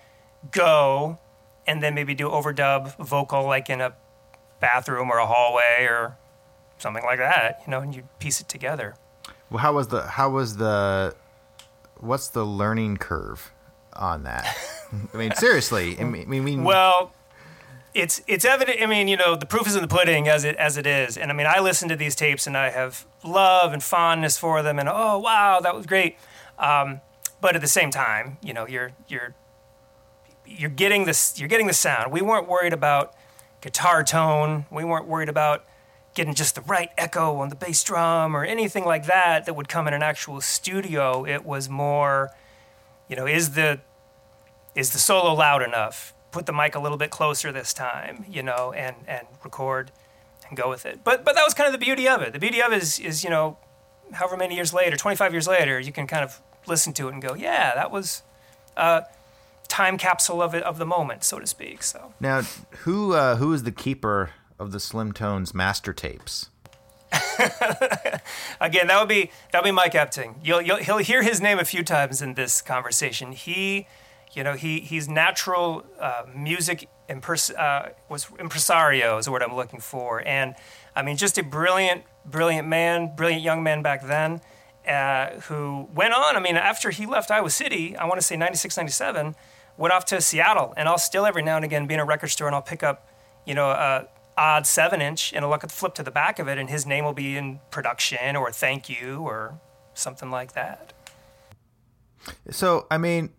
go, 0.51 1.19
and 1.67 1.83
then 1.83 1.95
maybe 1.95 2.15
do 2.15 2.29
overdub 2.29 2.97
vocal 2.97 3.45
like 3.45 3.71
in 3.71 3.81
a 3.81 3.95
bathroom 4.61 5.11
or 5.11 5.19
a 5.19 5.27
hallway 5.27 5.87
or 5.89 6.17
something 6.79 7.05
like 7.05 7.19
that, 7.19 7.63
you 7.65 7.71
know, 7.71 7.81
and 7.81 7.95
you 7.95 8.09
piece 8.19 8.41
it 8.41 8.49
together. 8.49 8.95
Well, 9.51 9.61
how 9.61 9.75
was 9.75 9.89
the 9.89 10.03
how 10.03 10.31
was 10.31 10.57
the 10.57 11.15
what's 11.99 12.29
the 12.29 12.45
learning 12.45 12.97
curve 12.97 13.53
on 13.93 14.25
that? 14.25 14.57
I 15.13 15.17
mean, 15.17 15.35
seriously. 15.35 15.99
I 15.99 16.05
mean, 16.05 16.23
I 16.23 16.41
mean 16.41 16.65
Well, 16.65 17.13
it's 17.95 18.23
it's 18.27 18.45
evident. 18.45 18.83
I 18.83 18.87
mean, 18.87 19.09
you 19.09 19.17
know, 19.17 19.37
the 19.37 19.47
proof 19.47 19.67
is 19.67 19.77
in 19.77 19.83
the 19.83 19.89
pudding, 19.89 20.29
as 20.29 20.45
it 20.45 20.57
as 20.57 20.77
it 20.77 20.87
is. 20.87 21.17
And 21.17 21.31
I 21.31 21.35
mean, 21.35 21.47
I 21.47 21.61
listen 21.61 21.89
to 21.89 21.97
these 21.97 22.15
tapes, 22.15 22.47
and 22.47 22.57
I 22.57 22.71
have 22.71 23.07
love 23.23 23.73
and 23.73 23.83
fondness 23.83 24.37
for 24.37 24.63
them, 24.63 24.79
and 24.79 24.89
oh 24.89 25.19
wow, 25.19 25.61
that 25.61 25.75
was 25.75 25.87
great. 25.87 26.17
Um, 26.59 27.01
but 27.41 27.55
at 27.55 27.61
the 27.61 27.69
same 27.69 27.91
time, 27.91 28.39
you 28.43 28.53
know, 28.53 28.67
you're 28.67 28.93
you're 29.09 29.35
you're 30.45 30.71
getting 30.71 31.05
this. 31.05 31.39
You're 31.39 31.49
getting 31.49 31.67
the 31.67 31.73
sound. 31.73 32.13
We 32.13 32.21
weren't 32.21 32.49
worried 32.49 32.73
about 32.73 33.15
guitar 33.61 34.03
tone. 34.03 34.67
We 34.71 34.85
weren't 34.85 35.07
worried 35.07 35.29
about 35.29 35.65
getting 36.15 36.35
just 36.35 36.55
the 36.55 36.61
right 36.63 36.91
echo 36.97 37.37
on 37.39 37.49
the 37.49 37.57
bass 37.57 37.83
drum 37.83 38.37
or 38.37 38.45
anything 38.45 38.85
like 38.85 39.07
that 39.07 39.47
that 39.47 39.55
would 39.55 39.69
come 39.69 39.89
in 39.89 39.95
an 39.95 40.03
actual 40.03 40.41
studio. 40.41 41.27
It 41.27 41.45
was 41.45 41.69
more, 41.69 42.31
you 43.09 43.17
know, 43.17 43.27
is 43.27 43.51
the 43.55 43.81
is 44.75 44.91
the 44.91 44.99
solo 44.99 45.35
loud 45.35 45.63
enough? 45.63 46.15
Put 46.31 46.47
the 46.47 46.53
mic 46.53 46.75
a 46.75 46.81
little 46.81 46.99
bit 46.99 47.11
closer 47.11 47.53
this 47.53 47.73
time, 47.73 48.25
you 48.29 48.43
know, 48.43 48.73
and 48.73 48.97
and 49.07 49.27
record 49.43 49.93
and 50.49 50.57
go 50.57 50.69
with 50.69 50.85
it. 50.87 51.01
But 51.05 51.25
but 51.25 51.35
that 51.35 51.45
was 51.45 51.55
kind 51.55 51.67
of 51.67 51.73
the 51.73 51.85
beauty 51.85 52.09
of 52.09 52.23
it. 52.23 52.33
The 52.33 52.39
beauty 52.39 52.61
of 52.61 52.73
it 52.73 52.83
is 52.83 52.99
is 52.99 53.25
you 53.25 53.31
know, 53.31 53.57
however 54.13 54.37
many 54.37 54.55
years 54.55 54.75
later, 54.75 54.97
25 54.97 55.33
years 55.33 55.47
later, 55.47 55.79
you 55.79 55.93
can 55.93 56.07
kind 56.07 56.25
of 56.25 56.41
listen 56.67 56.93
to 56.95 57.09
it 57.09 57.13
and 57.13 57.23
go, 57.23 57.35
yeah, 57.35 57.75
that 57.75 57.91
was 57.91 58.23
a 58.77 59.05
time 59.69 59.99
capsule 59.99 60.43
of 60.43 60.55
it 60.55 60.63
of 60.63 60.79
the 60.79 60.87
moment, 60.87 61.25
so 61.25 61.39
to 61.39 61.47
speak. 61.47 61.83
So 61.83 62.15
now, 62.21 62.43
who 62.81 63.15
uh, 63.15 63.37
who 63.37 63.53
is 63.53 63.63
the 63.63 63.73
keeper 63.73 64.31
of 64.59 64.73
the 64.73 64.81
Slim 64.81 65.13
Tones 65.13 65.55
master 65.55 65.93
tapes? 65.93 66.51
again, 68.61 68.89
that 68.89 68.99
would 68.99 69.09
be 69.09 69.31
that 69.53 69.63
would 69.63 69.69
be 69.69 69.73
Mike 69.73 69.93
Epting. 69.93 70.37
You'll, 70.43 70.63
you'll 70.63 70.79
he'll 70.79 70.99
hear 70.99 71.23
his 71.23 71.41
name 71.41 71.59
a 71.59 71.65
few 71.65 71.83
times 71.83 72.21
in 72.21 72.35
this 72.35 72.61
conversation. 72.63 73.33
He, 73.33 73.87
you 74.37 74.45
know, 74.45 74.55
he 74.55 74.81
he's 74.81 75.09
natural 75.09 75.85
uh, 76.01 76.25
music 76.35 76.89
impers- 77.09 77.57
uh, 77.57 77.91
was 78.09 78.29
impresario 78.39 79.19
is 79.19 79.29
what 79.29 79.43
I'm 79.43 79.55
looking 79.55 79.81
for, 79.81 80.23
and 80.27 80.55
I 80.97 81.03
mean 81.03 81.17
just 81.17 81.39
a 81.39 81.43
brilliant, 81.43 82.03
brilliant 82.25 82.69
man, 82.69 83.15
brilliant 83.17 83.43
young 83.43 83.63
man 83.63 83.83
back 83.83 84.07
then, 84.07 84.41
uh, 84.87 85.41
who 85.43 85.89
went 85.95 86.15
on. 86.15 86.37
I 86.37 86.41
mean, 86.41 86.57
after 86.57 86.91
he 86.91 87.07
left 87.07 87.31
Iowa 87.31 87.51
City, 87.51 87.97
I 87.97 88.07
want 88.07 88.21
to 88.21 88.27
say 88.27 88.37
96, 88.37 88.77
97, 88.77 89.35
went 89.77 89.93
off 89.93 90.05
to 90.07 90.21
Seattle. 90.21 90.75
And 90.77 90.89
I'll 90.89 90.99
still 90.99 91.27
every 91.27 91.43
now 91.43 91.57
and 91.57 91.65
again 91.65 91.87
be 91.87 91.95
in 91.95 92.01
a 92.01 92.05
record 92.05 92.29
store 92.29 92.47
and 92.47 92.55
I'll 92.55 92.63
pick 92.63 92.83
up, 92.83 93.09
you 93.47 93.55
know, 93.55 93.71
a 93.71 94.09
odd 94.37 94.67
seven 94.67 95.01
inch 95.01 95.33
and 95.33 95.45
I'll 95.45 95.51
look 95.51 95.63
at 95.63 95.71
the 95.71 95.77
flip 95.77 95.95
to 95.95 96.03
the 96.03 96.11
back 96.11 96.39
of 96.39 96.49
it 96.49 96.59
and 96.59 96.69
his 96.69 96.85
name 96.85 97.05
will 97.05 97.13
be 97.13 97.37
in 97.37 97.61
production 97.71 98.35
or 98.35 98.51
thank 98.51 98.89
you 98.89 99.21
or 99.21 99.61
something 99.95 100.31
like 100.31 100.53
that. 100.55 100.93
So 102.51 102.87
I 102.91 102.99
mean, 102.99 103.31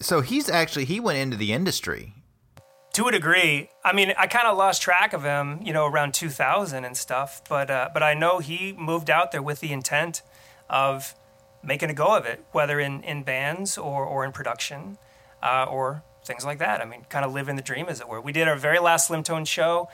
so 0.00 0.20
he's 0.20 0.48
actually 0.48 0.86
he 0.86 0.98
went 1.00 1.18
into 1.18 1.36
the 1.36 1.52
industry. 1.52 2.14
To 2.94 3.06
a 3.06 3.12
degree, 3.12 3.70
I 3.84 3.92
mean, 3.92 4.12
I 4.18 4.26
kind 4.26 4.48
of 4.48 4.58
lost 4.58 4.82
track 4.82 5.12
of 5.12 5.22
him, 5.22 5.60
you 5.62 5.72
know, 5.72 5.86
around 5.86 6.12
2000 6.12 6.84
and 6.84 6.96
stuff. 6.96 7.42
But 7.48 7.70
uh, 7.70 7.90
but 7.94 8.02
I 8.02 8.14
know 8.14 8.40
he 8.40 8.72
moved 8.72 9.10
out 9.10 9.30
there 9.30 9.42
with 9.42 9.60
the 9.60 9.72
intent 9.72 10.22
of 10.68 11.14
making 11.62 11.90
a 11.90 11.94
go 11.94 12.16
of 12.16 12.24
it, 12.24 12.44
whether 12.52 12.80
in, 12.80 13.02
in 13.02 13.22
bands 13.22 13.76
or, 13.76 14.04
or 14.04 14.24
in 14.24 14.32
production 14.32 14.98
uh, 15.42 15.66
or 15.68 16.02
things 16.24 16.44
like 16.44 16.58
that. 16.58 16.80
I 16.80 16.84
mean, 16.84 17.04
kind 17.08 17.24
of 17.24 17.32
living 17.32 17.56
the 17.56 17.62
dream, 17.62 17.86
as 17.88 18.00
it 18.00 18.08
were. 18.08 18.20
We 18.20 18.32
did 18.32 18.48
our 18.48 18.56
very 18.56 18.78
last 18.78 19.08
Slim 19.08 19.22
Tone 19.22 19.44
show, 19.44 19.88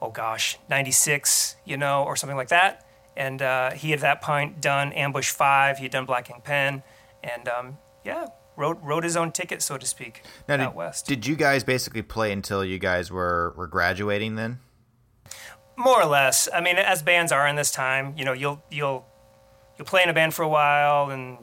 oh 0.00 0.10
gosh, 0.10 0.58
96, 0.68 1.56
you 1.64 1.76
know, 1.76 2.04
or 2.04 2.16
something 2.16 2.36
like 2.36 2.48
that. 2.48 2.86
And 3.16 3.42
uh, 3.42 3.72
he 3.72 3.90
had 3.90 3.98
at 3.98 4.02
that 4.02 4.22
point 4.22 4.60
done 4.60 4.92
Ambush 4.92 5.30
5, 5.30 5.78
he 5.78 5.84
had 5.84 5.92
done 5.92 6.06
Black 6.06 6.30
Ink 6.30 6.44
Pen, 6.44 6.82
and 7.22 7.48
um, 7.48 7.78
yeah, 8.04 8.26
wrote, 8.60 8.78
wrote 8.82 9.02
his 9.02 9.16
own 9.16 9.32
ticket, 9.32 9.62
so 9.62 9.78
to 9.78 9.86
speak, 9.86 10.22
Now, 10.46 10.54
out 10.54 10.72
did, 10.72 10.76
west. 10.76 11.06
did 11.06 11.26
you 11.26 11.34
guys 11.34 11.64
basically 11.64 12.02
play 12.02 12.30
until 12.30 12.64
you 12.64 12.78
guys 12.78 13.10
were 13.10 13.54
were 13.56 13.66
graduating 13.66 14.36
then? 14.36 14.60
More 15.76 16.00
or 16.02 16.06
less. 16.06 16.48
I 16.54 16.60
mean, 16.60 16.76
as 16.76 17.02
bands 17.02 17.32
are 17.32 17.48
in 17.48 17.56
this 17.56 17.70
time, 17.70 18.14
you 18.16 18.24
know, 18.24 18.34
you'll 18.34 18.62
you'll 18.70 19.06
you'll 19.76 19.86
play 19.86 20.02
in 20.02 20.10
a 20.10 20.12
band 20.12 20.34
for 20.34 20.42
a 20.42 20.48
while, 20.48 21.10
and 21.10 21.38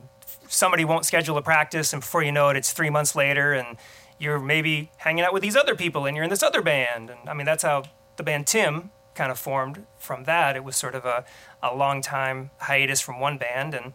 somebody 0.47 0.85
won't 0.85 1.05
schedule 1.05 1.37
a 1.37 1.41
practice, 1.41 1.91
and 1.91 2.01
before 2.01 2.21
you 2.21 2.31
know 2.31 2.49
it, 2.49 2.55
it's 2.55 2.71
three 2.71 2.91
months 2.91 3.15
later, 3.15 3.53
and 3.53 3.77
you're 4.19 4.39
maybe 4.39 4.91
hanging 4.97 5.23
out 5.23 5.33
with 5.33 5.41
these 5.41 5.55
other 5.55 5.75
people, 5.75 6.05
and 6.05 6.15
you're 6.15 6.23
in 6.23 6.29
this 6.29 6.43
other 6.43 6.61
band. 6.61 7.09
And 7.09 7.27
I 7.27 7.33
mean, 7.33 7.45
that's 7.45 7.63
how 7.63 7.83
the 8.17 8.23
band 8.23 8.45
Tim 8.47 8.91
kind 9.15 9.31
of 9.31 9.39
formed. 9.39 9.85
From 9.97 10.25
that, 10.25 10.55
it 10.55 10.63
was 10.63 10.75
sort 10.75 10.93
of 10.93 11.03
a 11.05 11.25
a 11.63 11.75
long 11.75 12.01
time 12.01 12.51
hiatus 12.59 13.01
from 13.01 13.19
one 13.19 13.39
band, 13.39 13.73
and 13.73 13.93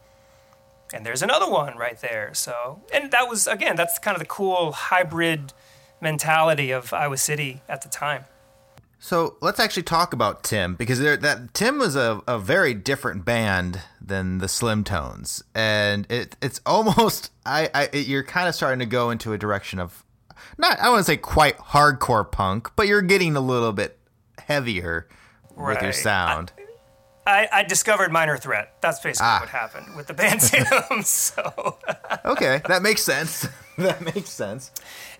and 0.92 1.04
there's 1.04 1.22
another 1.22 1.48
one 1.48 1.76
right 1.76 2.00
there. 2.00 2.32
So, 2.34 2.82
and 2.92 3.10
that 3.10 3.28
was 3.28 3.46
again, 3.46 3.76
that's 3.76 3.98
kind 3.98 4.14
of 4.14 4.20
the 4.20 4.26
cool 4.26 4.72
hybrid 4.72 5.52
mentality 6.00 6.70
of 6.70 6.92
Iowa 6.92 7.16
City 7.16 7.62
at 7.68 7.82
the 7.82 7.88
time. 7.88 8.24
So 8.98 9.36
let's 9.40 9.58
actually 9.58 9.82
talk 9.82 10.12
about 10.12 10.44
Tim 10.44 10.76
because 10.76 11.00
there, 11.00 11.16
that 11.16 11.54
Tim 11.54 11.78
was 11.78 11.96
a, 11.96 12.22
a 12.28 12.38
very 12.38 12.72
different 12.72 13.24
band 13.24 13.80
than 14.00 14.38
the 14.38 14.46
Slim 14.46 14.84
Tones, 14.84 15.42
and 15.56 16.06
it 16.08 16.36
it's 16.40 16.60
almost 16.66 17.30
I, 17.44 17.68
I 17.74 17.88
it, 17.92 18.06
you're 18.06 18.22
kind 18.22 18.48
of 18.48 18.54
starting 18.54 18.78
to 18.78 18.86
go 18.86 19.10
into 19.10 19.32
a 19.32 19.38
direction 19.38 19.80
of 19.80 20.04
not 20.56 20.78
I 20.78 20.88
want 20.88 21.00
to 21.00 21.04
say 21.04 21.16
quite 21.16 21.58
hardcore 21.58 22.30
punk, 22.30 22.70
but 22.76 22.86
you're 22.86 23.02
getting 23.02 23.34
a 23.34 23.40
little 23.40 23.72
bit 23.72 23.98
heavier 24.38 25.08
with 25.56 25.82
your 25.82 25.92
sound. 25.92 26.52
I, 26.56 26.61
I 27.26 27.62
discovered 27.62 28.10
Minor 28.12 28.36
Threat. 28.36 28.74
That's 28.80 28.98
basically 29.00 29.26
Ah. 29.28 29.38
what 29.40 29.48
happened 29.48 29.94
with 29.96 30.06
the 30.08 30.14
band 30.14 30.40
Tim. 30.40 31.02
so, 31.04 31.78
okay, 32.24 32.60
that 32.66 32.82
makes 32.82 33.02
sense. 33.02 33.46
that 33.78 34.00
makes 34.02 34.30
sense. 34.30 34.70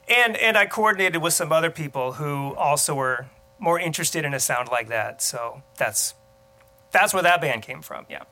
and 0.08 0.36
and 0.36 0.56
I 0.58 0.66
coordinated 0.66 1.22
with 1.22 1.32
some 1.34 1.52
other 1.52 1.70
people 1.70 2.12
who 2.14 2.54
also 2.56 2.94
were 2.94 3.26
more 3.58 3.78
interested 3.78 4.24
in 4.24 4.34
a 4.34 4.40
sound 4.40 4.68
like 4.68 4.88
that. 4.88 5.22
So 5.22 5.62
that's 5.76 6.14
that's 6.90 7.14
where 7.14 7.22
that 7.22 7.40
band 7.40 7.62
came 7.62 7.82
from. 7.82 8.04
Yeah. 8.10 8.24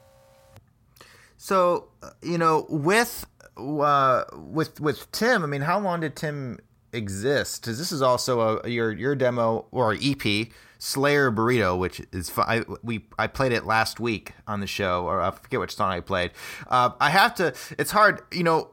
So 1.37 1.89
uh, 2.03 2.11
you 2.23 2.39
know, 2.39 2.67
with 2.69 3.25
uh, 3.57 4.25
with 4.35 4.81
with 4.81 5.11
Tim, 5.13 5.43
I 5.43 5.47
mean, 5.47 5.63
how 5.63 5.79
long 5.79 6.01
did 6.01 6.17
Tim 6.17 6.59
exist? 6.93 7.63
Because 7.63 7.79
this 7.79 7.93
is 7.93 8.03
also 8.03 8.61
a 8.63 8.69
your 8.69 8.93
your 8.93 9.15
demo 9.15 9.67
or 9.71 9.97
EP, 10.01 10.49
Slayer 10.79 11.31
Burrito, 11.31 11.79
which 11.79 12.01
is 12.13 12.33
I, 12.37 12.65
we 12.83 13.05
I 13.19 13.27
played 13.27 13.53
it 13.53 13.67
last 13.67 14.01
week 14.01 14.33
on 14.47 14.61
the 14.61 14.67
show, 14.67 15.05
or 15.07 15.21
I 15.21 15.31
forget 15.31 15.61
which 15.61 15.77
song 15.77 15.91
I 15.91 16.01
played. 16.01 16.33
Uh, 16.69 16.91
I 17.01 17.11
have 17.11 17.35
to. 17.37 17.55
It's 17.79 17.91
hard, 17.91 18.23
you 18.33 18.43
know, 18.43 18.71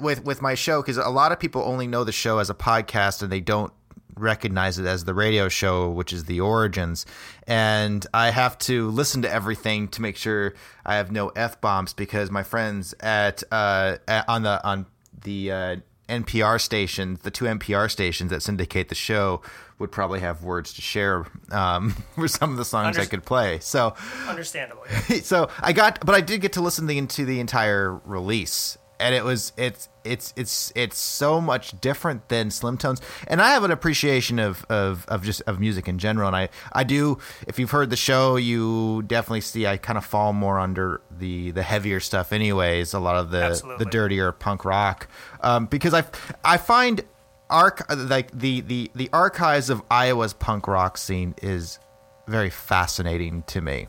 with 0.00 0.24
with 0.24 0.42
my 0.42 0.54
show 0.54 0.82
because 0.82 0.96
a 0.96 1.08
lot 1.08 1.32
of 1.32 1.38
people 1.38 1.62
only 1.62 1.86
know 1.86 2.04
the 2.04 2.12
show 2.12 2.38
as 2.38 2.50
a 2.50 2.54
podcast 2.54 3.22
and 3.22 3.30
they 3.30 3.40
don't 3.40 3.72
recognize 4.18 4.78
it 4.78 4.86
as 4.86 5.04
the 5.04 5.14
radio 5.14 5.48
show, 5.48 5.88
which 5.90 6.12
is 6.12 6.24
the 6.24 6.40
origins. 6.40 7.06
And 7.46 8.04
I 8.12 8.30
have 8.30 8.58
to 8.58 8.90
listen 8.90 9.22
to 9.22 9.32
everything 9.32 9.88
to 9.88 10.02
make 10.02 10.16
sure 10.16 10.54
I 10.84 10.96
have 10.96 11.12
no 11.12 11.28
f 11.28 11.60
bombs 11.60 11.94
because 11.94 12.30
my 12.30 12.42
friends 12.42 12.94
at, 13.00 13.42
uh, 13.50 13.98
at 14.06 14.28
on 14.28 14.42
the 14.42 14.64
on 14.66 14.86
the 15.22 15.52
uh, 15.52 15.76
NPR 16.08 16.60
stations, 16.60 17.20
the 17.20 17.30
two 17.30 17.44
NPR 17.44 17.90
stations 17.90 18.30
that 18.30 18.42
syndicate 18.42 18.88
the 18.88 18.94
show, 18.94 19.42
would 19.78 19.92
probably 19.92 20.20
have 20.20 20.42
words 20.42 20.72
to 20.74 20.82
share 20.82 21.26
um, 21.50 21.90
for 22.14 22.28
some 22.28 22.50
of 22.50 22.56
the 22.56 22.64
songs 22.64 22.98
I 22.98 23.04
could 23.04 23.24
play. 23.24 23.58
So 23.60 23.94
Understandable. 24.26 24.84
so 25.22 25.48
I 25.60 25.72
got, 25.72 26.04
but 26.04 26.14
I 26.14 26.20
did 26.20 26.40
get 26.40 26.54
to 26.54 26.60
listen 26.60 26.86
the, 26.86 27.06
to 27.06 27.24
the 27.24 27.40
entire 27.40 27.94
release, 28.04 28.76
and 29.00 29.14
it 29.14 29.24
was 29.24 29.52
it's 29.56 29.88
it's 30.04 30.32
it's 30.36 30.72
it's 30.74 30.98
so 30.98 31.40
much 31.40 31.80
different 31.80 32.28
than 32.28 32.50
Slim 32.50 32.76
Tones, 32.78 33.00
and 33.26 33.40
I 33.40 33.50
have 33.50 33.64
an 33.64 33.70
appreciation 33.70 34.38
of 34.38 34.64
of, 34.68 35.04
of 35.08 35.22
just 35.22 35.42
of 35.42 35.60
music 35.60 35.88
in 35.88 35.98
general, 35.98 36.26
and 36.28 36.36
I 36.36 36.48
I 36.72 36.84
do. 36.84 37.18
If 37.46 37.58
you've 37.58 37.70
heard 37.70 37.90
the 37.90 37.96
show, 37.96 38.36
you 38.36 39.02
definitely 39.06 39.42
see 39.42 39.66
I 39.66 39.76
kind 39.76 39.96
of 39.98 40.04
fall 40.04 40.32
more 40.32 40.58
under 40.58 41.00
the 41.10 41.50
the 41.52 41.62
heavier 41.62 42.00
stuff, 42.00 42.32
anyways. 42.32 42.94
A 42.94 42.98
lot 42.98 43.16
of 43.16 43.30
the 43.30 43.42
Absolutely. 43.44 43.84
the 43.84 43.90
dirtier 43.90 44.32
punk 44.32 44.64
rock, 44.64 45.08
um, 45.42 45.66
because 45.66 45.94
I 45.94 46.04
I 46.44 46.56
find 46.56 47.02
arch 47.50 47.80
like 47.96 48.30
the 48.36 48.60
the 48.62 48.90
the 48.94 49.08
archives 49.12 49.70
of 49.70 49.82
Iowa's 49.90 50.32
punk 50.32 50.66
rock 50.66 50.98
scene 50.98 51.34
is 51.42 51.78
very 52.26 52.50
fascinating 52.50 53.42
to 53.46 53.60
me, 53.60 53.88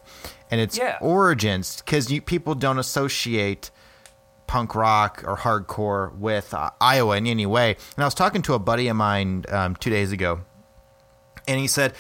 and 0.52 0.62
its 0.62 0.78
Yeah. 0.78 0.98
origins 1.02 1.82
because 1.82 2.08
people 2.26 2.56
don't 2.56 2.80
associate 2.80 3.70
punk 4.50 4.74
rock 4.74 5.24
or 5.28 5.38
hardcore 5.38 6.12
with 6.18 6.56
uh, 6.56 6.72
Iowa 6.82 7.18
in 7.18 7.28
any 7.28 7.46
way. 7.46 7.78
And 7.96 8.04
I 8.04 8.08
was 8.08 8.16
talking 8.16 8.42
to 8.42 8.56
a 8.56 8.60
buddy 8.60 8.88
of 8.88 8.96
mine 8.96 9.46
um, 9.50 9.76
two 9.76 9.92
days 9.92 10.12
ago, 10.12 10.42
and 11.48 11.60
he 11.60 11.68
said, 11.68 11.94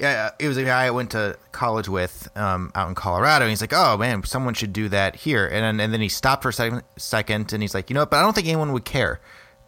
yeah, 0.00 0.30
it 0.40 0.48
was 0.48 0.56
a 0.56 0.64
guy 0.64 0.86
I 0.86 0.90
went 0.90 1.12
to 1.12 1.38
college 1.52 1.88
with 1.88 2.28
um, 2.36 2.72
out 2.74 2.88
in 2.88 2.96
Colorado. 2.96 3.44
And 3.44 3.50
he's 3.50 3.60
like, 3.60 3.72
oh 3.72 3.96
man, 3.96 4.24
someone 4.24 4.54
should 4.54 4.72
do 4.72 4.88
that 4.88 5.14
here. 5.14 5.46
And 5.46 5.62
then, 5.62 5.80
and 5.80 5.92
then 5.92 6.00
he 6.00 6.08
stopped 6.08 6.42
for 6.42 6.48
a 6.48 6.52
second, 6.52 6.82
second, 6.96 7.52
and 7.52 7.62
he's 7.62 7.72
like, 7.72 7.88
you 7.88 7.94
know, 7.94 8.00
what, 8.00 8.10
but 8.10 8.16
I 8.16 8.22
don't 8.22 8.34
think 8.34 8.48
anyone 8.48 8.72
would 8.72 8.84
care 8.84 9.20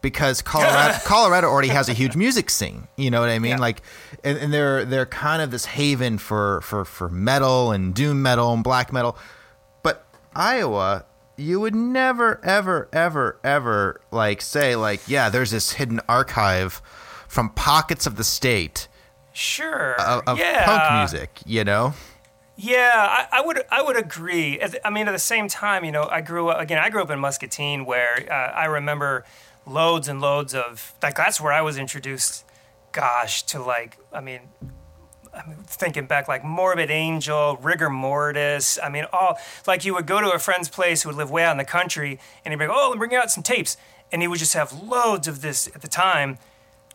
because 0.02 0.42
Colorado, 0.42 0.98
Colorado 1.04 1.46
already 1.46 1.68
has 1.68 1.88
a 1.88 1.92
huge 1.92 2.16
music 2.16 2.50
scene. 2.50 2.88
You 2.96 3.12
know 3.12 3.20
what 3.20 3.28
I 3.28 3.38
mean? 3.38 3.52
Yeah. 3.52 3.58
Like, 3.58 3.82
and, 4.24 4.38
and 4.38 4.52
they're 4.52 4.84
they're 4.84 5.06
kind 5.06 5.40
of 5.40 5.52
this 5.52 5.66
haven 5.66 6.18
for 6.18 6.62
for 6.62 6.84
for 6.84 7.08
metal 7.08 7.70
and 7.70 7.94
doom 7.94 8.22
metal 8.22 8.52
and 8.52 8.64
black 8.64 8.92
metal. 8.92 9.16
But 9.84 10.04
Iowa, 10.34 11.04
you 11.36 11.60
would 11.60 11.74
never, 11.74 12.40
ever, 12.44 12.88
ever, 12.92 13.38
ever 13.42 14.00
like 14.10 14.40
say 14.40 14.76
like, 14.76 15.08
yeah, 15.08 15.28
there's 15.28 15.50
this 15.50 15.72
hidden 15.72 16.00
archive 16.08 16.80
from 17.28 17.50
pockets 17.50 18.06
of 18.06 18.16
the 18.16 18.24
state 18.24 18.88
Sure. 19.32 20.00
of, 20.00 20.22
of 20.28 20.38
yeah. 20.38 20.64
punk 20.64 21.12
music. 21.12 21.40
You 21.44 21.64
know? 21.64 21.94
Yeah, 22.56 22.92
I, 22.94 23.38
I 23.38 23.40
would 23.40 23.62
I 23.70 23.82
would 23.82 23.96
agree. 23.96 24.60
I 24.84 24.90
mean, 24.90 25.08
at 25.08 25.12
the 25.12 25.18
same 25.18 25.48
time, 25.48 25.84
you 25.84 25.90
know, 25.90 26.04
I 26.04 26.20
grew 26.20 26.48
up 26.48 26.60
again. 26.60 26.78
I 26.78 26.88
grew 26.88 27.02
up 27.02 27.10
in 27.10 27.18
Muscatine, 27.18 27.84
where 27.84 28.26
uh, 28.30 28.34
I 28.52 28.66
remember 28.66 29.24
loads 29.66 30.06
and 30.06 30.20
loads 30.20 30.54
of 30.54 30.92
like 31.02 31.16
that's 31.16 31.40
where 31.40 31.52
I 31.52 31.62
was 31.62 31.76
introduced. 31.78 32.44
Gosh, 32.92 33.42
to 33.46 33.60
like 33.60 33.98
I 34.12 34.20
mean, 34.20 34.42
I 35.34 35.46
mean, 35.46 35.56
thinking 35.66 36.06
back, 36.06 36.28
like 36.28 36.44
Morbid 36.44 36.90
Angel, 36.90 37.56
Rigor 37.56 37.90
Mortis. 37.90 38.78
I 38.82 38.88
mean, 38.88 39.06
all 39.12 39.38
like 39.66 39.84
you 39.84 39.94
would 39.94 40.06
go 40.06 40.20
to 40.20 40.30
a 40.32 40.38
friend's 40.38 40.68
place 40.68 41.02
who 41.02 41.08
would 41.08 41.16
live 41.16 41.30
way 41.30 41.44
out 41.44 41.52
in 41.52 41.58
the 41.58 41.64
country, 41.64 42.18
and 42.44 42.52
he'd 42.52 42.58
be 42.58 42.66
like, 42.66 42.76
"Oh, 42.76 42.92
I'm 42.92 42.98
bringing 42.98 43.16
out 43.16 43.30
some 43.30 43.42
tapes," 43.42 43.76
and 44.12 44.22
he 44.22 44.28
would 44.28 44.38
just 44.38 44.54
have 44.54 44.72
loads 44.72 45.28
of 45.28 45.40
this 45.42 45.66
at 45.74 45.82
the 45.82 45.88
time 45.88 46.38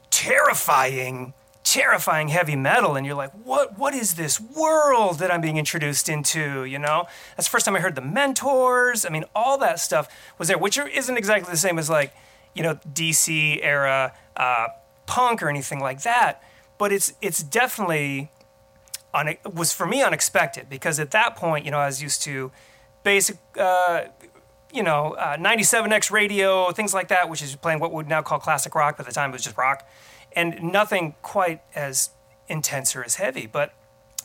terrifying 0.09 1.33
terrifying 1.63 2.29
heavy 2.29 2.55
metal. 2.55 2.95
And 2.95 3.05
you're 3.05 3.15
like 3.15 3.31
what 3.43 3.77
what 3.77 3.93
is 3.93 4.15
this 4.15 4.39
world 4.39 5.19
that 5.19 5.31
i'm 5.31 5.41
being 5.41 5.57
introduced 5.57 6.09
into? 6.09 6.65
You 6.65 6.79
know? 6.79 7.05
That's 7.35 7.47
the 7.47 7.51
first 7.51 7.65
time 7.65 7.75
i 7.75 7.79
heard 7.79 7.95
the 7.95 8.01
mentors. 8.01 9.05
I 9.05 9.09
mean 9.09 9.25
all 9.35 9.57
that 9.59 9.79
stuff 9.79 10.07
was 10.37 10.47
there 10.47 10.57
which 10.57 10.79
isn't 10.79 11.17
exactly 11.17 11.51
the 11.51 11.57
same 11.57 11.77
as 11.77 11.89
like 11.89 12.13
you 12.55 12.63
know 12.63 12.79
dc 12.91 13.59
era 13.61 14.13
uh, 14.35 14.67
punk 15.05 15.43
or 15.43 15.49
anything 15.49 15.79
like 15.79 16.01
that 16.03 16.41
but 16.79 16.91
it's 16.91 17.13
it's 17.21 17.43
definitely 17.43 18.31
un- 19.13 19.37
was 19.53 19.71
for 19.71 19.85
me 19.85 20.01
unexpected 20.01 20.67
because 20.67 20.99
at 20.99 21.11
that 21.11 21.35
point 21.35 21.63
you 21.65 21.69
know 21.69 21.77
i 21.77 21.85
was 21.85 22.01
used 22.01 22.23
to 22.23 22.51
basic 23.03 23.37
uh, 23.59 24.05
you 24.73 24.83
know, 24.83 25.13
uh, 25.13 25.37
97X 25.37 26.11
radio, 26.11 26.71
things 26.71 26.93
like 26.93 27.07
that, 27.07 27.29
which 27.29 27.41
is 27.41 27.55
playing 27.55 27.79
what 27.79 27.91
we 27.91 27.97
would 27.97 28.07
now 28.07 28.21
call 28.21 28.39
classic 28.39 28.75
rock, 28.75 28.97
but 28.97 29.05
at 29.05 29.09
the 29.09 29.15
time 29.15 29.31
it 29.31 29.33
was 29.33 29.43
just 29.43 29.57
rock, 29.57 29.87
and 30.33 30.61
nothing 30.61 31.15
quite 31.21 31.61
as 31.75 32.11
intense 32.47 32.95
or 32.95 33.03
as 33.03 33.15
heavy. 33.15 33.47
But, 33.47 33.73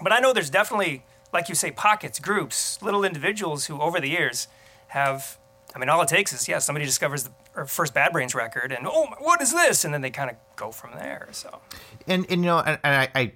but 0.03 0.13
I 0.13 0.19
know 0.19 0.33
there's 0.33 0.51
definitely, 0.51 1.05
like 1.33 1.49
you 1.49 1.55
say, 1.55 1.71
pockets, 1.71 2.19
groups, 2.19 2.81
little 2.83 3.05
individuals 3.05 3.67
who 3.67 3.81
over 3.81 4.01
the 4.01 4.09
years 4.09 4.49
have. 4.89 5.39
I 5.75 5.79
mean, 5.79 5.89
all 5.89 6.01
it 6.03 6.09
takes 6.09 6.33
is 6.33 6.47
yeah, 6.47 6.59
somebody 6.59 6.85
discovers 6.85 7.25
the 7.25 7.31
or 7.57 7.67
first 7.67 7.95
Bad 7.95 8.13
Brains 8.13 8.35
record, 8.35 8.73
and 8.73 8.87
oh, 8.87 9.07
what 9.19 9.41
is 9.41 9.53
this? 9.53 9.85
And 9.85 9.93
then 9.95 10.01
they 10.01 10.11
kind 10.11 10.31
of 10.31 10.37
go 10.57 10.71
from 10.71 10.93
there. 10.99 11.29
So 11.33 11.61
And, 12.07 12.27
and 12.29 12.41
you 12.43 12.47
know, 12.47 12.59
and, 12.59 12.79
and 12.83 12.95
I, 12.97 13.09
I, 13.15 13.33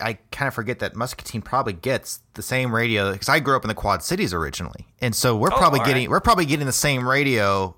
I 0.00 0.18
kind 0.30 0.46
of 0.48 0.54
forget 0.54 0.78
that 0.78 0.94
Muscatine 0.96 1.42
probably 1.42 1.72
gets 1.72 2.20
the 2.34 2.42
same 2.42 2.74
radio 2.74 3.12
because 3.12 3.28
I 3.28 3.40
grew 3.40 3.56
up 3.56 3.64
in 3.64 3.68
the 3.68 3.74
Quad 3.74 4.02
Cities 4.02 4.32
originally, 4.32 4.86
and 5.00 5.14
so 5.14 5.36
we're 5.36 5.52
Oh, 5.52 5.56
probably 5.58 5.80
getting 5.80 6.04
right. 6.04 6.10
we're 6.10 6.20
probably 6.20 6.46
getting 6.46 6.66
the 6.66 6.72
same 6.72 7.08
radio. 7.08 7.74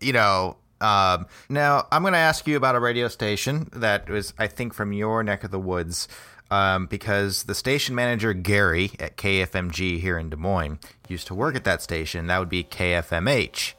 You 0.00 0.12
know, 0.12 0.56
um, 0.80 1.26
now 1.48 1.86
I'm 1.90 2.02
going 2.02 2.12
to 2.12 2.18
ask 2.18 2.46
you 2.46 2.56
about 2.56 2.74
a 2.74 2.80
radio 2.80 3.08
station 3.08 3.68
that 3.72 4.08
was, 4.10 4.34
I 4.38 4.46
think, 4.46 4.74
from 4.74 4.92
your 4.92 5.22
neck 5.22 5.44
of 5.44 5.50
the 5.50 5.60
woods. 5.60 6.08
Um, 6.48 6.86
because 6.86 7.42
the 7.42 7.56
station 7.56 7.96
manager 7.96 8.32
Gary 8.32 8.92
at 9.00 9.16
KFMG 9.16 9.98
here 9.98 10.16
in 10.16 10.30
Des 10.30 10.36
Moines 10.36 10.78
used 11.08 11.26
to 11.26 11.34
work 11.34 11.56
at 11.56 11.64
that 11.64 11.82
station. 11.82 12.28
That 12.28 12.38
would 12.38 12.48
be 12.48 12.62
KFMH. 12.62 13.72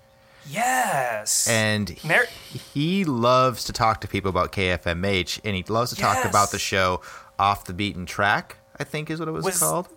Yes, 0.49 1.47
And 1.49 1.89
he, 1.89 2.59
he 2.73 3.05
loves 3.05 3.63
to 3.65 3.73
talk 3.73 4.01
to 4.01 4.07
people 4.07 4.29
about 4.29 4.51
KFMH, 4.51 5.41
and 5.43 5.55
he 5.55 5.63
loves 5.63 5.91
to 5.93 5.97
talk 5.97 6.25
about 6.25 6.51
the 6.51 6.59
show 6.59 7.01
Off 7.39 7.65
the 7.65 7.73
Beaten 7.73 8.05
Track. 8.05 8.57
I 8.79 8.83
think 8.83 9.09
is 9.09 9.19
what 9.19 9.27
it 9.27 9.31
was, 9.31 9.43
Was- 9.45 9.59
called. 9.59 9.89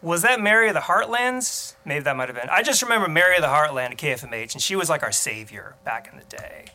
was 0.00 0.22
that 0.22 0.40
Mary 0.40 0.68
of 0.68 0.74
the 0.74 0.80
Heartlands? 0.80 1.74
Maybe 1.84 2.02
that 2.04 2.16
might 2.16 2.28
have 2.28 2.36
been. 2.36 2.48
I 2.50 2.62
just 2.62 2.82
remember 2.82 3.08
Mary 3.08 3.36
of 3.36 3.42
the 3.42 3.48
Heartland 3.48 3.90
at 3.90 3.98
KFMH, 3.98 4.52
and 4.54 4.62
she 4.62 4.76
was 4.76 4.88
like 4.88 5.02
our 5.02 5.12
savior 5.12 5.74
back 5.84 6.08
in 6.12 6.18
the 6.18 6.24
day. 6.24 6.66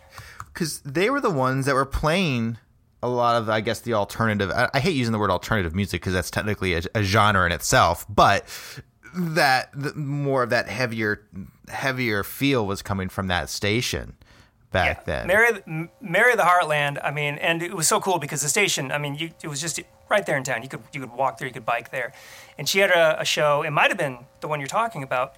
Because 0.54 0.82
they 0.82 1.10
were 1.10 1.22
the 1.22 1.30
ones 1.32 1.66
that 1.66 1.74
were 1.76 1.86
playing 1.86 2.58
a 3.02 3.08
lot 3.08 3.36
of, 3.42 3.50
I 3.50 3.62
guess, 3.62 3.80
the 3.82 3.94
alternative. 3.96 4.52
I, 4.52 4.70
I 4.74 4.80
hate 4.80 4.96
using 4.96 5.12
the 5.12 5.20
word 5.20 5.32
alternative 5.32 5.74
music 5.76 6.02
because 6.02 6.14
that's 6.14 6.30
technically 6.32 6.74
a, 6.76 6.82
a 6.96 7.04
genre 7.04 7.46
in 7.46 7.52
itself, 7.52 8.06
but 8.08 8.46
that 9.14 9.70
the, 9.74 9.94
more 9.94 10.44
of 10.44 10.50
that 10.50 10.68
heavier, 10.68 11.26
heavier 11.70 12.24
feel 12.24 12.66
was 12.66 12.82
coming 12.82 13.10
from 13.10 13.28
that 13.28 13.50
station 13.50 14.16
back 14.72 15.06
then. 15.06 15.28
Mary, 15.28 15.62
Mary 16.02 16.36
the 16.36 16.44
Heartland. 16.44 17.00
I 17.02 17.12
mean, 17.12 17.36
and 17.36 17.64
it 17.64 17.74
was 17.74 17.88
so 17.88 18.02
cool 18.02 18.20
because 18.20 18.42
the 18.42 18.50
station. 18.50 18.92
I 18.92 18.98
mean, 18.98 19.16
you, 19.16 19.32
it 19.42 19.48
was 19.48 19.62
just 19.62 19.80
right 20.10 20.26
there 20.26 20.36
in 20.36 20.44
town. 20.44 20.64
You 20.64 20.70
could 20.70 20.82
you 20.92 21.00
could 21.00 21.14
walk 21.14 21.38
there, 21.38 21.48
you 21.48 21.54
could 21.54 21.66
bike 21.66 21.92
there, 21.92 22.14
and 22.58 22.68
she 22.68 22.80
had 22.80 22.90
a, 22.90 23.22
a 23.22 23.26
show. 23.26 23.62
It 23.62 23.72
might 23.72 23.90
have 23.90 23.98
been 23.98 24.20
the 24.42 24.48
one 24.48 24.60
you're 24.60 24.68
talking 24.68 25.04
about, 25.04 25.36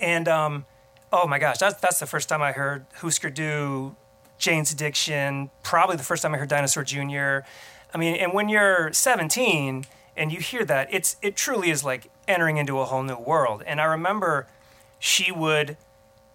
and 0.00 0.26
um, 0.26 0.64
oh 1.12 1.28
my 1.28 1.38
gosh, 1.38 1.58
that's 1.58 1.78
that's 1.80 2.00
the 2.00 2.06
first 2.06 2.28
time 2.28 2.42
I 2.42 2.52
heard 2.52 2.86
Husker 2.94 3.30
Du, 3.30 3.94
Jane's 4.38 4.72
Addiction. 4.72 5.50
Probably 5.62 5.96
the 5.96 6.02
first 6.02 6.22
time 6.22 6.34
I 6.34 6.38
heard 6.38 6.48
Dinosaur 6.48 6.82
Jr. 6.82 7.46
I 7.94 7.98
mean, 7.98 8.16
and 8.16 8.32
when 8.32 8.48
you're 8.48 8.90
17 8.92 9.84
and 10.16 10.32
you 10.32 10.40
hear 10.40 10.64
that, 10.64 10.88
it's 10.90 11.16
it 11.22 11.36
truly 11.36 11.70
is 11.70 11.84
like 11.84 12.10
entering 12.28 12.56
into 12.56 12.78
a 12.78 12.84
whole 12.84 13.02
new 13.02 13.16
world. 13.16 13.62
And 13.66 13.80
I 13.80 13.84
remember 13.84 14.46
she 14.98 15.32
would 15.32 15.76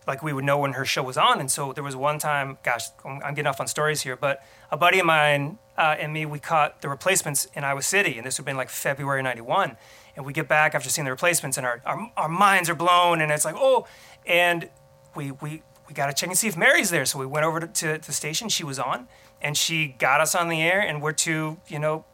like 0.05 0.23
we 0.23 0.31
would 0.31 0.45
know 0.45 0.59
when 0.59 0.73
her 0.73 0.85
show 0.85 1.03
was 1.03 1.17
on. 1.17 1.39
And 1.39 1.51
so 1.51 1.73
there 1.73 1.83
was 1.83 1.95
one 1.95 2.19
time, 2.19 2.57
gosh, 2.63 2.87
I'm 3.05 3.21
I'm 3.23 3.33
getting 3.33 3.47
off 3.47 3.59
on 3.59 3.67
stories 3.67 4.01
here, 4.01 4.15
but 4.15 4.43
a 4.71 4.77
buddy 4.77 4.99
of 4.99 5.05
mine 5.05 5.59
uh, 5.77 5.95
and 5.99 6.11
me, 6.11 6.25
we 6.25 6.39
caught 6.39 6.81
the 6.81 6.89
replacements 6.89 7.45
in 7.53 7.63
Iowa 7.63 7.83
City, 7.83 8.17
and 8.17 8.25
this 8.25 8.37
would 8.37 8.41
have 8.41 8.45
been 8.45 8.57
like 8.57 8.69
February 8.69 9.21
'91. 9.21 9.77
And 10.15 10.25
we 10.25 10.33
get 10.33 10.47
back 10.47 10.73
after 10.73 10.89
seeing 10.89 11.05
the 11.05 11.11
replacements, 11.11 11.57
and 11.57 11.65
our, 11.65 11.81
our 11.85 12.11
our 12.17 12.29
minds 12.29 12.69
are 12.69 12.75
blown, 12.75 13.21
and 13.21 13.31
it's 13.31 13.45
like, 13.45 13.55
oh, 13.55 13.85
and 14.25 14.69
we 15.13 15.31
we 15.31 15.61
we 15.87 15.93
got 15.93 16.07
to 16.07 16.13
check 16.13 16.29
and 16.29 16.37
see 16.37 16.47
if 16.47 16.57
Mary's 16.57 16.89
there. 16.89 17.05
So 17.05 17.19
we 17.19 17.27
went 17.27 17.45
over 17.45 17.59
to, 17.59 17.67
to 17.67 18.05
the 18.05 18.11
station. 18.11 18.49
She 18.49 18.63
was 18.63 18.79
on, 18.79 19.07
and 19.39 19.55
she 19.55 19.87
got 19.87 20.19
us 20.19 20.33
on 20.33 20.49
the 20.49 20.61
air, 20.61 20.81
and 20.81 21.01
we're 21.01 21.11
two, 21.11 21.57
you 21.67 21.77
know, 21.77 22.05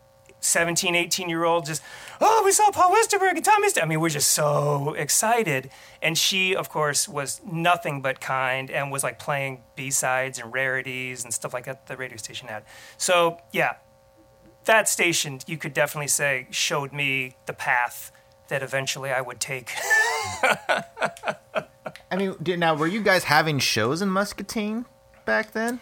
17, 0.43 0.95
18 0.95 1.29
year 1.29 1.43
old 1.43 1.65
just, 1.65 1.81
oh, 2.19 2.41
we 2.45 2.51
saw 2.51 2.71
Paul 2.71 2.91
Westerberg 2.91 3.35
and 3.35 3.45
Tom. 3.45 3.63
I 3.81 3.85
mean, 3.85 3.99
we're 3.99 4.09
just 4.09 4.31
so 4.31 4.93
excited. 4.93 5.69
And 6.01 6.17
she, 6.17 6.55
of 6.55 6.69
course, 6.69 7.07
was 7.07 7.41
nothing 7.45 8.01
but 8.01 8.19
kind 8.19 8.69
and 8.69 8.91
was 8.91 9.03
like 9.03 9.19
playing 9.19 9.63
B 9.75 9.89
sides 9.89 10.39
and 10.39 10.53
rarities 10.53 11.23
and 11.23 11.33
stuff 11.33 11.53
like 11.53 11.65
that 11.65 11.87
the 11.87 11.97
radio 11.97 12.17
station 12.17 12.47
had. 12.47 12.63
So, 12.97 13.39
yeah, 13.51 13.75
that 14.65 14.87
station, 14.89 15.39
you 15.47 15.57
could 15.57 15.73
definitely 15.73 16.07
say, 16.07 16.47
showed 16.51 16.93
me 16.93 17.35
the 17.45 17.53
path 17.53 18.11
that 18.49 18.61
eventually 18.61 19.11
I 19.11 19.21
would 19.21 19.39
take. 19.39 19.73
I 22.11 22.15
mean, 22.15 22.35
now 22.59 22.75
were 22.75 22.87
you 22.87 23.01
guys 23.01 23.25
having 23.25 23.59
shows 23.59 24.01
in 24.01 24.09
Muscatine 24.09 24.85
back 25.25 25.51
then? 25.51 25.79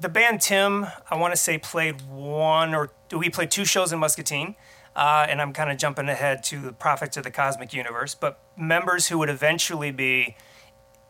The 0.00 0.08
band 0.08 0.40
Tim, 0.40 0.86
I 1.10 1.16
want 1.16 1.34
to 1.34 1.36
say, 1.36 1.58
played 1.58 2.02
one 2.08 2.74
or 2.74 2.90
do 3.08 3.18
we 3.18 3.28
played 3.28 3.50
two 3.50 3.64
shows 3.64 3.92
in 3.92 3.98
Muscatine. 3.98 4.56
Uh, 4.96 5.26
and 5.28 5.40
I'm 5.40 5.52
kind 5.52 5.70
of 5.70 5.78
jumping 5.78 6.08
ahead 6.08 6.42
to 6.44 6.58
the 6.58 6.72
Prophets 6.72 7.16
of 7.16 7.22
the 7.22 7.30
Cosmic 7.30 7.72
Universe. 7.72 8.14
But 8.14 8.40
members 8.56 9.06
who 9.06 9.18
would 9.18 9.28
eventually 9.28 9.92
be, 9.92 10.36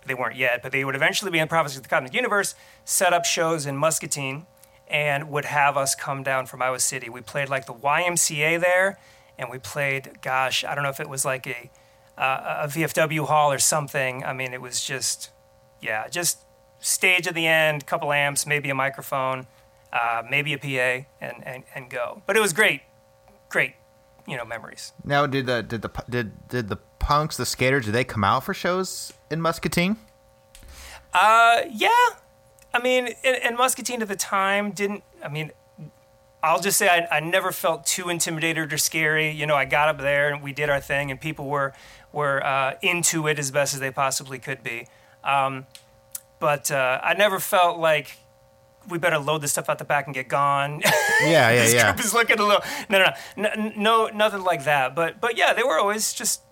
they 0.06 0.14
weren't 0.14 0.36
yet, 0.36 0.62
but 0.62 0.72
they 0.72 0.84
would 0.84 0.94
eventually 0.94 1.30
be 1.30 1.38
in 1.38 1.48
Prophets 1.48 1.76
of 1.76 1.82
the 1.82 1.88
Cosmic 1.88 2.12
Universe, 2.12 2.54
set 2.84 3.12
up 3.12 3.24
shows 3.24 3.64
in 3.64 3.76
Muscatine 3.76 4.46
and 4.86 5.30
would 5.30 5.46
have 5.46 5.76
us 5.76 5.94
come 5.94 6.22
down 6.22 6.46
from 6.46 6.60
Iowa 6.60 6.80
City. 6.80 7.08
We 7.08 7.20
played 7.20 7.48
like 7.48 7.66
the 7.66 7.74
YMCA 7.74 8.60
there, 8.60 8.98
and 9.38 9.48
we 9.48 9.58
played, 9.58 10.18
gosh, 10.20 10.64
I 10.64 10.74
don't 10.74 10.82
know 10.82 10.90
if 10.90 11.00
it 11.00 11.08
was 11.08 11.24
like 11.24 11.46
a, 11.46 11.70
uh, 12.20 12.64
a 12.64 12.68
VFW 12.68 13.26
hall 13.26 13.52
or 13.52 13.58
something. 13.58 14.24
I 14.24 14.32
mean, 14.32 14.52
it 14.52 14.60
was 14.60 14.84
just, 14.84 15.30
yeah, 15.80 16.08
just 16.08 16.38
stage 16.80 17.26
at 17.26 17.34
the 17.34 17.46
end, 17.46 17.86
couple 17.86 18.12
amps, 18.12 18.46
maybe 18.46 18.70
a 18.70 18.74
microphone, 18.74 19.46
uh, 19.92 20.22
maybe 20.28 20.52
a 20.52 20.58
PA, 20.58 21.06
and, 21.20 21.46
and, 21.46 21.64
and 21.74 21.90
go. 21.90 22.22
But 22.26 22.36
it 22.36 22.40
was 22.40 22.52
great, 22.52 22.82
great, 23.48 23.74
you 24.26 24.36
know, 24.36 24.44
memories. 24.44 24.92
Now, 25.04 25.26
did 25.26 25.46
the 25.46 25.62
did 25.62 25.82
the 25.82 25.90
did 26.08 26.48
did 26.48 26.68
the 26.68 26.76
punks, 26.98 27.36
the 27.36 27.46
skaters, 27.46 27.86
did 27.86 27.92
they 27.94 28.04
come 28.04 28.24
out 28.24 28.44
for 28.44 28.54
shows 28.54 29.12
in 29.30 29.40
Muscatine? 29.40 29.96
Uh, 31.12 31.62
yeah. 31.70 31.88
I 32.72 32.80
mean, 32.80 33.06
and, 33.24 33.36
and 33.42 33.56
Muscatine 33.56 34.00
at 34.02 34.08
the 34.08 34.16
time 34.16 34.70
didn't. 34.70 35.02
I 35.24 35.28
mean, 35.28 35.50
I'll 36.42 36.60
just 36.60 36.78
say 36.78 36.88
I, 36.88 37.16
I 37.16 37.20
never 37.20 37.52
felt 37.52 37.84
too 37.84 38.08
intimidated 38.08 38.72
or 38.72 38.78
scary. 38.78 39.30
You 39.30 39.46
know, 39.46 39.56
I 39.56 39.64
got 39.64 39.88
up 39.88 39.98
there 39.98 40.32
and 40.32 40.42
we 40.42 40.52
did 40.52 40.70
our 40.70 40.80
thing, 40.80 41.10
and 41.10 41.20
people 41.20 41.46
were 41.46 41.74
were 42.12 42.44
uh, 42.44 42.74
into 42.82 43.26
it 43.26 43.38
as 43.38 43.50
best 43.50 43.74
as 43.74 43.80
they 43.80 43.90
possibly 43.90 44.38
could 44.38 44.62
be. 44.62 44.86
Um, 45.24 45.66
but 46.40 46.70
uh, 46.70 47.00
I 47.02 47.14
never 47.14 47.38
felt 47.38 47.78
like 47.78 48.18
we 48.88 48.98
better 48.98 49.18
load 49.18 49.42
this 49.42 49.52
stuff 49.52 49.68
out 49.68 49.78
the 49.78 49.84
back 49.84 50.06
and 50.06 50.14
get 50.14 50.28
gone. 50.28 50.80
Yeah, 51.22 51.50
yeah, 51.50 51.52
this 51.54 51.74
yeah. 51.74 51.92
group 51.92 52.04
is 52.04 52.14
looking 52.14 52.40
a 52.40 52.44
little. 52.44 52.62
No, 52.88 52.98
no, 52.98 53.12
no, 53.36 53.54
no, 53.54 53.72
no, 53.76 54.06
nothing 54.08 54.42
like 54.42 54.64
that. 54.64 54.94
But 54.94 55.20
but 55.20 55.36
yeah, 55.36 55.52
they 55.52 55.62
were 55.62 55.78
always 55.78 56.12
just 56.12 56.42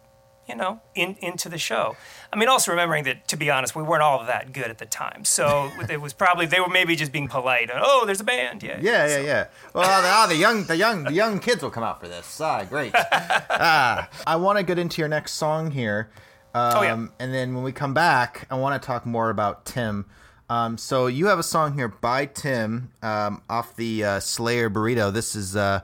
you 0.46 0.54
know 0.54 0.80
in 0.94 1.16
into 1.20 1.48
the 1.48 1.58
show. 1.58 1.96
I 2.32 2.36
mean, 2.36 2.48
also 2.48 2.70
remembering 2.70 3.04
that 3.04 3.26
to 3.28 3.36
be 3.36 3.50
honest, 3.50 3.74
we 3.74 3.82
weren't 3.82 4.02
all 4.02 4.24
that 4.24 4.52
good 4.52 4.70
at 4.70 4.78
the 4.78 4.86
time. 4.86 5.24
So 5.24 5.70
it 5.88 6.00
was 6.00 6.12
probably 6.12 6.46
they 6.46 6.60
were 6.60 6.68
maybe 6.68 6.96
just 6.96 7.12
being 7.12 7.28
polite. 7.28 7.70
Oh, 7.72 8.04
there's 8.04 8.20
a 8.20 8.24
band. 8.24 8.62
Yeah. 8.62 8.78
Yeah, 8.80 9.06
yeah, 9.06 9.20
yeah. 9.20 9.46
Well, 9.74 10.02
the, 10.02 10.08
oh, 10.12 10.26
the 10.28 10.36
young, 10.36 10.64
the 10.64 10.76
young, 10.76 11.04
the 11.04 11.12
young 11.12 11.38
kids 11.38 11.62
will 11.62 11.70
come 11.70 11.84
out 11.84 12.00
for 12.00 12.08
this. 12.08 12.40
Ah, 12.40 12.64
great. 12.64 12.92
ah, 12.94 14.08
I 14.26 14.36
want 14.36 14.58
to 14.58 14.64
get 14.64 14.78
into 14.78 15.00
your 15.00 15.08
next 15.08 15.32
song 15.32 15.70
here. 15.70 16.10
Um, 16.54 16.72
Oh, 16.76 16.82
yeah. 16.82 17.06
And 17.18 17.34
then 17.34 17.54
when 17.54 17.64
we 17.64 17.72
come 17.72 17.94
back, 17.94 18.46
I 18.50 18.56
want 18.56 18.80
to 18.80 18.86
talk 18.86 19.06
more 19.06 19.30
about 19.30 19.64
Tim. 19.64 20.06
Um, 20.50 20.78
so 20.78 21.06
you 21.08 21.26
have 21.26 21.38
a 21.38 21.42
song 21.42 21.74
here 21.74 21.88
by 21.88 22.26
Tim 22.26 22.90
um, 23.02 23.42
off 23.50 23.76
the 23.76 24.04
uh, 24.04 24.20
Slayer 24.20 24.70
Burrito. 24.70 25.12
This 25.12 25.34
is 25.34 25.56
uh, 25.56 25.80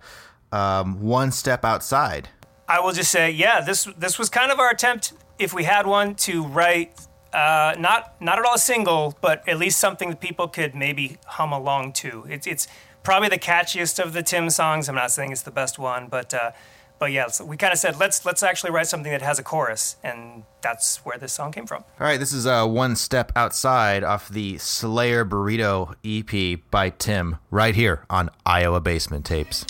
um, 0.53 1.03
One 1.03 1.33
Step 1.33 1.65
Outside. 1.65 2.31
I 2.67 2.81
will 2.81 2.93
just 2.93 3.11
say, 3.11 3.31
yeah, 3.31 3.61
this 3.61 3.87
this 3.99 4.19
was 4.19 4.31
kind 4.31 4.51
of 4.51 4.59
our 4.59 4.71
attempt, 4.71 5.13
if 5.39 5.53
we 5.53 5.65
had 5.65 5.87
one, 5.87 6.15
to 6.17 6.45
write 6.45 6.99
uh, 7.35 7.75
not 7.79 8.15
not 8.23 8.39
at 8.39 8.45
all 8.47 8.55
a 8.55 8.59
single, 8.59 9.19
but 9.21 9.47
at 9.49 9.59
least 9.59 9.79
something 9.79 10.09
that 10.09 10.21
people 10.21 10.49
could 10.49 10.75
maybe 10.75 11.19
hum 11.27 11.53
along 11.53 11.93
to. 11.95 12.25
It's 12.29 12.47
it's 12.47 12.67
probably 13.03 13.29
the 13.29 13.39
catchiest 13.39 14.03
of 14.03 14.13
the 14.13 14.23
Tim 14.23 14.49
songs. 14.49 14.89
I'm 14.89 14.95
not 14.95 15.11
saying 15.11 15.33
it's 15.33 15.43
the 15.43 15.51
best 15.51 15.79
one, 15.79 16.07
but 16.09 16.33
uh, 16.33 16.53
but 16.99 17.13
yeah, 17.13 17.27
so 17.29 17.45
we 17.45 17.57
kind 17.57 17.73
of 17.73 17.79
said 17.79 17.99
let's 17.99 18.25
let's 18.25 18.43
actually 18.43 18.71
write 18.71 18.87
something 18.87 19.11
that 19.13 19.23
has 19.23 19.39
a 19.39 19.43
chorus, 19.43 19.97
and 20.03 20.45
that's 20.63 20.99
where 20.99 21.19
this 21.19 21.33
song 21.33 21.53
came 21.53 21.67
from. 21.67 21.85
All 22.01 22.07
right, 22.07 22.19
this 22.19 22.33
is 22.33 22.47
uh, 22.47 22.67
One 22.67 22.97
Step 22.97 23.33
Outside 23.37 24.05
off 24.05 24.29
the 24.29 24.59
Slayer 24.59 25.25
Burrito 25.25 25.95
EP 26.05 26.61
by 26.71 26.91
Tim, 26.91 27.37
right 27.51 27.75
here 27.75 28.05
on 28.09 28.31
Iowa 28.47 28.81
Basement 28.81 29.25
Tapes. 29.25 29.67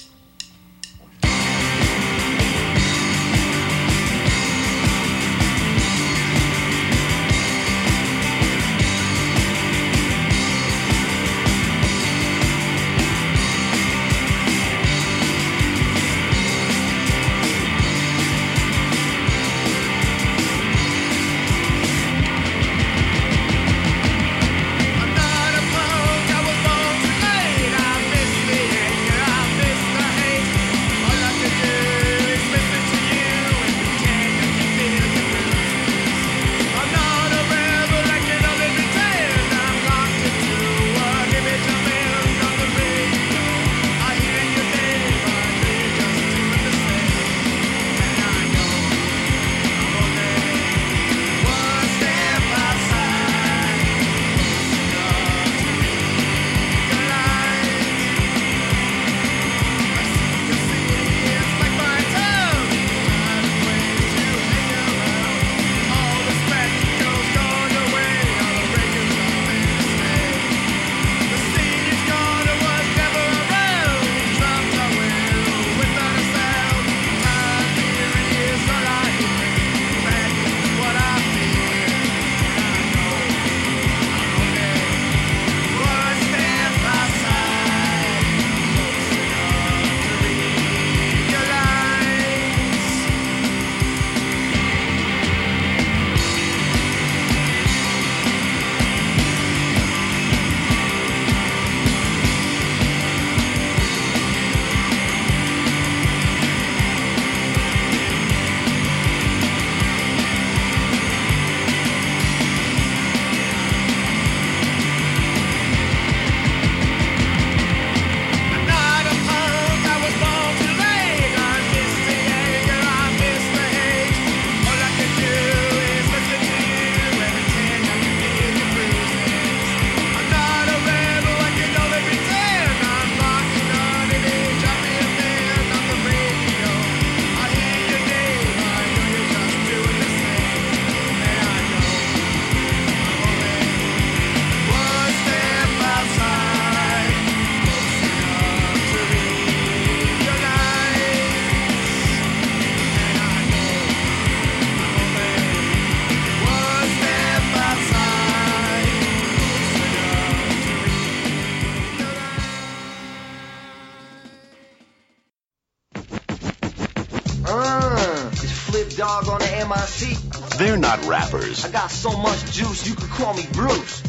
So 172.04 172.14
much 172.18 172.52
juice, 172.52 172.86
you 172.86 172.94
could 172.94 173.08
call 173.08 173.32
me 173.32 173.46
Bruce. 173.54 174.02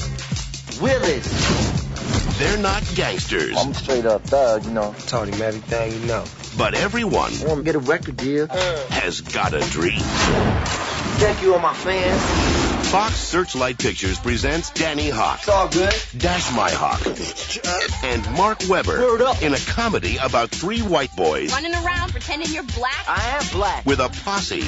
Willis. 0.82 2.38
They're 2.38 2.58
not 2.58 2.84
gangsters. 2.94 3.56
I'm 3.58 3.74
straight 3.74 4.06
up 4.06 4.22
thug, 4.24 4.66
you 4.66 4.72
know. 4.72 4.94
Told 5.08 5.30
him 5.30 5.42
everything 5.42 5.94
you 6.02 6.06
know. 6.06 6.26
But 6.58 6.74
everyone 6.74 7.32
I 7.42 7.46
want 7.46 7.60
to 7.60 7.64
get 7.64 7.76
a 7.76 7.80
record 7.80 8.18
deal. 8.18 8.48
has 8.48 9.22
got 9.22 9.54
a 9.54 9.62
dream. 9.70 10.02
Thank 10.02 11.42
you, 11.42 11.54
all 11.54 11.62
my 11.62 11.74
fans. 11.74 12.22
Fox 12.90 13.16
Searchlight 13.16 13.78
Pictures 13.80 14.20
presents 14.20 14.72
Danny 14.72 15.10
Hoch, 15.10 15.40
It's 15.40 15.48
all 15.48 15.70
good. 15.70 15.94
Dash 16.18 16.48
Mihok, 16.50 18.04
and 18.04 18.38
Mark 18.38 18.60
Webber 18.68 19.00
Word 19.00 19.22
up. 19.22 19.42
in 19.42 19.54
a 19.54 19.58
comedy 19.58 20.18
about 20.18 20.50
three 20.50 20.82
white 20.82 21.14
boys 21.16 21.52
Running 21.54 21.74
around 21.74 22.12
pretending 22.12 22.50
you're 22.54 22.64
black? 22.64 23.06
I 23.08 23.38
am 23.40 23.48
black. 23.54 23.86
with 23.86 24.00
a 24.00 24.10
posse, 24.24 24.62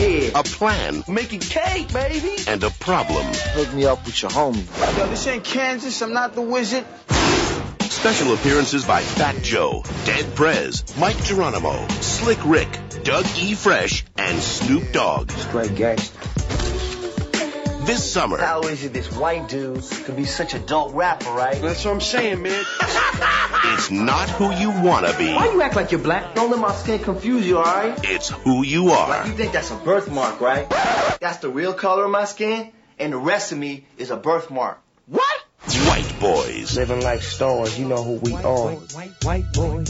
Yeah. 0.00 0.30
a 0.40 0.42
plan, 0.42 1.04
Making 1.08 1.40
cake, 1.40 1.92
baby. 1.92 2.36
and 2.48 2.62
a 2.64 2.70
problem. 2.70 3.26
Hook 3.54 3.72
me 3.74 3.84
up 3.84 4.04
with 4.06 4.22
your 4.22 4.30
homie. 4.30 4.64
Yo, 4.98 5.06
this 5.08 5.26
ain't 5.26 5.44
Kansas. 5.44 6.00
I'm 6.00 6.12
not 6.14 6.34
the 6.34 6.40
wizard. 6.42 6.84
Special 7.80 8.32
appearances 8.32 8.84
by 8.86 9.02
Fat 9.02 9.42
Joe, 9.42 9.84
Dead 10.06 10.34
Prez, 10.34 10.84
Mic 10.96 11.16
Geronimo, 11.18 11.86
Slick 12.00 12.38
Rick, 12.46 12.68
Doug 13.04 13.26
E. 13.38 13.54
Fresh, 13.54 14.04
and 14.16 14.38
Snoop 14.38 14.90
Dogg. 14.92 15.30
Straight 15.32 15.74
gangster. 15.74 16.18
This 17.86 18.12
summer, 18.12 18.36
How 18.36 18.60
is 18.62 18.84
it 18.84 18.92
this 18.92 19.10
white 19.10 19.48
dude 19.48 19.82
could 20.04 20.16
be 20.16 20.24
such 20.24 20.54
a 20.54 20.58
dope 20.58 20.94
rapper, 20.94 21.30
right? 21.30 21.60
That's 21.60 21.84
what 21.84 21.92
I'm 21.92 22.00
saying, 22.00 22.42
man. 22.42 22.64
it's 22.80 23.90
not 23.90 24.28
who 24.28 24.52
you 24.52 24.70
want 24.70 25.06
to 25.06 25.16
be. 25.16 25.32
Why 25.32 25.50
you 25.50 25.62
act 25.62 25.76
like 25.76 25.90
you're 25.90 26.00
black? 26.00 26.34
Don't 26.34 26.50
let 26.50 26.60
my 26.60 26.74
skin 26.74 26.98
confuse 26.98 27.46
you, 27.46 27.58
alright? 27.58 27.98
It's 28.04 28.28
who 28.28 28.62
you 28.62 28.90
are. 28.90 29.08
Like 29.08 29.24
are. 29.24 29.28
you 29.28 29.34
think 29.34 29.52
that's 29.52 29.70
a 29.70 29.76
birthmark, 29.76 30.40
right? 30.40 30.68
That's 31.20 31.38
the 31.38 31.48
real 31.48 31.72
color 31.72 32.04
of 32.04 32.10
my 32.10 32.26
skin, 32.26 32.70
and 32.98 33.12
the 33.12 33.18
rest 33.18 33.50
of 33.52 33.58
me 33.58 33.86
is 33.96 34.10
a 34.10 34.16
birthmark. 34.16 34.78
What? 35.06 35.44
White 35.88 36.20
Boys. 36.20 36.76
Living 36.76 37.00
like 37.00 37.22
stars, 37.22 37.78
you 37.78 37.86
know 37.86 38.02
who 38.02 38.16
we 38.16 38.34
are. 38.34 38.74
White, 38.74 39.24
white 39.24 39.52
boy. 39.52 39.84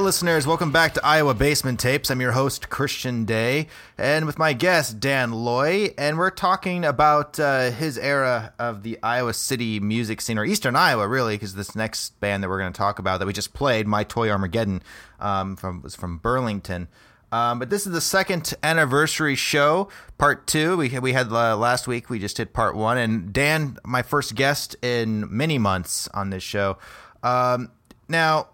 Night 0.00 0.06
listeners, 0.06 0.46
welcome 0.46 0.72
back 0.72 0.94
to 0.94 1.04
Iowa 1.04 1.34
Basement 1.34 1.78
Tapes. 1.78 2.10
I'm 2.10 2.22
your 2.22 2.32
host, 2.32 2.70
Christian 2.70 3.26
Day, 3.26 3.66
and 3.98 4.24
with 4.24 4.38
my 4.38 4.54
guest, 4.54 4.98
Dan 4.98 5.30
Loy, 5.30 5.92
and 5.98 6.16
we're 6.16 6.30
talking 6.30 6.86
about 6.86 7.38
uh, 7.38 7.70
his 7.70 7.98
era 7.98 8.54
of 8.58 8.82
the 8.82 8.98
Iowa 9.02 9.34
City 9.34 9.78
music 9.78 10.22
scene, 10.22 10.38
or 10.38 10.44
Eastern 10.46 10.74
Iowa, 10.74 11.06
really, 11.06 11.34
because 11.34 11.54
this 11.54 11.76
next 11.76 12.18
band 12.18 12.42
that 12.42 12.48
we're 12.48 12.58
going 12.58 12.72
to 12.72 12.76
talk 12.78 12.98
about 12.98 13.18
that 13.18 13.26
we 13.26 13.34
just 13.34 13.52
played, 13.52 13.86
My 13.86 14.02
Toy 14.02 14.30
Armageddon, 14.30 14.82
um, 15.20 15.54
from 15.54 15.82
was 15.82 15.94
from 15.96 16.16
Burlington. 16.16 16.88
Um, 17.30 17.58
but 17.58 17.68
this 17.68 17.86
is 17.86 17.92
the 17.92 18.00
second 18.00 18.54
anniversary 18.62 19.34
show, 19.34 19.90
part 20.16 20.46
two. 20.46 20.78
We 20.78 20.98
we 20.98 21.12
had 21.12 21.30
uh, 21.30 21.58
last 21.58 21.86
week. 21.86 22.08
We 22.08 22.18
just 22.18 22.38
did 22.38 22.54
part 22.54 22.74
one, 22.74 22.96
and 22.96 23.34
Dan, 23.34 23.76
my 23.84 24.00
first 24.00 24.34
guest 24.34 24.76
in 24.80 25.26
many 25.28 25.58
months 25.58 26.08
on 26.14 26.30
this 26.30 26.42
show. 26.42 26.78
Um, 27.22 27.70
now, 28.08 28.48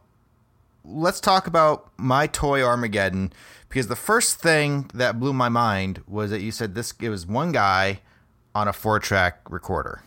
let's 0.86 1.20
talk 1.20 1.46
about 1.46 1.90
my 1.96 2.26
toy 2.26 2.62
Armageddon 2.62 3.32
because 3.68 3.88
the 3.88 3.96
first 3.96 4.40
thing 4.40 4.88
that 4.94 5.18
blew 5.18 5.32
my 5.32 5.48
mind 5.48 6.02
was 6.06 6.30
that 6.30 6.40
you 6.40 6.52
said 6.52 6.74
this. 6.74 6.94
It 7.00 7.08
was 7.08 7.26
one 7.26 7.52
guy 7.52 8.00
on 8.54 8.68
a 8.68 8.72
four 8.72 8.98
track 8.98 9.40
recorder. 9.50 10.02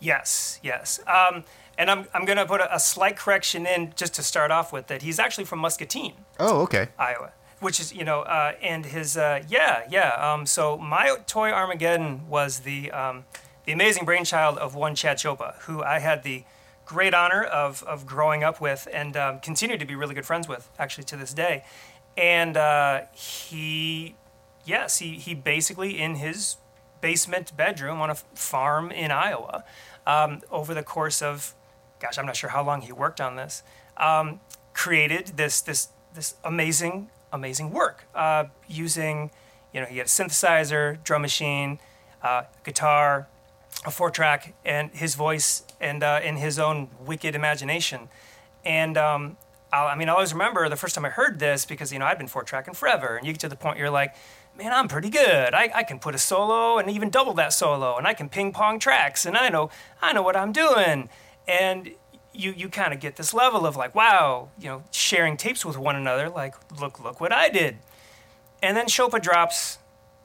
Yes, 0.00 0.60
yes. 0.62 1.00
Um, 1.06 1.44
and 1.76 1.90
I'm, 1.90 2.06
I'm 2.14 2.24
going 2.24 2.38
to 2.38 2.46
put 2.46 2.60
a, 2.60 2.74
a 2.74 2.78
slight 2.80 3.16
correction 3.16 3.66
in 3.66 3.92
just 3.96 4.14
to 4.14 4.22
start 4.22 4.50
off 4.50 4.72
with 4.72 4.86
that 4.86 5.02
he's 5.02 5.18
actually 5.18 5.44
from 5.44 5.58
Muscatine, 5.58 6.14
Oh, 6.38 6.60
okay. 6.62 6.88
Iowa, 6.98 7.32
which 7.60 7.80
is, 7.80 7.92
you 7.92 8.04
know, 8.04 8.20
uh, 8.22 8.52
and 8.62 8.86
his, 8.86 9.16
uh, 9.16 9.42
yeah, 9.48 9.82
yeah. 9.90 10.10
Um, 10.14 10.46
so 10.46 10.78
my 10.78 11.16
toy 11.26 11.50
Armageddon 11.50 12.28
was 12.28 12.60
the, 12.60 12.90
um, 12.92 13.24
the 13.64 13.72
amazing 13.72 14.04
brainchild 14.04 14.56
of 14.58 14.74
one 14.74 14.94
Chad 14.94 15.18
Chopa, 15.18 15.56
who 15.62 15.82
I 15.82 15.98
had 15.98 16.22
the 16.22 16.44
great 16.88 17.12
honor 17.12 17.44
of, 17.44 17.82
of 17.84 18.06
growing 18.06 18.42
up 18.42 18.60
with 18.60 18.88
and 18.92 19.16
um, 19.16 19.40
continue 19.40 19.76
to 19.76 19.84
be 19.84 19.94
really 19.94 20.14
good 20.14 20.24
friends 20.24 20.48
with, 20.48 20.70
actually, 20.78 21.04
to 21.04 21.16
this 21.16 21.34
day. 21.34 21.62
And 22.16 22.56
uh, 22.56 23.02
he, 23.12 24.16
yes, 24.64 24.98
he, 24.98 25.16
he 25.16 25.34
basically, 25.34 26.00
in 26.00 26.16
his 26.16 26.56
basement 27.02 27.54
bedroom 27.56 28.00
on 28.00 28.08
a 28.08 28.14
farm 28.14 28.90
in 28.90 29.10
Iowa, 29.10 29.64
um, 30.06 30.40
over 30.50 30.72
the 30.72 30.82
course 30.82 31.20
of, 31.20 31.54
gosh, 32.00 32.16
I'm 32.18 32.26
not 32.26 32.36
sure 32.36 32.50
how 32.50 32.64
long 32.64 32.80
he 32.80 32.90
worked 32.90 33.20
on 33.20 33.36
this, 33.36 33.62
um, 33.98 34.40
created 34.72 35.32
this 35.36 35.60
this 35.60 35.88
this 36.14 36.36
amazing 36.42 37.10
amazing 37.32 37.70
work 37.70 38.06
uh, 38.14 38.44
using, 38.66 39.30
you 39.74 39.80
know, 39.80 39.86
he 39.86 39.98
had 39.98 40.06
a 40.06 40.08
synthesizer, 40.08 41.02
drum 41.04 41.20
machine, 41.20 41.78
uh, 42.22 42.44
guitar, 42.64 43.28
a 43.84 43.90
four 43.90 44.10
track, 44.10 44.54
and 44.64 44.90
his 44.92 45.14
voice, 45.14 45.64
and 45.80 46.02
uh, 46.02 46.20
in 46.22 46.36
his 46.36 46.58
own 46.58 46.88
wicked 47.00 47.34
imagination, 47.34 48.08
and. 48.64 48.96
Um, 48.96 49.36
I 49.70 49.96
mean, 49.96 50.08
I 50.08 50.12
always 50.12 50.32
remember 50.32 50.66
the 50.70 50.76
first 50.76 50.94
time 50.94 51.04
I 51.04 51.10
heard 51.10 51.40
this 51.40 51.66
because, 51.66 51.92
you 51.92 51.98
know, 51.98 52.06
I'd 52.06 52.16
been 52.16 52.26
four 52.26 52.42
tracking 52.42 52.72
forever. 52.72 53.18
And 53.18 53.26
you 53.26 53.34
get 53.34 53.40
to 53.40 53.50
the 53.50 53.56
point 53.56 53.76
you're 53.76 53.90
like, 53.90 54.14
man, 54.56 54.72
I'm 54.72 54.88
pretty 54.88 55.08
good. 55.10 55.54
I, 55.54 55.70
I 55.74 55.82
can 55.84 55.98
put 55.98 56.14
a 56.14 56.18
solo 56.18 56.78
and 56.78 56.90
even 56.90 57.10
double 57.10 57.34
that 57.34 57.52
solo, 57.52 57.96
and 57.96 58.06
I 58.06 58.14
can 58.14 58.28
ping 58.28 58.52
pong 58.52 58.78
tracks, 58.78 59.24
and 59.24 59.36
I 59.36 59.48
know 59.48 59.70
I 60.02 60.12
know 60.12 60.22
what 60.22 60.36
I'm 60.36 60.52
doing. 60.52 61.08
And 61.46 61.90
you 62.32 62.52
you 62.56 62.68
kind 62.68 62.92
of 62.92 63.00
get 63.00 63.16
this 63.16 63.32
level 63.32 63.66
of 63.66 63.76
like, 63.76 63.94
wow, 63.94 64.48
you 64.58 64.68
know, 64.68 64.82
sharing 64.90 65.36
tapes 65.36 65.64
with 65.64 65.78
one 65.78 65.96
another, 65.96 66.28
like, 66.28 66.54
look 66.80 67.02
look 67.02 67.20
what 67.20 67.32
I 67.32 67.48
did. 67.48 67.78
And 68.62 68.76
then 68.76 68.86
Chopa 68.86 69.22
drops 69.22 69.78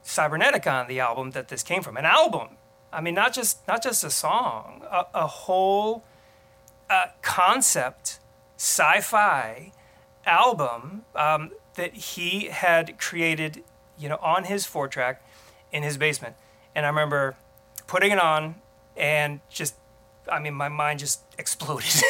Cyberneticon 0.04 0.82
on 0.82 0.88
the 0.88 1.00
album 1.00 1.30
that 1.30 1.48
this 1.48 1.62
came 1.62 1.82
from, 1.82 1.96
an 1.96 2.04
album. 2.04 2.48
I 2.94 3.00
mean, 3.00 3.14
not 3.14 3.34
just 3.34 3.66
not 3.66 3.82
just 3.82 4.04
a 4.04 4.10
song, 4.10 4.82
a, 4.90 5.06
a 5.14 5.26
whole 5.26 6.04
uh, 6.88 7.06
concept 7.22 8.20
sci-fi 8.56 9.72
album 10.24 11.02
um, 11.14 11.50
that 11.74 11.94
he 11.94 12.46
had 12.46 12.98
created, 12.98 13.64
you 13.98 14.08
know, 14.08 14.18
on 14.22 14.44
his 14.44 14.64
four 14.64 14.88
track 14.88 15.22
in 15.72 15.82
his 15.82 15.98
basement. 15.98 16.36
And 16.74 16.86
I 16.86 16.88
remember 16.88 17.36
putting 17.86 18.12
it 18.12 18.18
on 18.18 18.56
and 18.96 19.40
just, 19.50 19.74
I 20.30 20.38
mean, 20.38 20.54
my 20.54 20.68
mind 20.68 21.00
just 21.00 21.20
exploded. 21.38 22.02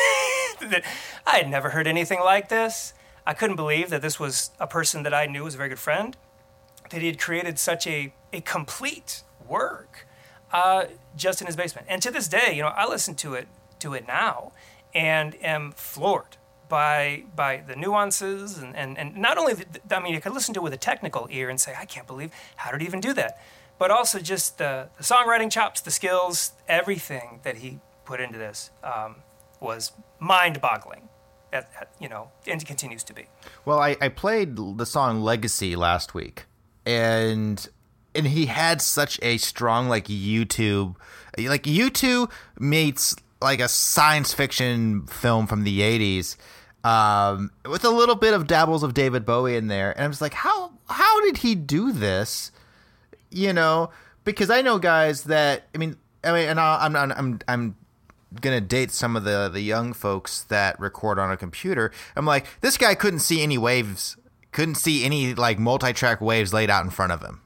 that 0.60 0.84
I 1.26 1.38
had 1.38 1.50
never 1.50 1.70
heard 1.70 1.86
anything 1.86 2.20
like 2.20 2.48
this. 2.48 2.94
I 3.26 3.34
couldn't 3.34 3.56
believe 3.56 3.90
that 3.90 4.02
this 4.02 4.20
was 4.20 4.50
a 4.60 4.66
person 4.66 5.02
that 5.02 5.14
I 5.14 5.26
knew 5.26 5.44
was 5.44 5.54
a 5.54 5.56
very 5.56 5.70
good 5.70 5.78
friend, 5.78 6.16
that 6.90 7.00
he 7.00 7.06
had 7.06 7.18
created 7.18 7.58
such 7.58 7.86
a, 7.86 8.12
a 8.32 8.40
complete 8.42 9.22
work 9.48 10.03
uh, 10.54 10.86
just 11.16 11.42
in 11.42 11.46
his 11.46 11.56
basement. 11.56 11.86
And 11.90 12.00
to 12.00 12.10
this 12.10 12.28
day, 12.28 12.54
you 12.54 12.62
know, 12.62 12.68
I 12.68 12.88
listen 12.88 13.14
to 13.16 13.34
it 13.34 13.48
to 13.80 13.92
it 13.92 14.06
now 14.06 14.52
and 14.94 15.34
am 15.42 15.72
floored 15.72 16.38
by 16.68 17.24
by 17.36 17.62
the 17.66 17.76
nuances 17.76 18.56
and, 18.56 18.74
and, 18.74 18.96
and 18.96 19.16
not 19.16 19.36
only 19.36 19.52
the, 19.52 19.80
I 19.94 20.00
mean 20.00 20.14
you 20.14 20.20
could 20.20 20.32
listen 20.32 20.54
to 20.54 20.60
it 20.60 20.62
with 20.62 20.72
a 20.72 20.78
technical 20.78 21.28
ear 21.30 21.50
and 21.50 21.60
say 21.60 21.74
I 21.78 21.84
can't 21.84 22.06
believe 22.06 22.30
how 22.56 22.70
did 22.70 22.80
he 22.80 22.86
even 22.86 23.00
do 23.00 23.12
that 23.12 23.38
but 23.78 23.90
also 23.90 24.18
just 24.18 24.56
the, 24.56 24.88
the 24.96 25.02
songwriting 25.02 25.50
chops 25.50 25.82
the 25.82 25.90
skills 25.90 26.52
everything 26.66 27.40
that 27.42 27.58
he 27.58 27.80
put 28.06 28.20
into 28.20 28.38
this 28.38 28.70
um, 28.82 29.16
was 29.60 29.92
mind-boggling 30.20 31.08
at, 31.52 31.92
you 32.00 32.08
know 32.08 32.30
and 32.46 32.64
continues 32.64 33.04
to 33.04 33.12
be 33.12 33.26
Well, 33.64 33.78
I, 33.78 33.96
I 34.00 34.08
played 34.08 34.56
the 34.56 34.86
song 34.86 35.20
Legacy 35.20 35.76
last 35.76 36.14
week, 36.14 36.46
and 36.86 37.68
and 38.14 38.26
he 38.26 38.46
had 38.46 38.80
such 38.80 39.18
a 39.22 39.38
strong 39.38 39.88
like 39.88 40.06
U2, 40.06 40.94
like 41.38 41.64
U2 41.64 42.30
meets 42.58 43.16
like 43.40 43.60
a 43.60 43.68
science 43.68 44.32
fiction 44.32 45.06
film 45.06 45.46
from 45.46 45.64
the 45.64 45.80
'80s, 45.80 46.36
um, 46.84 47.50
with 47.68 47.84
a 47.84 47.90
little 47.90 48.14
bit 48.14 48.34
of 48.34 48.46
dabbles 48.46 48.82
of 48.82 48.94
David 48.94 49.24
Bowie 49.24 49.56
in 49.56 49.68
there, 49.68 49.92
and 49.92 50.04
I'm 50.04 50.10
just 50.10 50.22
like, 50.22 50.34
how 50.34 50.72
how 50.88 51.20
did 51.22 51.38
he 51.38 51.54
do 51.54 51.92
this? 51.92 52.52
You 53.30 53.52
know, 53.52 53.90
because 54.24 54.50
I 54.50 54.62
know 54.62 54.78
guys 54.78 55.24
that 55.24 55.64
I 55.74 55.78
mean, 55.78 55.96
I 56.22 56.32
mean, 56.32 56.48
and 56.48 56.60
I, 56.60 56.84
I'm 56.84 56.96
I'm 56.96 57.12
I'm 57.12 57.38
I'm 57.48 57.76
gonna 58.40 58.60
date 58.60 58.90
some 58.90 59.16
of 59.16 59.24
the 59.24 59.48
the 59.52 59.60
young 59.60 59.92
folks 59.92 60.42
that 60.44 60.78
record 60.78 61.18
on 61.18 61.30
a 61.30 61.36
computer. 61.36 61.92
I'm 62.16 62.26
like, 62.26 62.46
this 62.60 62.78
guy 62.78 62.94
couldn't 62.94 63.20
see 63.20 63.42
any 63.42 63.58
waves, 63.58 64.16
couldn't 64.52 64.76
see 64.76 65.04
any 65.04 65.34
like 65.34 65.58
multi-track 65.58 66.20
waves 66.20 66.52
laid 66.52 66.70
out 66.70 66.84
in 66.84 66.90
front 66.90 67.12
of 67.12 67.22
him. 67.22 67.40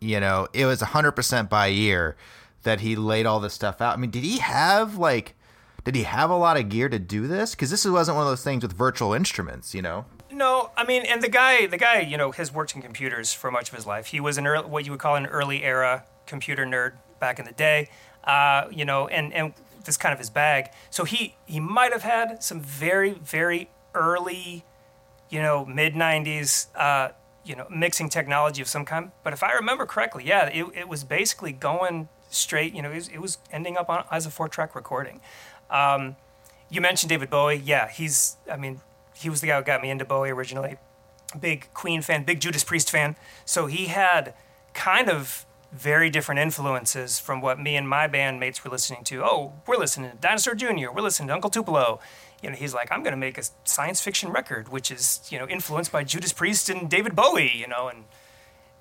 You 0.00 0.18
know, 0.18 0.48
it 0.52 0.64
was 0.64 0.80
100% 0.80 1.48
by 1.48 1.68
ear 1.68 2.16
that 2.62 2.80
he 2.80 2.96
laid 2.96 3.26
all 3.26 3.40
this 3.40 3.54
stuff 3.54 3.80
out. 3.80 3.94
I 3.94 4.00
mean, 4.00 4.10
did 4.10 4.24
he 4.24 4.38
have 4.38 4.96
like 4.96 5.34
did 5.84 5.94
he 5.94 6.02
have 6.02 6.28
a 6.28 6.36
lot 6.36 6.58
of 6.58 6.68
gear 6.68 6.88
to 6.88 6.98
do 6.98 7.26
this? 7.26 7.54
Cuz 7.54 7.70
this 7.70 7.84
wasn't 7.86 8.16
one 8.16 8.26
of 8.26 8.30
those 8.30 8.44
things 8.44 8.62
with 8.62 8.72
virtual 8.72 9.14
instruments, 9.14 9.74
you 9.74 9.82
know. 9.82 10.04
No, 10.30 10.70
I 10.76 10.84
mean, 10.84 11.02
and 11.02 11.22
the 11.22 11.28
guy, 11.28 11.66
the 11.66 11.76
guy, 11.76 12.00
you 12.00 12.16
know, 12.16 12.32
has 12.32 12.52
worked 12.52 12.74
in 12.74 12.82
computers 12.82 13.32
for 13.32 13.50
much 13.50 13.68
of 13.70 13.74
his 13.74 13.86
life. 13.86 14.06
He 14.06 14.20
was 14.20 14.38
an 14.38 14.46
early, 14.46 14.68
what 14.68 14.84
you 14.84 14.92
would 14.92 15.00
call 15.00 15.16
an 15.16 15.26
early 15.26 15.62
era 15.62 16.04
computer 16.26 16.64
nerd 16.64 16.92
back 17.18 17.38
in 17.38 17.44
the 17.44 17.52
day. 17.52 17.88
Uh, 18.24 18.68
you 18.70 18.84
know, 18.84 19.08
and 19.08 19.32
and 19.32 19.54
this 19.84 19.96
kind 19.96 20.12
of 20.12 20.18
his 20.18 20.30
bag. 20.30 20.70
So 20.90 21.04
he 21.04 21.36
he 21.46 21.60
might 21.60 21.92
have 21.92 22.02
had 22.02 22.42
some 22.42 22.60
very 22.60 23.12
very 23.12 23.70
early, 23.94 24.64
you 25.28 25.40
know, 25.42 25.64
mid 25.64 25.94
'90s, 25.94 26.66
uh, 26.74 27.10
you 27.44 27.56
know, 27.56 27.66
mixing 27.70 28.08
technology 28.08 28.62
of 28.62 28.68
some 28.68 28.84
kind. 28.84 29.12
But 29.22 29.32
if 29.32 29.42
I 29.42 29.52
remember 29.52 29.86
correctly, 29.86 30.24
yeah, 30.24 30.46
it, 30.46 30.66
it 30.74 30.88
was 30.88 31.04
basically 31.04 31.52
going 31.52 32.08
straight. 32.30 32.74
You 32.74 32.82
know, 32.82 32.90
it 32.90 32.96
was, 32.96 33.08
it 33.08 33.18
was 33.18 33.38
ending 33.52 33.76
up 33.76 33.88
on, 33.88 34.04
as 34.10 34.26
a 34.26 34.30
four 34.30 34.48
track 34.48 34.74
recording. 34.74 35.20
Um, 35.70 36.16
you 36.68 36.80
mentioned 36.80 37.10
David 37.10 37.30
Bowie. 37.30 37.56
Yeah, 37.56 37.88
he's. 37.88 38.36
I 38.50 38.56
mean, 38.56 38.80
he 39.14 39.28
was 39.28 39.40
the 39.40 39.48
guy 39.48 39.58
who 39.58 39.64
got 39.64 39.82
me 39.82 39.90
into 39.90 40.04
Bowie 40.04 40.30
originally. 40.30 40.76
Big 41.38 41.68
Queen 41.74 42.02
fan, 42.02 42.24
big 42.24 42.40
Judas 42.40 42.64
Priest 42.64 42.90
fan. 42.90 43.16
So 43.44 43.66
he 43.66 43.86
had 43.86 44.34
kind 44.74 45.08
of 45.08 45.46
very 45.72 46.10
different 46.10 46.40
influences 46.40 47.18
from 47.20 47.40
what 47.40 47.58
me 47.60 47.76
and 47.76 47.88
my 47.88 48.08
bandmates 48.08 48.64
were 48.64 48.70
listening 48.70 49.04
to. 49.04 49.22
Oh, 49.24 49.52
we're 49.66 49.76
listening 49.76 50.10
to 50.10 50.16
Dinosaur 50.16 50.54
Jr., 50.54 50.90
we're 50.92 51.02
listening 51.02 51.28
to 51.28 51.34
Uncle 51.34 51.50
Tupelo. 51.50 52.00
You 52.42 52.50
know, 52.50 52.56
he's 52.56 52.72
like, 52.72 52.90
I'm 52.90 53.02
going 53.02 53.12
to 53.12 53.18
make 53.18 53.38
a 53.38 53.42
science 53.64 54.00
fiction 54.00 54.30
record, 54.30 54.70
which 54.70 54.90
is, 54.90 55.20
you 55.30 55.38
know, 55.38 55.46
influenced 55.46 55.92
by 55.92 56.04
Judas 56.04 56.32
Priest 56.32 56.70
and 56.70 56.88
David 56.88 57.14
Bowie, 57.14 57.52
you 57.54 57.66
know, 57.66 57.88
and 57.88 58.04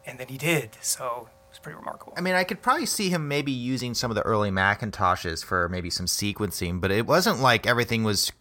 and 0.06 0.18
then 0.18 0.28
he 0.28 0.38
did. 0.38 0.78
So 0.82 1.28
it 1.28 1.50
was 1.50 1.60
pretty 1.60 1.78
remarkable. 1.78 2.14
I 2.18 2.22
mean, 2.22 2.36
I 2.36 2.44
could 2.44 2.62
probably 2.62 2.86
see 2.86 3.10
him 3.10 3.28
maybe 3.28 3.52
using 3.52 3.94
some 3.94 4.12
of 4.12 4.16
the 4.16 4.22
early 4.22 4.50
Macintoshes 4.50 5.44
for 5.44 5.68
maybe 5.70 5.90
some 5.90 6.06
sequencing, 6.06 6.80
but 6.80 6.92
it 6.92 7.06
wasn't 7.06 7.40
like 7.40 7.68
everything 7.68 8.04
was 8.04 8.32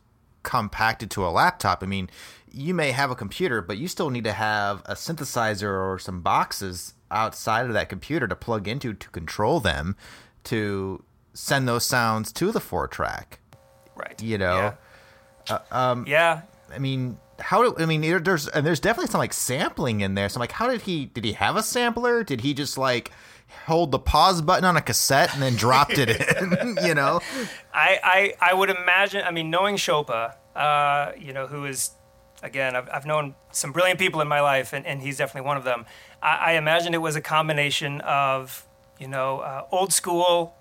compacted 0.44 1.10
to 1.12 1.26
a 1.26 1.28
laptop. 1.28 1.82
I 1.82 1.86
mean, 1.86 2.08
you 2.50 2.72
may 2.72 2.92
have 2.92 3.10
a 3.10 3.16
computer, 3.16 3.60
but 3.60 3.76
you 3.76 3.88
still 3.88 4.10
need 4.10 4.24
to 4.24 4.32
have 4.32 4.82
a 4.86 4.94
synthesizer 4.94 5.68
or 5.68 5.98
some 5.98 6.22
boxes 6.22 6.94
outside 7.10 7.66
of 7.66 7.72
that 7.72 7.88
computer 7.88 8.28
to 8.28 8.36
plug 8.36 8.68
into 8.68 8.94
to 8.94 9.10
control 9.10 9.60
them 9.60 9.96
to 10.44 11.02
send 11.34 11.68
those 11.68 11.84
sounds 11.84 12.32
to 12.32 12.52
the 12.52 12.60
four 12.60 12.86
track. 12.86 13.40
Right. 13.96 14.22
You 14.22 14.38
know. 14.38 14.74
Uh, 15.50 15.58
um, 15.70 16.04
yeah. 16.06 16.42
I 16.72 16.78
mean, 16.78 17.18
how 17.40 17.62
do 17.62 17.82
I 17.82 17.86
mean? 17.86 18.00
There's 18.00 18.48
and 18.48 18.66
there's 18.66 18.80
definitely 18.80 19.10
some 19.10 19.18
like 19.18 19.32
sampling 19.32 20.00
in 20.00 20.14
there. 20.14 20.28
So 20.28 20.38
I'm 20.38 20.40
like, 20.40 20.52
how 20.52 20.68
did 20.68 20.82
he? 20.82 21.06
Did 21.06 21.24
he 21.24 21.32
have 21.32 21.56
a 21.56 21.62
sampler? 21.62 22.24
Did 22.24 22.40
he 22.40 22.54
just 22.54 22.76
like 22.76 23.10
hold 23.66 23.90
the 23.90 23.98
pause 23.98 24.42
button 24.42 24.64
on 24.64 24.76
a 24.76 24.82
cassette 24.82 25.32
and 25.32 25.42
then 25.42 25.56
dropped 25.56 25.98
it 25.98 26.10
in? 26.40 26.78
you 26.84 26.94
know. 26.94 27.20
I, 27.72 28.34
I, 28.40 28.50
I 28.50 28.54
would 28.54 28.70
imagine, 28.70 29.22
I 29.24 29.30
mean, 29.30 29.50
knowing 29.50 29.76
Chopa, 29.76 30.34
uh, 30.54 31.12
you 31.18 31.32
know, 31.32 31.46
who 31.46 31.64
is 31.64 31.92
again, 32.42 32.76
I've, 32.76 32.88
I've 32.92 33.06
known 33.06 33.34
some 33.52 33.72
brilliant 33.72 33.98
people 33.98 34.20
in 34.20 34.28
my 34.28 34.40
life, 34.40 34.72
and, 34.72 34.86
and 34.86 35.02
he's 35.02 35.18
definitely 35.18 35.46
one 35.46 35.56
of 35.56 35.64
them. 35.64 35.86
I, 36.22 36.36
I 36.36 36.52
imagine 36.52 36.94
it 36.94 37.02
was 37.02 37.16
a 37.16 37.20
combination 37.20 38.00
of, 38.02 38.66
you 38.98 39.08
know, 39.08 39.40
uh, 39.40 39.66
old 39.70 39.92
school 39.92 40.54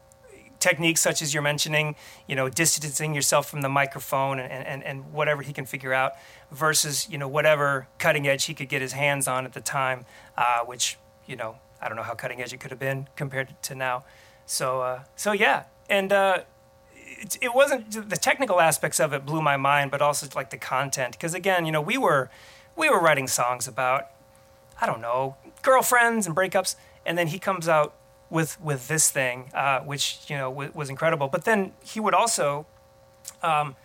techniques 0.60 1.02
such 1.02 1.22
as 1.22 1.34
you're 1.34 1.44
mentioning, 1.44 1.96
you 2.28 2.36
know, 2.36 2.50
distancing 2.50 3.14
yourself 3.14 3.50
from 3.50 3.62
the 3.62 3.70
microphone 3.70 4.40
and, 4.40 4.52
and, 4.52 4.84
and 4.84 5.14
whatever 5.14 5.42
he 5.42 5.54
can 5.54 5.66
figure 5.66 5.94
out, 5.94 6.14
versus, 6.52 7.08
you 7.10 7.18
know, 7.18 7.28
whatever 7.28 7.88
cutting 7.98 8.28
edge 8.28 8.46
he 8.46 8.54
could 8.54 8.70
get 8.70 8.82
his 8.82 8.94
hands 8.94 9.28
on 9.28 9.46
at 9.46 9.54
the 9.54 9.62
time, 9.62 10.06
uh, 10.38 10.60
which, 10.66 10.98
you 11.26 11.36
know, 11.36 11.58
I 11.82 11.88
don't 11.88 11.98
know 11.98 12.04
how 12.04 12.16
cutting 12.16 12.42
edge 12.42 12.54
it 12.54 12.60
could 12.60 12.72
have 12.72 12.80
been 12.80 13.08
compared 13.16 13.62
to 13.64 13.76
now. 13.76 14.04
So, 14.46 14.82
uh, 14.82 15.04
so 15.16 15.32
yeah, 15.32 15.64
and 15.90 16.12
uh, 16.12 16.40
it, 16.96 17.38
it 17.42 17.54
wasn't 17.54 18.10
the 18.10 18.18
technical 18.18 18.60
aspects 18.60 19.00
of 19.00 19.14
it 19.14 19.26
blew 19.26 19.42
my 19.42 19.58
mind, 19.58 19.92
but 19.92 20.02
also 20.02 20.28
like 20.36 20.50
the 20.50 20.58
content. 20.58 21.14
Because 21.14 21.34
again, 21.34 21.66
you 21.66 21.72
know, 21.72 21.82
we 21.82 21.98
were 21.98 22.30
we 22.76 22.90
were 22.90 23.00
writing 23.00 23.28
songs 23.28 23.68
about 23.68 24.08
I 24.82 24.86
don't 24.86 25.02
know 25.02 25.36
girlfriends 25.62 26.26
and 26.26 26.36
breakups, 26.36 26.76
and 27.06 27.18
then 27.18 27.28
he 27.28 27.40
comes 27.40 27.68
out 27.68 27.94
with 28.30 28.60
with 28.62 28.88
this 28.88 29.10
thing, 29.10 29.52
uh, 29.54 29.80
which 29.82 30.20
you 30.28 30.38
know 30.38 30.50
w- 30.50 30.72
was 30.74 30.90
incredible. 30.90 31.28
But 31.28 31.46
then 31.46 31.74
he 31.84 32.00
would 32.00 32.14
also, 32.14 32.66
um, 33.42 33.76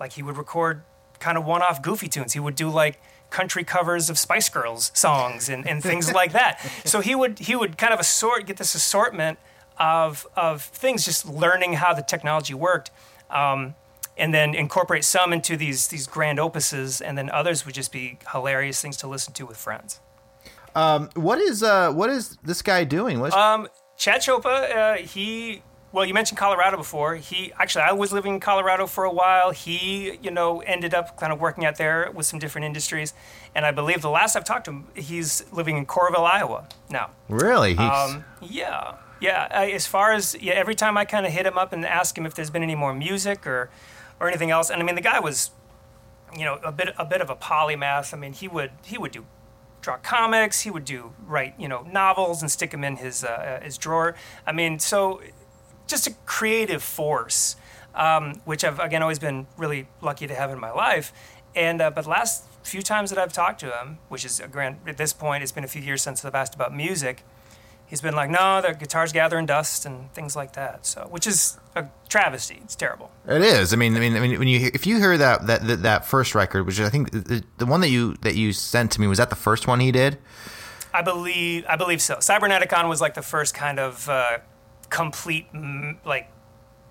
like, 0.00 0.12
he 0.12 0.22
would 0.22 0.36
record 0.36 0.82
kind 1.20 1.38
of 1.38 1.44
one-off 1.44 1.82
goofy 1.82 2.08
tunes. 2.08 2.32
He 2.32 2.40
would 2.40 2.56
do 2.56 2.68
like 2.68 3.00
country 3.30 3.64
covers 3.64 4.10
of 4.10 4.18
Spice 4.18 4.48
Girls 4.48 4.90
songs 4.94 5.48
and, 5.48 5.66
and 5.66 5.82
things 5.82 6.12
like 6.20 6.32
that. 6.32 6.60
So 6.84 7.00
he 7.00 7.14
would 7.14 7.38
he 7.38 7.56
would 7.56 7.78
kind 7.78 7.94
of 7.94 8.00
assort 8.00 8.46
get 8.46 8.56
this 8.56 8.74
assortment 8.74 9.38
of 9.78 10.26
of 10.36 10.62
things, 10.62 11.04
just 11.04 11.28
learning 11.28 11.74
how 11.74 11.94
the 11.94 12.02
technology 12.02 12.54
worked. 12.54 12.90
Um, 13.30 13.74
and 14.18 14.34
then 14.34 14.54
incorporate 14.54 15.04
some 15.04 15.32
into 15.32 15.56
these 15.56 15.88
these 15.88 16.06
grand 16.06 16.38
opuses, 16.38 17.00
and 17.04 17.16
then 17.16 17.30
others 17.30 17.64
would 17.64 17.74
just 17.74 17.90
be 17.90 18.18
hilarious 18.30 18.82
things 18.82 18.98
to 18.98 19.08
listen 19.08 19.32
to 19.32 19.46
with 19.46 19.56
friends. 19.56 20.00
Um, 20.74 21.08
what 21.14 21.38
is 21.38 21.62
uh, 21.62 21.92
what 21.92 22.10
is 22.10 22.36
this 22.44 22.60
guy 22.60 22.84
doing? 22.84 23.20
What's 23.20 23.34
Um, 23.34 23.68
Chad 24.02 24.20
Chopa, 24.20 24.44
uh, 24.74 24.96
he 24.96 25.62
well, 25.92 26.04
you 26.04 26.12
mentioned 26.12 26.36
Colorado 26.36 26.76
before. 26.76 27.14
He 27.14 27.52
actually, 27.56 27.82
I 27.82 27.92
was 27.92 28.12
living 28.12 28.34
in 28.34 28.40
Colorado 28.40 28.88
for 28.88 29.04
a 29.04 29.12
while. 29.12 29.52
He, 29.52 30.18
you 30.20 30.32
know, 30.32 30.60
ended 30.62 30.92
up 30.92 31.16
kind 31.16 31.32
of 31.32 31.38
working 31.38 31.64
out 31.64 31.76
there 31.76 32.10
with 32.12 32.26
some 32.26 32.40
different 32.40 32.64
industries, 32.64 33.14
and 33.54 33.64
I 33.64 33.70
believe 33.70 34.02
the 34.02 34.10
last 34.10 34.34
I've 34.34 34.42
talked 34.42 34.64
to 34.64 34.72
him, 34.72 34.88
he's 34.96 35.44
living 35.52 35.76
in 35.76 35.86
Coralville, 35.86 36.28
Iowa 36.28 36.66
now. 36.90 37.10
really? 37.28 37.74
He's, 37.74 37.78
Um, 37.78 38.24
yeah, 38.40 38.96
yeah. 39.20 39.46
I, 39.52 39.70
as 39.70 39.86
far 39.86 40.12
as 40.12 40.34
yeah, 40.40 40.54
every 40.54 40.74
time 40.74 40.96
I 40.96 41.04
kind 41.04 41.24
of 41.24 41.30
hit 41.30 41.46
him 41.46 41.56
up 41.56 41.72
and 41.72 41.86
ask 41.86 42.18
him 42.18 42.26
if 42.26 42.34
there's 42.34 42.50
been 42.50 42.64
any 42.64 42.74
more 42.74 42.92
music 42.92 43.46
or 43.46 43.70
or 44.18 44.26
anything 44.26 44.50
else, 44.50 44.68
and 44.68 44.82
I 44.82 44.84
mean 44.84 44.96
the 44.96 45.00
guy 45.00 45.20
was, 45.20 45.52
you 46.36 46.44
know, 46.44 46.58
a 46.64 46.72
bit 46.72 46.92
a 46.98 47.04
bit 47.04 47.20
of 47.20 47.30
a 47.30 47.36
polymath. 47.36 48.12
I 48.12 48.16
mean 48.16 48.32
he 48.32 48.48
would 48.48 48.72
he 48.84 48.98
would 48.98 49.12
do 49.12 49.26
draw 49.82 49.98
comics, 49.98 50.62
he 50.62 50.70
would 50.70 50.86
do 50.86 51.12
write 51.26 51.54
you 51.58 51.68
know 51.68 51.82
novels 51.82 52.40
and 52.40 52.50
stick 52.50 52.70
them 52.70 52.84
in 52.84 52.96
his 52.96 53.22
uh, 53.24 53.60
his 53.62 53.76
drawer. 53.76 54.14
I 54.46 54.52
mean 54.52 54.78
so 54.78 55.20
just 55.86 56.06
a 56.06 56.14
creative 56.24 56.82
force, 56.82 57.56
um, 57.94 58.40
which 58.44 58.64
I've 58.64 58.78
again 58.78 59.02
always 59.02 59.18
been 59.18 59.46
really 59.58 59.88
lucky 60.00 60.26
to 60.26 60.34
have 60.34 60.50
in 60.50 60.58
my 60.58 60.70
life. 60.70 61.12
And 61.54 61.82
uh, 61.82 61.90
but 61.90 62.06
last 62.06 62.44
few 62.62 62.80
times 62.80 63.10
that 63.10 63.18
I've 63.18 63.32
talked 63.32 63.60
to 63.60 63.70
him, 63.78 63.98
which 64.08 64.24
is 64.24 64.40
a 64.40 64.48
grand 64.48 64.78
at 64.86 64.96
this 64.96 65.12
point, 65.12 65.42
it's 65.42 65.52
been 65.52 65.64
a 65.64 65.68
few 65.68 65.82
years 65.82 66.00
since 66.00 66.24
I've 66.24 66.34
asked 66.34 66.54
about 66.54 66.74
music. 66.74 67.24
He's 67.92 68.00
been 68.00 68.16
like, 68.16 68.30
no, 68.30 68.62
the 68.62 68.72
guitar's 68.72 69.12
gathering 69.12 69.44
dust 69.44 69.84
and 69.84 70.10
things 70.14 70.34
like 70.34 70.54
that. 70.54 70.86
So, 70.86 71.06
which 71.10 71.26
is 71.26 71.58
a 71.76 71.84
travesty. 72.08 72.58
It's 72.64 72.74
terrible. 72.74 73.10
It 73.28 73.42
is. 73.42 73.74
I 73.74 73.76
mean, 73.76 73.94
I 73.94 74.00
mean, 74.00 74.16
I 74.16 74.20
mean, 74.20 74.38
when 74.38 74.48
you 74.48 74.58
hear- 74.60 74.70
if 74.72 74.86
you 74.86 74.96
hear 74.96 75.18
that 75.18 75.46
that 75.46 75.66
that, 75.66 75.82
that 75.82 76.06
first 76.06 76.34
record, 76.34 76.64
which 76.64 76.80
I 76.80 76.88
think 76.88 77.10
the, 77.10 77.44
the 77.58 77.66
one 77.66 77.82
that 77.82 77.90
you 77.90 78.14
that 78.22 78.34
you 78.34 78.54
sent 78.54 78.92
to 78.92 79.00
me 79.02 79.08
was 79.08 79.18
that 79.18 79.28
the 79.28 79.36
first 79.36 79.66
one 79.66 79.78
he 79.78 79.92
did. 79.92 80.16
I 80.94 81.02
believe 81.02 81.66
I 81.68 81.76
believe 81.76 82.00
so. 82.00 82.14
Cyberneticon 82.14 82.88
was 82.88 83.02
like 83.02 83.12
the 83.12 83.20
first 83.20 83.52
kind 83.52 83.78
of 83.78 84.08
uh, 84.08 84.38
complete 84.88 85.48
like 86.06 86.30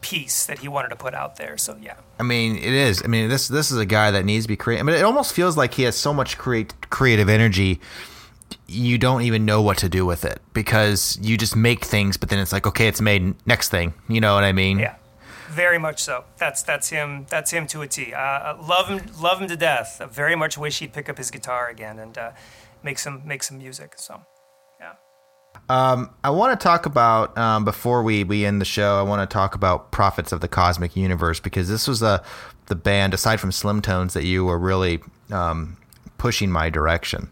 piece 0.01 0.45
that 0.45 0.59
he 0.59 0.67
wanted 0.67 0.89
to 0.89 0.97
put 0.97 1.15
out 1.15 1.37
there. 1.37 1.57
So 1.57 1.79
yeah. 1.81 1.95
I 2.19 2.23
mean, 2.23 2.57
it 2.57 2.73
is. 2.73 3.01
I 3.03 3.07
mean, 3.07 3.27
this 3.27 3.47
this 3.47 3.71
is 3.71 3.79
a 3.79 3.87
guy 3.87 4.11
that 4.11 4.23
needs 4.23 4.45
to 4.45 4.49
be 4.49 4.55
creative. 4.55 4.85
I 4.85 4.91
mean, 4.91 4.99
it 4.99 5.03
almost 5.03 5.33
feels 5.33 5.57
like 5.57 5.73
he 5.73 5.81
has 5.81 5.95
so 5.95 6.13
much 6.13 6.37
create 6.37 6.75
creative 6.91 7.27
energy. 7.27 7.81
You 8.67 8.97
don't 8.97 9.21
even 9.23 9.45
know 9.45 9.61
what 9.61 9.77
to 9.79 9.89
do 9.89 10.05
with 10.05 10.25
it 10.25 10.41
because 10.53 11.17
you 11.21 11.37
just 11.37 11.55
make 11.55 11.85
things, 11.85 12.17
but 12.17 12.29
then 12.29 12.39
it's 12.39 12.51
like, 12.51 12.67
okay, 12.67 12.87
it's 12.87 13.01
made. 13.01 13.35
Next 13.47 13.69
thing, 13.69 13.93
you 14.07 14.21
know 14.21 14.33
what 14.35 14.43
I 14.43 14.51
mean? 14.51 14.79
Yeah, 14.79 14.95
very 15.49 15.77
much 15.77 16.01
so. 16.01 16.25
That's 16.37 16.63
that's 16.63 16.89
him. 16.89 17.25
That's 17.29 17.51
him 17.51 17.67
to 17.67 17.81
a 17.81 17.87
T. 17.87 18.13
Uh, 18.13 18.19
Uh, 18.19 18.57
love 18.67 18.87
him, 18.87 19.01
love 19.21 19.41
him 19.41 19.47
to 19.47 19.55
death. 19.57 20.01
I 20.01 20.05
very 20.05 20.35
much 20.35 20.57
wish 20.57 20.79
he'd 20.79 20.93
pick 20.93 21.09
up 21.09 21.17
his 21.17 21.31
guitar 21.31 21.69
again 21.69 21.99
and 21.99 22.17
uh, 22.17 22.31
make 22.83 22.99
some 22.99 23.21
make 23.25 23.43
some 23.43 23.57
music. 23.57 23.93
So, 23.97 24.21
yeah. 24.79 24.93
Um, 25.69 26.09
I 26.23 26.29
want 26.29 26.59
to 26.59 26.63
talk 26.63 26.85
about 26.85 27.37
um, 27.37 27.65
before 27.65 28.03
we 28.03 28.23
we 28.23 28.45
end 28.45 28.61
the 28.61 28.65
show. 28.65 28.99
I 28.99 29.03
want 29.03 29.29
to 29.29 29.33
talk 29.33 29.55
about 29.55 29.91
Prophets 29.91 30.31
of 30.31 30.41
the 30.41 30.47
Cosmic 30.47 30.95
Universe 30.95 31.39
because 31.39 31.69
this 31.69 31.87
was 31.87 32.01
a 32.01 32.23
the 32.67 32.75
band 32.75 33.13
aside 33.13 33.39
from 33.39 33.51
Slim 33.51 33.81
Tones 33.81 34.13
that 34.13 34.23
you 34.23 34.45
were 34.45 34.57
really 34.57 35.01
um, 35.31 35.77
pushing 36.17 36.49
my 36.51 36.69
direction. 36.69 37.29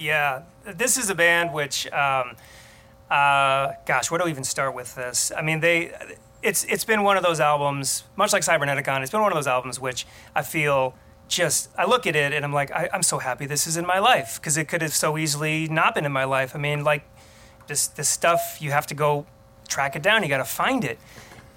Yeah. 0.00 0.42
This 0.64 0.96
is 0.96 1.10
a 1.10 1.14
band 1.14 1.52
which, 1.52 1.86
um, 1.92 2.34
uh, 3.10 3.72
gosh, 3.86 4.10
where 4.10 4.18
do 4.18 4.24
we 4.24 4.30
even 4.30 4.44
start 4.44 4.74
with 4.74 4.94
this? 4.94 5.30
I 5.36 5.42
mean, 5.42 5.60
they, 5.60 5.92
it's 6.42 6.64
it's 6.64 6.86
been 6.86 7.02
one 7.02 7.18
of 7.18 7.22
those 7.22 7.38
albums, 7.38 8.04
much 8.16 8.32
like 8.32 8.42
Cyberneticon. 8.42 9.02
It's 9.02 9.10
been 9.10 9.20
one 9.20 9.30
of 9.30 9.36
those 9.36 9.46
albums 9.46 9.78
which 9.78 10.06
I 10.34 10.40
feel 10.40 10.94
just 11.28 11.68
I 11.76 11.84
look 11.84 12.06
at 12.06 12.16
it 12.16 12.32
and 12.32 12.46
I'm 12.46 12.52
like, 12.52 12.70
I, 12.72 12.88
I'm 12.94 13.02
so 13.02 13.18
happy 13.18 13.44
this 13.44 13.66
is 13.66 13.76
in 13.76 13.86
my 13.86 13.98
life 13.98 14.40
because 14.40 14.56
it 14.56 14.68
could 14.68 14.80
have 14.80 14.94
so 14.94 15.18
easily 15.18 15.68
not 15.68 15.94
been 15.94 16.06
in 16.06 16.12
my 16.12 16.24
life. 16.24 16.56
I 16.56 16.58
mean, 16.58 16.82
like 16.82 17.04
this 17.66 17.86
this 17.86 18.08
stuff 18.08 18.56
you 18.58 18.70
have 18.70 18.86
to 18.86 18.94
go 18.94 19.26
track 19.68 19.96
it 19.96 20.02
down. 20.02 20.22
You 20.22 20.30
got 20.30 20.38
to 20.38 20.44
find 20.44 20.82
it, 20.82 20.98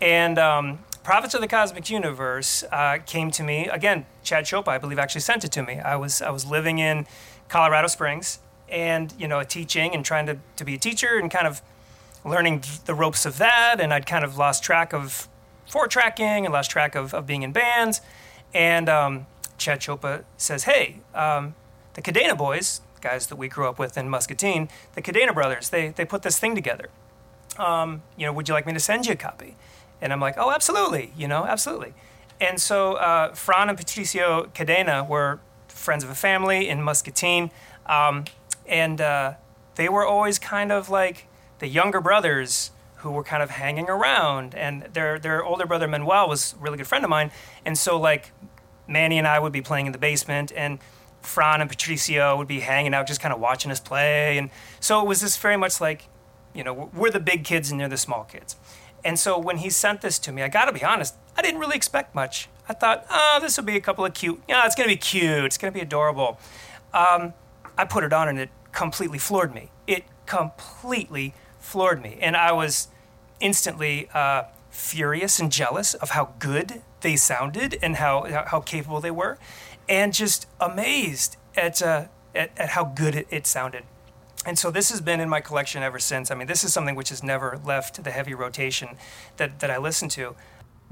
and. 0.02 0.38
Um, 0.38 0.80
Prophets 1.04 1.34
of 1.34 1.42
the 1.42 1.50
Cosmic 1.50 1.90
Universe 1.90 2.64
uh, 2.72 2.98
came 3.06 3.30
to 3.32 3.44
me 3.44 3.68
again. 3.68 4.06
Chad 4.24 4.46
Chopa, 4.46 4.70
I 4.70 4.78
believe, 4.78 4.98
actually 4.98 5.20
sent 5.20 5.44
it 5.44 5.52
to 5.52 5.62
me. 5.62 5.78
I 5.78 5.98
was 5.98 6.22
I 6.22 6.30
was 6.30 6.46
living 6.46 6.80
in 6.80 7.06
Colorado 7.54 7.88
Springs, 7.88 8.40
and 8.68 9.14
you 9.16 9.28
know, 9.28 9.44
teaching 9.44 9.94
and 9.94 10.04
trying 10.04 10.26
to, 10.26 10.40
to 10.56 10.66
be 10.66 10.74
a 10.74 10.78
teacher 10.80 11.20
and 11.20 11.30
kind 11.30 11.46
of 11.46 11.62
learning 12.26 12.64
the 12.86 12.96
ropes 12.96 13.28
of 13.28 13.38
that. 13.38 13.76
And 13.80 13.94
I'd 13.94 14.08
kind 14.08 14.26
of 14.26 14.38
lost 14.38 14.64
track 14.64 14.92
of 14.92 15.30
four 15.70 15.88
tracking 15.88 16.46
and 16.46 16.52
lost 16.52 16.72
track 16.72 16.96
of, 16.96 17.14
of 17.14 17.28
being 17.28 17.44
in 17.44 17.52
bands. 17.52 18.02
And 18.56 18.90
um, 18.90 19.28
Chad 19.60 19.82
Chopa 19.82 20.24
says, 20.36 20.64
"Hey, 20.64 21.02
um, 21.14 21.54
the 21.94 22.02
Cadena 22.02 22.36
boys, 22.36 22.82
guys 23.02 23.28
that 23.28 23.36
we 23.36 23.48
grew 23.50 23.68
up 23.68 23.78
with 23.78 24.00
in 24.00 24.10
Muscatine, 24.10 24.68
the 24.96 25.04
Cadena 25.04 25.32
brothers, 25.32 25.70
they 25.70 25.90
they 25.90 26.06
put 26.06 26.24
this 26.24 26.40
thing 26.40 26.56
together. 26.56 26.90
Um, 27.60 28.02
you 28.18 28.26
know, 28.26 28.34
would 28.34 28.48
you 28.48 28.56
like 28.56 28.66
me 28.66 28.74
to 28.74 28.80
send 28.80 29.06
you 29.06 29.14
a 29.14 29.16
copy?" 29.16 29.56
And 30.02 30.12
I'm 30.12 30.20
like, 30.20 30.40
"Oh, 30.40 30.50
absolutely. 30.50 31.14
You 31.16 31.28
know, 31.28 31.46
absolutely." 31.46 31.94
And 32.42 32.60
so 32.60 32.94
uh, 32.94 33.36
Fran 33.36 33.70
and 33.70 33.78
Patricio 33.78 34.50
Cadena 34.56 35.08
were 35.08 35.40
friends 35.84 36.04
of 36.04 36.10
a 36.10 36.16
family 36.16 36.70
in 36.70 36.82
Muscatine, 36.82 37.52
um, 37.86 38.26
and 38.66 39.02
uh, 39.02 39.34
they 39.76 39.90
were 39.90 40.06
always 40.06 40.40
kind 40.40 40.72
of 40.72 40.90
like 40.90 41.28
the 41.60 41.68
younger 41.68 42.02
brothers 42.02 42.72
who 42.98 43.12
were 43.12 43.24
kind 43.24 43.44
of 43.44 43.50
hanging 43.52 43.90
around. 43.90 44.56
And 44.56 44.84
their 44.94 45.20
their 45.20 45.44
older 45.44 45.66
brother 45.66 45.88
Manuel 45.88 46.28
was 46.28 46.54
a 46.54 46.62
really 46.64 46.78
good 46.78 46.88
friend 46.88 47.04
of 47.04 47.10
mine, 47.10 47.32
and 47.66 47.78
so 47.78 48.00
like 48.00 48.32
Manny 48.88 49.18
and 49.18 49.28
I 49.28 49.40
would 49.40 49.54
be 49.54 49.62
playing 49.62 49.86
in 49.86 49.92
the 49.92 49.98
basement, 49.98 50.52
and 50.56 50.80
Fran 51.22 51.62
and 51.62 51.70
Patricio 51.70 52.38
would 52.38 52.48
be 52.48 52.60
hanging 52.60 52.94
out, 52.94 53.08
just 53.08 53.22
kind 53.22 53.34
of 53.34 53.40
watching 53.40 53.72
us 53.72 53.80
play. 53.80 54.38
And 54.38 54.50
so 54.80 55.02
it 55.02 55.08
was 55.08 55.22
this 55.22 55.38
very 55.38 55.58
much 55.58 55.80
like, 55.80 56.08
you 56.54 56.64
know, 56.64 56.90
we're 56.94 57.12
the 57.12 57.20
big 57.20 57.44
kids 57.44 57.72
and 57.72 57.80
they're 57.80 57.88
the 57.88 57.98
small 57.98 58.26
kids. 58.26 58.58
And 59.06 59.18
so 59.20 59.38
when 59.38 59.58
he 59.58 59.70
sent 59.70 60.02
this 60.02 60.20
to 60.20 60.32
me, 60.32 60.44
I 60.44 60.48
got 60.50 60.66
to 60.66 60.74
be 60.74 60.84
honest, 60.84 61.16
I 61.36 61.42
didn't 61.42 61.60
really 61.60 61.76
expect 61.76 62.14
much. 62.14 62.50
I 62.68 62.74
thought, 62.74 63.06
oh, 63.10 63.40
this 63.42 63.58
will 63.58 63.66
be 63.66 63.76
a 63.76 63.82
couple 63.82 64.06
of 64.06 64.14
cute. 64.14 64.42
Yeah, 64.48 64.66
it's 64.66 64.76
going 64.76 64.88
to 64.88 64.96
be 64.96 65.00
cute. 65.00 65.44
It's 65.46 65.58
going 65.58 65.74
to 65.74 65.78
be 65.78 65.82
adorable. 65.82 66.40
Um, 66.94 67.34
I 67.78 67.86
put 67.86 68.04
it 68.04 68.14
on 68.14 68.28
and 68.30 68.40
it 68.40 68.50
completely 68.72 69.20
floored 69.20 69.54
me. 69.54 69.70
It 69.88 70.04
completely 70.26 71.34
floored 71.60 72.02
me. 72.02 72.18
And 72.22 72.38
I 72.38 72.52
was 72.52 72.88
instantly 73.40 74.10
uh, 74.14 74.44
furious 74.70 75.40
and 75.40 75.52
jealous 75.52 75.94
of 75.94 76.12
how 76.12 76.34
good 76.40 76.82
they 77.02 77.16
sounded 77.16 77.78
and 77.82 77.98
how, 77.98 78.46
how, 78.48 78.62
capable 78.62 79.02
they 79.02 79.12
were, 79.12 79.38
and 79.90 80.14
just 80.14 80.48
amazed 80.60 81.36
at, 81.56 81.82
uh, 81.82 82.06
at, 82.34 82.52
at 82.58 82.70
how 82.70 82.86
good 82.86 83.16
it, 83.16 83.28
it 83.30 83.46
sounded. 83.46 83.84
And 84.46 84.58
so 84.58 84.72
this 84.72 84.90
has 84.90 85.00
been 85.00 85.20
in 85.20 85.30
my 85.30 85.42
collection 85.42 85.84
ever 85.84 86.00
since. 86.00 86.32
I 86.32 86.36
mean, 86.36 86.48
this 86.48 86.64
is 86.64 86.74
something 86.74 86.96
which 86.96 87.10
has 87.10 87.24
never 87.24 87.60
left 87.64 88.04
the 88.04 88.12
heavy 88.12 88.34
rotation 88.34 88.98
that, 89.38 89.60
that 89.60 89.70
I 89.70 89.78
listen 89.78 90.10
to. 90.10 90.36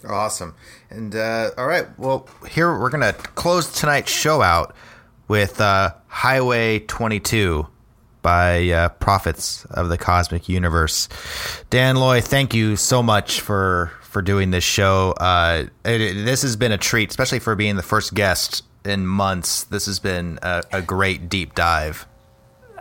Awesome. 0.07 0.55
And 0.89 1.15
uh, 1.15 1.51
all 1.57 1.67
right, 1.67 1.87
well, 1.99 2.27
here 2.49 2.77
we're 2.77 2.89
gonna 2.89 3.13
close 3.13 3.71
tonight's 3.71 4.11
show 4.11 4.41
out 4.41 4.75
with 5.27 5.61
uh, 5.61 5.93
Highway 6.07 6.79
22 6.79 7.67
by 8.21 8.69
uh, 8.69 8.89
Prophets 8.89 9.65
of 9.65 9.89
the 9.89 9.97
Cosmic 9.97 10.47
Universe. 10.49 11.07
Dan 11.69 11.95
Loy, 11.95 12.21
thank 12.21 12.53
you 12.53 12.75
so 12.75 13.01
much 13.03 13.41
for 13.41 13.91
for 14.03 14.21
doing 14.21 14.51
this 14.51 14.63
show. 14.63 15.11
Uh, 15.17 15.65
it, 15.85 16.01
it- 16.01 16.25
this 16.25 16.41
has 16.41 16.55
been 16.55 16.71
a 16.71 16.77
treat, 16.77 17.09
especially 17.09 17.39
for 17.39 17.55
being 17.55 17.75
the 17.77 17.83
first 17.83 18.13
guest 18.13 18.63
in 18.83 19.05
months. 19.07 19.63
This 19.65 19.85
has 19.85 19.99
been 19.99 20.39
a, 20.41 20.63
a 20.71 20.81
great 20.81 21.29
deep 21.29 21.53
dive. 21.55 22.05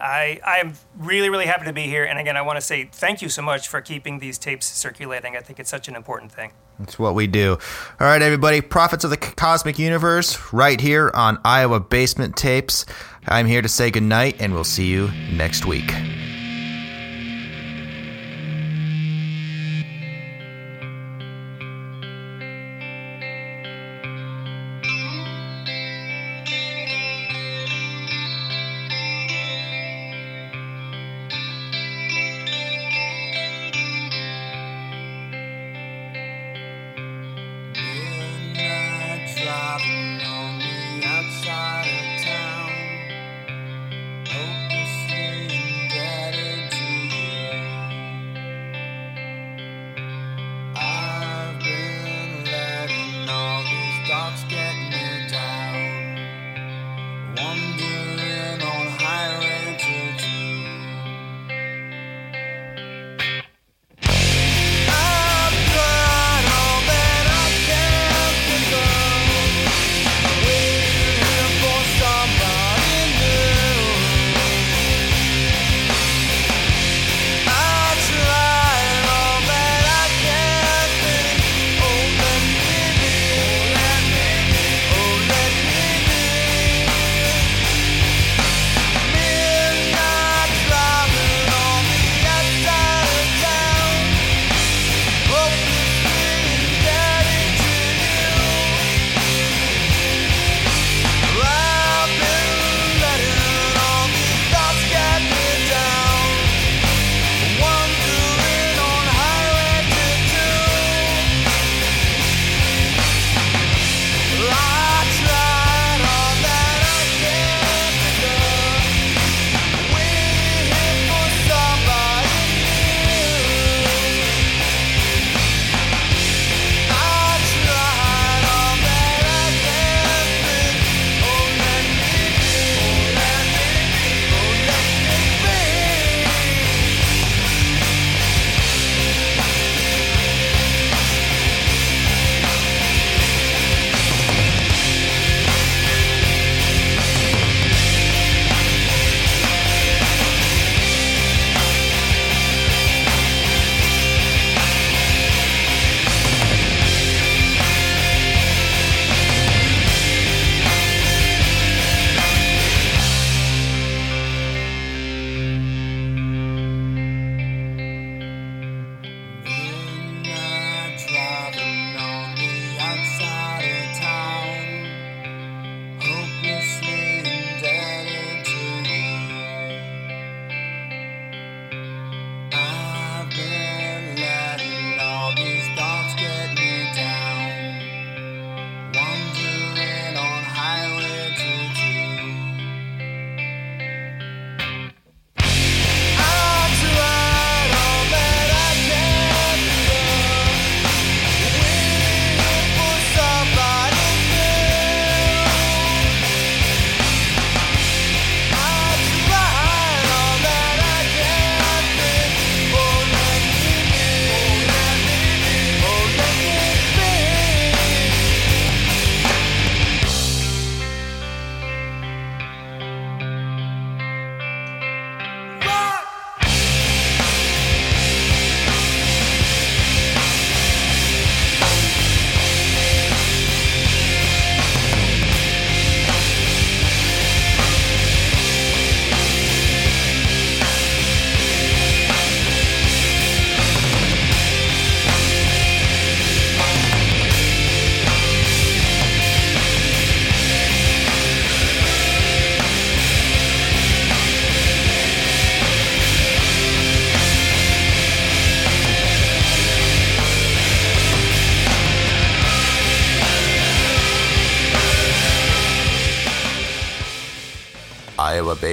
I 0.01 0.40
I'm 0.44 0.74
really 0.98 1.30
really 1.30 1.46
happy 1.46 1.66
to 1.66 1.72
be 1.72 1.82
here, 1.82 2.05
and 2.05 2.18
again, 2.18 2.36
I 2.36 2.42
want 2.42 2.57
to 2.57 2.61
say 2.61 2.88
thank 2.90 3.22
you 3.22 3.28
so 3.28 3.42
much 3.42 3.68
for 3.68 3.80
keeping 3.80 4.18
these 4.18 4.38
tapes 4.38 4.66
circulating. 4.66 5.36
I 5.36 5.40
think 5.40 5.61
it's 5.61 5.70
such 5.70 5.88
an 5.88 5.96
important 5.96 6.32
thing. 6.32 6.53
It's 6.82 6.98
what 6.98 7.14
we 7.14 7.26
do. 7.26 7.59
All 8.01 8.07
right, 8.07 8.22
everybody. 8.22 8.61
Prophets 8.61 9.05
of 9.05 9.11
the 9.11 9.16
Cosmic 9.16 9.78
Universe, 9.78 10.53
right 10.53 10.80
here 10.80 11.11
on 11.14 11.38
Iowa 11.44 11.80
Basement 11.80 12.36
Tapes. 12.36 12.86
I'm 13.28 13.46
here 13.46 13.62
to 13.62 13.68
say 13.68 13.90
goodnight, 13.90 14.40
and 14.40 14.55
we'll 14.55 14.64
see 14.64 14.86
you 14.86 15.11
next 15.32 15.66
week. 15.66 15.92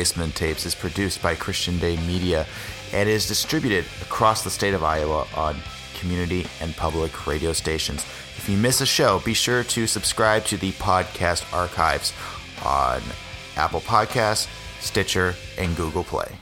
Basement 0.07 0.35
Tapes 0.35 0.65
is 0.65 0.73
produced 0.73 1.21
by 1.21 1.35
Christian 1.35 1.77
Day 1.79 1.97
Media 2.07 2.45
and 2.93 3.09
is 3.09 3.27
distributed 3.27 3.83
across 4.01 4.41
the 4.41 4.49
state 4.49 4.73
of 4.73 4.81
Iowa 4.81 5.27
on 5.35 5.57
community 5.99 6.45
and 6.61 6.73
public 6.77 7.27
radio 7.27 7.51
stations. 7.51 8.05
If 8.37 8.47
you 8.47 8.55
miss 8.55 8.79
a 8.79 8.85
show, 8.85 9.19
be 9.25 9.33
sure 9.33 9.65
to 9.65 9.85
subscribe 9.85 10.45
to 10.45 10.55
the 10.55 10.71
podcast 10.73 11.53
archives 11.53 12.13
on 12.63 13.01
Apple 13.57 13.81
Podcasts, 13.81 14.47
Stitcher, 14.79 15.35
and 15.57 15.75
Google 15.75 16.05
Play. 16.05 16.37